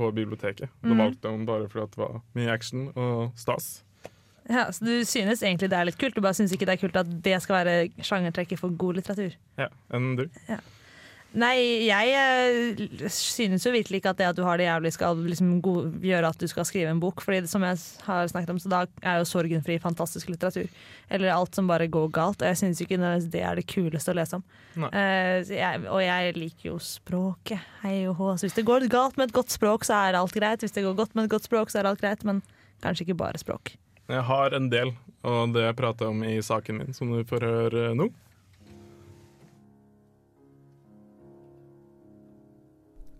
på 0.00 0.10
biblioteket. 0.16 0.68
Da 0.82 0.88
Mm. 0.92 0.98
valgte 1.04 1.28
jeg 1.28 1.38
den 1.38 1.46
bare 1.46 1.68
fordi 1.68 1.86
det 1.92 1.98
var 2.02 2.20
mye 2.34 2.50
action 2.52 2.88
og 2.96 3.32
stas. 3.36 3.82
Ja, 4.50 4.64
så 4.72 4.84
Du 4.84 5.04
synes 5.06 5.40
egentlig 5.42 5.70
det 5.70 5.78
er 5.78 5.84
litt 5.86 5.98
kult, 5.98 6.14
du 6.16 6.20
bare 6.20 6.34
synes 6.34 6.50
ikke 6.52 6.66
det 6.66 6.74
er 6.74 6.82
kult 6.88 6.96
at 6.96 7.22
det 7.22 7.40
skal 7.42 7.64
være 7.64 7.88
sjangertrekket 8.02 8.58
for 8.58 8.70
god 8.70 8.96
litteratur? 8.96 9.36
Ja, 9.56 9.68
Enn 9.92 10.16
du? 10.16 10.26
Nei, 11.32 11.88
jeg 11.88 12.12
eh, 12.12 13.06
synes 13.08 13.64
jo 13.64 13.72
virkelig 13.72 14.02
ikke 14.02 14.10
at 14.12 14.18
det 14.20 14.26
at 14.28 14.36
du 14.36 14.42
har 14.44 14.60
det 14.60 14.66
jævlig 14.66 14.90
skal 14.92 15.20
liksom 15.24 15.54
gjøre 16.04 16.28
at 16.28 16.40
du 16.42 16.44
skal 16.50 16.66
skrive 16.68 16.92
en 16.92 17.00
bok. 17.00 17.22
Fordi 17.24 17.40
det, 17.44 17.50
som 17.52 17.64
jeg 17.64 17.78
har 18.04 18.28
snakket 18.28 18.52
om, 18.52 18.60
så 18.60 18.72
da 18.72 18.82
er 19.00 19.20
jo 19.22 19.28
sorgenfri 19.30 19.78
fantastisk 19.80 20.28
litteratur. 20.28 20.68
Eller 21.08 21.32
alt 21.32 21.56
som 21.56 21.70
bare 21.70 21.88
går 21.92 22.10
galt. 22.12 22.42
Og 22.44 22.50
jeg 22.50 22.60
synes 22.60 22.82
ikke 22.84 22.98
nødvendigvis 23.00 23.32
det 23.32 23.44
er 23.48 23.60
det 23.60 23.66
kuleste 23.70 24.12
å 24.12 24.18
lese 24.18 24.40
om. 24.40 24.44
Jeg, 24.92 25.84
og 25.86 26.02
jeg 26.04 26.34
liker 26.36 26.68
jo 26.70 26.76
språket. 26.84 27.64
Hei 27.80 28.02
og 28.10 28.18
hå. 28.20 28.34
Så 28.36 28.48
hvis 28.48 28.58
det 28.58 28.68
går 28.68 28.88
galt 28.92 29.16
med 29.16 29.30
et 29.30 29.36
godt 29.36 29.54
språk, 29.54 29.88
så 29.88 30.02
er 30.02 30.20
alt 30.20 30.36
greit. 30.36 30.64
Hvis 30.64 30.76
det 30.76 30.84
går 30.84 30.98
godt 31.00 31.16
med 31.16 31.30
et 31.30 31.36
godt 31.36 31.48
språk, 31.48 31.72
så 31.72 31.80
er 31.80 31.88
alt 31.92 32.04
greit. 32.04 32.26
Men 32.28 32.44
kanskje 32.84 33.08
ikke 33.08 33.22
bare 33.24 33.40
språk. 33.40 33.78
Jeg 34.12 34.26
har 34.28 34.52
en 34.52 34.68
del, 34.68 34.92
og 35.24 35.54
det 35.56 35.70
prater 35.78 36.10
jeg 36.10 36.12
om 36.12 36.24
i 36.26 36.36
saken 36.44 36.82
min, 36.82 36.96
som 36.96 37.12
du 37.14 37.22
får 37.24 37.46
høre 37.48 37.92
nå. 37.96 38.10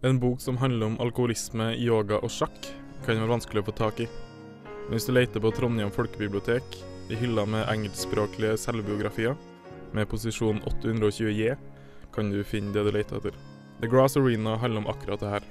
En 0.04 0.18
bok 0.18 0.40
som 0.40 0.56
handler 0.56 0.86
om 0.86 0.96
alkoholisme, 1.00 1.68
yoga 1.78 2.16
og 2.26 2.30
sjakk, 2.34 2.64
kan 3.04 3.20
være 3.20 3.30
vanskelig 3.30 3.62
å 3.62 3.66
få 3.68 3.74
tak 3.78 4.00
i. 4.02 4.08
Men 4.66 4.96
hvis 4.96 5.06
du 5.06 5.12
leter 5.14 5.42
på 5.42 5.52
Trondheim 5.54 5.92
folkebibliotek, 5.94 6.78
i 7.06 7.18
hylla 7.20 7.44
med 7.46 7.68
engelskspråklige 7.70 8.56
selvbiografier, 8.58 9.36
med 9.94 10.08
posisjon 10.10 10.58
820J, 10.66 11.54
kan 12.14 12.32
du 12.34 12.42
finne 12.42 12.74
det 12.74 12.82
du 12.82 12.90
leter 12.96 13.20
etter. 13.20 13.36
The 13.78 13.90
Grass 13.92 14.18
Arena 14.18 14.56
handler 14.58 14.82
om 14.82 14.90
akkurat 14.90 15.22
det 15.22 15.30
her. 15.36 15.46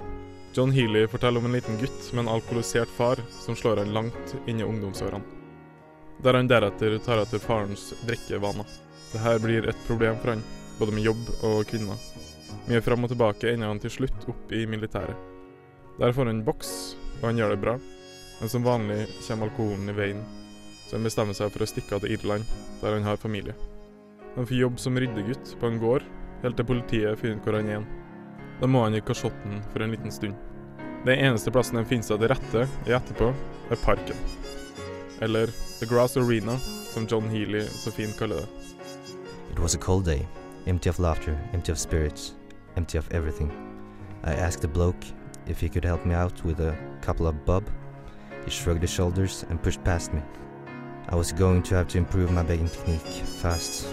John 0.52 0.74
Healy 0.76 1.06
forteller 1.08 1.40
om 1.40 1.48
en 1.48 1.56
liten 1.56 1.80
gutt 1.80 2.12
med 2.12 2.26
en 2.26 2.34
alkoholisert 2.34 2.92
far 2.92 3.24
som 3.40 3.56
slår 3.56 3.80
han 3.80 3.94
langt 3.96 4.36
inn 4.44 4.60
i 4.60 4.68
ungdomsårene. 4.68 5.24
Der 6.20 6.36
han 6.36 6.50
deretter 6.52 6.98
tar 7.00 7.24
etter 7.24 7.40
farens 7.40 7.94
drikkevaner. 8.04 8.68
Dette 9.14 9.38
blir 9.40 9.68
et 9.72 9.86
problem 9.88 10.20
for 10.20 10.34
han, 10.34 10.44
både 10.76 10.92
med 10.92 11.08
jobb 11.08 11.24
og 11.40 11.64
kvinner. 11.72 11.96
Mye 12.68 12.82
fram 12.84 13.02
og 13.02 13.10
tilbake 13.10 13.50
ender 13.50 13.72
han 13.72 13.80
til 13.82 13.90
slutt 13.90 14.28
opp 14.30 14.52
i 14.54 14.62
militæret. 14.70 15.18
Der 15.98 16.12
får 16.14 16.28
han 16.28 16.36
en 16.36 16.44
boks, 16.46 16.94
og 17.20 17.28
han 17.28 17.40
gjør 17.40 17.54
det 17.54 17.62
bra. 17.64 17.74
Men 18.40 18.50
som 18.50 18.64
vanlig 18.66 19.06
kommer 19.26 19.50
alkoholen 19.50 19.90
i 19.90 19.96
veien, 19.96 20.22
så 20.86 20.96
han 20.96 21.06
bestemmer 21.06 21.36
seg 21.36 21.50
for 21.54 21.64
å 21.64 21.68
stikke 21.68 21.96
av 21.96 22.04
til 22.04 22.14
Irland, 22.16 22.46
der 22.80 22.96
han 22.96 23.06
har 23.06 23.20
familie. 23.20 23.54
Han 24.36 24.46
får 24.48 24.56
jobb 24.56 24.78
som 24.80 24.98
ryddegutt 24.98 25.56
på 25.60 25.68
en 25.68 25.80
gård, 25.82 26.06
helt 26.42 26.56
til 26.58 26.68
politiet 26.68 27.18
finner 27.20 27.38
ut 27.38 27.46
hvor 27.46 27.58
han 27.58 27.70
er. 27.70 27.84
Da 28.60 28.70
må 28.70 28.82
han 28.84 28.96
i 28.96 29.02
kasjotten 29.04 29.62
for 29.72 29.82
en 29.82 29.94
liten 29.94 30.14
stund. 30.14 30.38
Den 31.02 31.18
eneste 31.18 31.50
plassen 31.50 31.80
han 31.80 31.88
finner 31.90 32.06
seg 32.06 32.22
til 32.22 32.30
rette 32.30 32.66
i 32.86 32.94
etterpå, 32.94 33.32
er 33.74 33.82
parken. 33.82 34.18
Eller 35.22 35.50
The 35.80 35.86
Grass 35.90 36.16
Arena, 36.16 36.54
som 36.92 37.08
John 37.10 37.28
Healy 37.30 37.64
så 37.70 37.90
fint 37.94 38.14
kaller 38.18 38.42
det. 38.42 38.48
It 39.52 39.58
was 39.58 39.74
a 39.74 39.78
cold 39.78 40.04
day, 40.04 40.26
empty 40.66 40.88
of 40.88 40.98
laughter, 40.98 41.36
empty 41.52 41.72
of 41.72 41.78
spirits, 41.78 42.34
empty 42.76 42.98
of 42.98 43.10
everything. 43.12 43.50
I 44.24 44.34
asked 44.34 44.60
the 44.60 44.68
bloke 44.68 45.04
if 45.46 45.60
he 45.60 45.68
could 45.68 45.84
help 45.84 46.04
me 46.06 46.14
out 46.14 46.44
with 46.44 46.60
a 46.60 46.76
couple 47.00 47.26
of 47.26 47.44
bob. 47.44 47.68
He 48.44 48.50
shrugged 48.50 48.82
his 48.82 48.90
shoulders 48.90 49.44
and 49.48 49.62
pushed 49.62 49.82
past 49.84 50.12
me. 50.12 50.22
I 51.08 51.16
was 51.16 51.32
going 51.32 51.62
to 51.64 51.74
have 51.74 51.88
to 51.88 51.98
improve 51.98 52.30
my 52.30 52.42
begging 52.42 52.68
technique 52.68 53.00
fast. 53.00 53.86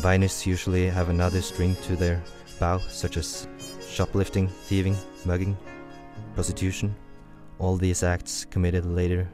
Viners 0.00 0.46
usually 0.46 0.88
have 0.88 1.08
another 1.08 1.40
string 1.40 1.76
to 1.82 1.96
their 1.96 2.22
bow, 2.58 2.78
such 2.78 3.16
as 3.16 3.48
shoplifting, 3.88 4.48
thieving, 4.48 4.96
mugging, 5.24 5.56
prostitution. 6.34 6.94
All 7.58 7.76
these 7.76 8.02
acts 8.02 8.44
committed 8.44 8.84
later 8.84 9.28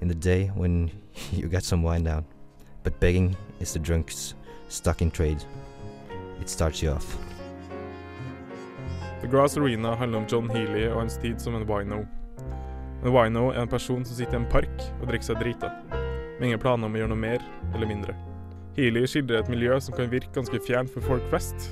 in 0.00 0.08
the 0.08 0.14
day 0.14 0.46
when 0.54 0.90
you 1.32 1.48
got 1.48 1.64
some 1.64 1.82
wine 1.82 2.04
down. 2.04 2.24
But 2.82 3.00
begging 3.00 3.36
is 3.60 3.72
the 3.72 3.78
drunk's 3.78 4.34
stuck 4.68 5.02
in 5.02 5.10
trade. 5.10 5.42
It 6.40 6.48
starts 6.48 6.82
you 6.82 6.90
off. 6.90 7.16
The 9.24 9.30
Grass 9.30 9.56
Arena 9.56 9.94
handler 9.94 10.18
om 10.18 10.26
John 10.28 10.50
Healy 10.50 10.82
og 10.90 10.98
hans 10.98 11.14
tid 11.16 11.38
som 11.40 11.54
en 11.56 11.62
wino. 11.64 12.02
En 13.00 13.12
wino 13.14 13.46
er 13.54 13.62
en 13.62 13.70
person 13.72 14.02
som 14.04 14.16
sitter 14.18 14.36
i 14.36 14.40
en 14.42 14.48
park 14.52 14.82
og 14.98 15.06
drikker 15.08 15.30
seg 15.30 15.38
drita, 15.40 15.70
med 15.94 16.50
ingen 16.50 16.60
planer 16.60 16.90
om 16.90 16.92
å 16.92 16.98
gjøre 17.00 17.12
noe 17.14 17.20
mer 17.22 17.46
eller 17.70 17.88
mindre. 17.88 18.12
Healy 18.76 19.06
skildrer 19.08 19.40
et 19.40 19.48
miljø 19.48 19.78
som 19.80 19.96
kan 19.96 20.10
virke 20.12 20.28
ganske 20.34 20.60
fjernt 20.66 20.92
for 20.92 21.06
folk 21.08 21.24
flest. 21.30 21.70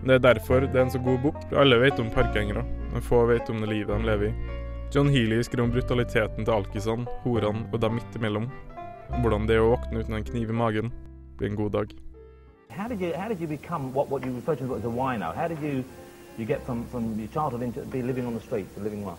Det 0.00 0.16
er 0.16 0.22
derfor 0.24 0.64
det 0.64 0.80
er 0.80 0.86
en 0.86 0.94
så 0.94 1.00
god 1.04 1.20
bok. 1.26 1.36
Alle 1.52 1.76
vet 1.82 2.00
om 2.00 2.08
parkgjengere, 2.14 2.62
men 2.94 3.04
få 3.04 3.20
vet 3.28 3.52
om 3.52 3.60
det 3.60 3.68
livet 3.68 3.92
de 3.92 4.08
lever 4.08 4.30
i. 4.30 4.62
John 4.96 5.12
Healy 5.12 5.42
skriver 5.44 5.66
om 5.66 5.74
brutaliteten 5.76 6.48
til 6.48 6.54
alkisene, 6.56 7.18
horene 7.26 7.66
og 7.68 7.84
dem 7.84 7.98
midt 7.98 8.16
imellom. 8.16 8.48
Hvordan 9.18 9.44
det 9.50 9.60
å 9.60 9.74
våkne 9.74 10.00
uten 10.00 10.16
en 10.22 10.24
kniv 10.30 10.48
i 10.48 10.56
magen 10.56 10.88
blir 11.36 11.52
en 11.52 11.60
god 11.60 11.76
dag. 11.76 11.92
How 12.72 12.88
did 12.88 13.04
you 13.04 13.12
how 13.12 13.28
did 13.28 13.42
you 13.42 13.46
wino? 14.88 15.34
How 15.36 15.48
did 15.48 15.60
you 15.60 15.84
you 16.38 16.44
get 16.44 16.64
from, 16.64 16.86
from 16.86 17.18
your 17.18 17.28
childhood 17.28 17.62
into 17.62 17.80
be 17.80 18.02
living 18.02 18.26
on 18.26 18.34
the 18.34 18.40
streets 18.40 18.74
and 18.76 18.84
living 18.84 19.04
rough? 19.04 19.18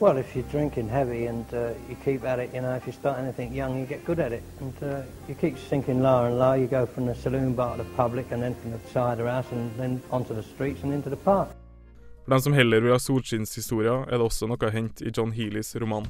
Well, 0.00 0.16
if 0.16 0.34
you're 0.34 0.50
drinking 0.50 0.88
heavy 0.88 1.26
and 1.26 1.46
uh, 1.54 1.70
you 1.88 1.96
keep 2.04 2.24
at 2.24 2.40
it, 2.40 2.50
you 2.52 2.60
know, 2.60 2.74
if 2.74 2.84
you 2.86 2.92
start 2.92 3.18
anything 3.18 3.54
young, 3.54 3.78
you 3.78 3.86
get 3.86 4.04
good 4.04 4.18
at 4.18 4.32
it. 4.32 4.42
And 4.60 4.74
uh, 4.82 5.02
you 5.28 5.36
keep 5.36 5.56
sinking 5.56 6.02
lower 6.02 6.26
and 6.26 6.38
lower. 6.38 6.56
You 6.56 6.66
go 6.66 6.84
from 6.84 7.06
the 7.06 7.14
saloon 7.14 7.54
bar 7.54 7.76
to 7.76 7.84
the 7.84 7.88
public 7.96 8.32
and 8.32 8.42
then 8.42 8.56
from 8.56 8.72
the 8.72 8.80
cider 8.92 9.28
house 9.28 9.46
and 9.52 9.70
then 9.78 10.02
onto 10.10 10.34
the 10.34 10.42
streets 10.42 10.82
and 10.82 10.92
into 10.92 11.10
the 11.10 11.16
park. 11.16 11.48
For 12.24 12.30
dem 12.30 12.40
som 12.40 12.52
heller 12.52 12.80
vil 12.80 12.92
ha 12.92 12.98
solskinnshistorier, 12.98 14.06
er 14.08 14.16
det 14.18 14.24
også 14.24 14.46
noe 14.48 14.56
å 14.56 14.72
hente 14.72 15.04
i 15.04 15.12
John 15.14 15.32
Healys 15.36 15.76
roman. 15.76 16.06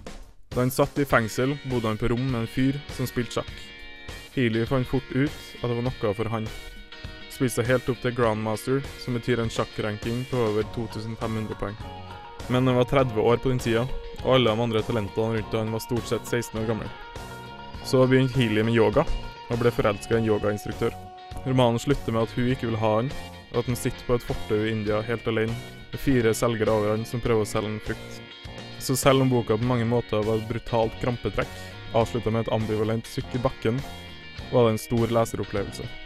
Da 0.55 0.61
han 0.63 0.71
satt 0.71 0.99
i 0.99 1.05
fengsel, 1.05 1.57
bodde 1.71 1.91
han 1.91 1.99
på 1.99 2.09
rom 2.09 2.23
med 2.31 2.45
en 2.45 2.47
fyr 2.47 2.79
som 2.95 3.09
spilte 3.11 3.41
sjakk. 3.41 3.57
Healy 4.37 4.63
fant 4.71 4.87
fort 4.87 5.11
ut 5.11 5.35
at 5.61 5.67
det 5.67 5.75
var 5.75 5.85
noe 5.89 6.15
for 6.15 6.31
han. 6.31 6.47
Spilte 7.35 7.57
seg 7.59 7.67
helt 7.67 7.89
opp 7.91 7.99
til 7.99 8.15
Grandmaster, 8.15 8.83
som 9.03 9.17
betyr 9.19 9.41
en 9.43 9.51
sjakkranking 9.51 10.21
på 10.31 10.39
over 10.39 10.67
2500 10.77 11.57
poeng. 11.59 11.75
Men 12.47 12.69
han 12.69 12.77
var 12.77 12.87
30 12.87 13.19
år 13.21 13.41
på 13.43 13.51
den 13.51 13.59
tida, 13.59 13.83
og 14.23 14.37
alle 14.37 14.53
de 14.53 14.63
andre 14.63 14.83
talentene 14.87 15.41
rundt 15.41 15.57
han 15.59 15.73
var 15.75 15.83
stort 15.83 16.07
sett 16.07 16.29
16 16.31 16.61
år 16.61 16.69
gamle. 16.69 16.91
Så 17.85 18.05
begynte 18.07 18.39
Healy 18.39 18.63
med 18.63 18.77
yoga, 18.77 19.03
og 19.51 19.59
ble 19.59 19.73
forelska 19.75 20.15
i 20.15 20.21
en 20.21 20.29
yogainstruktør. 20.29 20.95
Romanen 21.45 21.83
slutter 21.83 22.15
med 22.15 22.29
at 22.29 22.37
hun 22.37 22.53
ikke 22.53 22.69
vil 22.71 22.79
ha 22.85 22.93
han, 23.01 23.11
og 23.51 23.59
at 23.65 23.73
han 23.73 23.81
sitter 23.83 24.07
på 24.07 24.19
et 24.19 24.29
fortau 24.29 24.61
i 24.61 24.71
India 24.71 25.03
helt 25.03 25.27
alene, 25.31 25.59
med 25.91 26.01
fire 26.01 26.37
selgere 26.39 26.71
over 26.71 26.95
han 26.95 27.05
som 27.09 27.23
prøver 27.25 27.43
å 27.43 27.51
selge 27.51 27.73
en 27.73 27.83
frukt. 27.83 28.23
Så 28.79 28.95
selv 29.01 29.27
om 29.27 29.33
boka 29.33 29.59
på 29.59 29.67
mange 29.67 29.89
måter 29.91 30.23
var 30.23 30.39
et 30.39 30.49
brutalt 30.49 30.95
krampetrekk, 31.03 31.61
avslutta 31.99 32.31
med 32.31 32.47
et 32.47 32.55
ambivalent 32.55 33.11
sukk 33.11 33.35
i 33.35 33.43
bakken, 33.43 33.83
var 34.53 34.69
det 34.69 34.77
en 34.77 34.83
stor 34.87 35.19
leseropplevelse. 35.19 36.04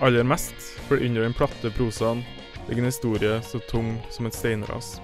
Aller 0.00 0.26
mest 0.28 0.54
fordi 0.88 1.08
under 1.08 1.22
den 1.24 1.32
platte 1.34 1.70
prosaen 1.72 2.20
ligger 2.68 2.82
en 2.82 2.90
historie 2.90 3.38
så 3.42 3.58
tung 3.70 3.94
som 4.10 4.26
et 4.26 4.34
steinras. 4.34 4.98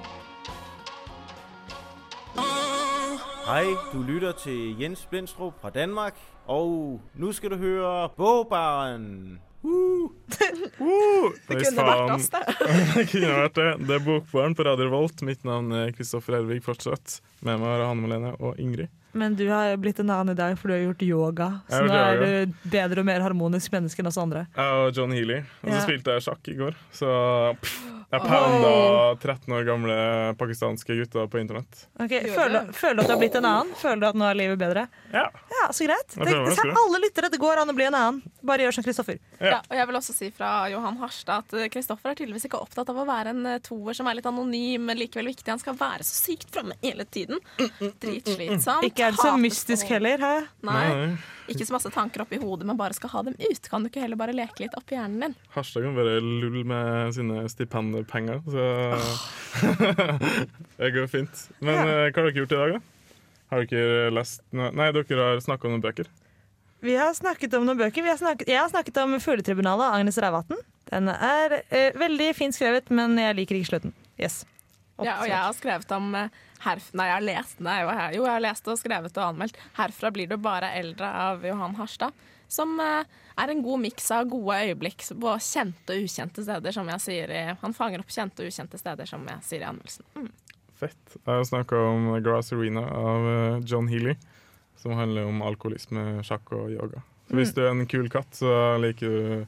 Hej, 3.47 3.73
du 3.93 4.03
lytter 4.03 4.33
til 4.33 4.77
Jens 4.81 5.07
Blindstrup 5.11 5.57
fra 5.61 5.71
Danmark, 5.71 6.15
og 6.47 7.01
nu 7.15 7.33
skal 7.33 7.51
du 7.51 7.57
høre 7.57 8.09
Bogbaren. 8.17 9.41
Uh. 9.63 10.11
Det 11.49 11.59
kunne 11.59 11.85
vært 11.87 12.13
oss, 12.17 12.29
det. 12.33 12.43
det 12.97 13.05
kunne 13.11 13.35
vært 13.37 13.59
det. 13.59 13.69
Det 13.87 13.97
er 13.97 14.05
Bokbaren 14.05 14.57
på 14.59 14.67
Radio 14.67 14.89
Volt. 14.93 15.23
Mitt 15.27 15.45
navn 15.47 15.73
er 15.73 15.93
Kristoffer 15.97 16.41
Ervik 16.41 16.65
fortsatt. 16.67 17.21
Med 17.41 17.61
meg 17.61 17.71
har 17.71 17.85
jeg 17.85 17.91
Hanne 17.93 18.07
Malene 18.07 18.33
og 18.41 18.59
Ingrid. 18.63 18.91
Men 19.15 19.35
du 19.37 19.45
har 19.51 19.77
blitt 19.77 19.99
en 20.01 20.09
annen 20.11 20.33
i 20.33 20.35
dag, 20.39 20.55
for 20.59 20.69
du 20.69 20.75
har 20.75 20.81
gjort 20.87 21.03
yoga. 21.05 21.49
Så 21.69 21.83
nå 21.85 21.93
er 21.93 22.15
yoga. 22.17 22.29
du 22.47 22.69
bedre 22.73 22.99
og 23.01 23.07
mer 23.07 23.21
harmonisk 23.21 23.73
menneske 23.73 24.01
enn 24.01 24.07
oss 24.09 24.17
andre. 24.19 24.47
Jeg 24.57 24.79
og 24.87 24.95
John 24.97 25.13
Healy. 25.13 25.41
Og 25.63 25.69
så 25.69 25.75
Ja. 25.75 25.81
spilte 25.85 26.15
jeg 26.17 26.23
sjakk 26.23 26.49
i 26.49 26.55
går. 26.57 26.75
Så 26.93 27.57
pff, 27.61 27.81
jeg 28.13 28.21
pounda 28.27 28.73
13 29.17 29.55
år 29.57 29.63
gamle 29.65 29.95
pakistanske 30.37 30.97
gutter 30.99 31.29
på 31.33 31.39
internett. 31.41 31.87
Ok, 31.97 32.13
føler, 32.35 32.69
føler 32.77 32.99
du 32.99 33.03
at 33.03 33.09
du 33.09 33.15
har 33.15 33.21
blitt 33.23 33.39
en 33.41 33.49
annen? 33.49 33.73
Føler 33.81 34.03
du 34.03 34.07
at 34.11 34.19
nå 34.21 34.27
er 34.29 34.37
livet 34.37 34.61
bedre? 34.61 34.85
Ja. 35.15 35.25
ja 35.55 35.71
så 35.73 35.87
greit. 35.89 36.13
Det, 36.13 36.29
det 36.29 36.67
alle 36.83 37.01
lyttere, 37.07 37.33
det 37.33 37.41
går 37.41 37.63
an 37.63 37.73
å 37.73 37.77
bli 37.77 37.89
en 37.89 37.97
annen. 37.97 38.21
Bare 38.45 38.67
gjør 38.67 38.77
som 38.77 38.85
Kristoffer. 38.85 39.17
Ja. 39.41 39.63
og 39.65 39.75
jeg 39.79 39.89
vil 39.89 40.01
også 40.03 40.17
si 40.17 40.29
fra 40.35 40.53
Johan 40.73 41.01
Harstad 41.01 41.47
at 41.47 41.57
eh, 41.57 41.71
Kristoffer 41.73 42.13
er 42.13 42.21
tydeligvis 42.21 42.47
ikke 42.51 42.61
opptatt 42.61 42.93
av 42.93 43.01
å 43.01 43.09
være 43.09 43.33
en 43.33 43.49
eh, 43.55 43.61
toer 43.65 43.97
som 43.97 44.11
er 44.11 44.21
litt 44.21 44.29
anonym, 44.29 44.85
men 44.91 45.01
likevel 45.01 45.33
viktig. 45.33 45.49
Han 45.49 45.63
skal 45.63 45.79
være 45.81 46.05
så 46.05 46.19
sykt 46.29 46.53
framme 46.53 46.77
hele 46.85 47.09
tiden. 47.09 47.41
Dritslitsomt. 47.81 48.91
Ikke 48.91 49.09
er 49.09 49.17
det 49.17 49.25
så 49.25 49.39
mystisk 49.41 49.89
heller, 49.97 50.21
hæ? 50.21 50.35
Nei. 50.69 50.83
Nei. 50.93 51.15
Ikke 51.51 51.67
så 51.67 51.75
masse 51.75 51.91
tanker 51.91 52.23
oppi 52.23 52.39
hodet, 52.39 52.67
men 52.69 52.77
bare 52.79 52.95
skal 52.95 53.11
ha 53.11 53.23
dem 53.27 53.35
ut. 53.41 53.69
Kan 53.71 53.83
du 53.83 53.89
ikke 53.91 54.01
heller 54.05 54.17
bare 54.21 54.35
leke 54.37 54.63
litt 54.63 54.75
oppi 54.79 54.95
hjernen 54.95 55.21
din? 55.25 55.35
Hashtag 55.57 55.83
kan 55.89 55.97
være 55.99 56.21
lull 56.23 56.61
med 56.69 57.15
sine 57.17 57.43
stipendpenger, 57.51 58.43
så 58.47 58.67
det 60.79 60.91
går 60.95 61.07
fint. 61.11 61.45
Men 61.61 61.75
Ja. 61.75 61.83
eh, 62.07 62.11
hva 62.13 62.23
har 62.23 62.31
dere 62.31 62.41
gjort 62.43 62.53
i 62.53 62.61
dag, 62.61 62.73
da? 62.73 62.81
Har 63.53 63.65
dere 63.69 64.11
lest 64.15 64.41
noe 64.53 64.71
Nei, 64.73 64.91
dere 64.93 65.17
har 65.19 65.41
snakka 65.45 65.67
om 65.69 65.75
noen 65.77 65.83
bøker. 65.85 66.07
Vi 66.83 66.95
har 66.99 67.13
snakket 67.15 67.55
om 67.55 67.67
noen 67.67 67.79
bøker. 67.79 68.03
Vi 68.03 68.09
har 68.11 68.17
snakket, 68.19 68.49
jeg 68.49 68.59
har 68.59 68.69
snakket 68.71 68.97
om 69.03 69.15
'Fugletribunalet' 69.19 69.87
av 69.87 69.99
Agnes 70.01 70.19
Reivatn. 70.19 70.57
Den 70.91 71.09
er 71.09 71.63
uh, 71.71 71.99
veldig 71.99 72.35
fint 72.35 72.55
skrevet, 72.55 72.91
men 72.91 73.17
jeg 73.17 73.37
liker 73.37 73.55
ikke 73.57 73.71
slutten. 73.71 73.93
Yes. 74.19 74.45
Ja, 75.05 75.19
og 75.23 75.29
jeg 75.29 75.37
har 75.39 75.53
skrevet 75.57 75.93
om 75.97 76.15
eh, 76.15 76.29
herf... 76.65 76.91
Nei, 76.95 77.07
jeg 77.11 77.15
har 77.19 77.27
lest 77.27 77.59
den. 77.59 77.67
jo, 77.67 77.89
jeg- 78.25 78.31
har 78.31 78.41
lest 78.41 78.69
og 78.69 78.79
skrevet 78.79 79.17
og 79.19 79.25
anmeldt 79.35 79.57
'Herfra 79.77 80.11
blir 80.13 80.29
du 80.29 80.37
bare 80.37 80.71
eldre' 80.79 81.13
av 81.15 81.45
Johan 81.45 81.75
Harstad. 81.77 82.13
Som 82.49 82.79
eh, 82.81 83.05
er 83.39 83.49
en 83.51 83.63
god 83.63 83.81
miks 83.81 84.11
av 84.11 84.27
gode 84.29 84.59
øyeblikk 84.61 84.99
på 85.09 85.31
kjente 85.41 85.95
og 85.97 86.03
ukjente 86.05 86.43
steder, 86.45 86.73
som 86.73 86.87
jeg 86.89 87.01
sier 87.01 87.31
i 87.31 87.57
Han 87.63 87.73
fanger 87.73 88.01
opp 88.01 88.09
kjente 88.13 88.43
og 88.45 88.47
ukjente 88.53 88.79
steder, 88.79 89.07
som 89.09 89.25
jeg 89.27 89.39
sier 89.43 89.61
i 89.63 89.69
anmeldelsen. 89.71 90.05
Mm. 90.17 90.29
Fett. 90.77 91.17
Jeg 91.17 91.35
har 91.35 91.45
snakka 91.45 91.77
om 91.79 92.23
Grass 92.23 92.53
Arena 92.53 92.83
av 92.83 93.27
eh, 93.31 93.61
John 93.65 93.89
Healy, 93.89 94.17
som 94.77 94.93
handler 94.99 95.25
om 95.31 95.41
alkoholisme, 95.43 96.23
sjakk 96.27 96.53
og 96.53 96.71
yoga. 96.75 97.03
Så 97.31 97.37
hvis 97.39 97.53
Mm. 97.53 97.55
du 97.55 97.61
er 97.63 97.71
en 97.71 97.87
kul 97.87 98.09
katt, 98.11 98.31
så 98.35 98.79
liker 98.83 99.09
du 99.09 99.47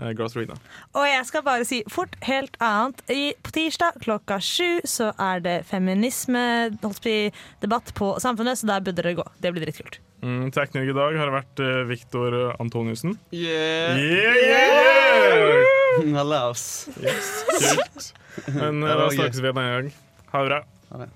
Eh, 0.00 0.14
Glasruina. 0.16 0.54
Og 0.96 1.04
jeg 1.04 1.26
skal 1.28 1.42
bare 1.44 1.66
si 1.68 1.82
fort 1.92 2.14
helt 2.24 2.56
annet. 2.64 3.02
I, 3.12 3.36
på 3.44 3.52
tirsdag 3.52 3.92
klokka 4.04 4.38
sju 4.42 4.80
så 4.88 5.12
er 5.20 5.40
det 5.44 5.66
feminisme-debatt 5.68 7.92
på 7.98 8.14
Samfunnet, 8.22 8.58
så 8.58 8.66
der 8.70 8.80
burde 8.80 9.02
dere 9.02 9.14
gå. 9.20 9.26
Det 9.42 9.52
blir 9.52 9.62
dritkult. 9.66 9.94
Mm, 10.22 10.50
tekniker 10.54 10.90
i 10.92 10.94
dag 10.96 11.12
har 11.18 11.30
vært 11.34 11.60
eh, 11.60 11.66
uh, 11.82 11.88
Viktor 11.90 12.54
Antoniussen. 12.62 13.18
Yeah! 13.34 13.98
yeah, 13.98 14.34
yeah, 14.38 14.86
yeah! 14.86 16.16
Hallaus. 16.16 16.62
Yes, 17.02 17.44
kult. 17.50 18.14
Men 18.54 18.82
eh, 18.86 18.96
da 18.96 19.10
snakkes 19.12 19.40
vi 19.42 19.48
en 19.50 19.58
annen 19.58 19.74
gang. 19.74 19.88
Ha 20.32 20.36
det 20.44 20.48
bra. 20.54 20.60
Ha 20.92 20.96
det. 21.04 21.10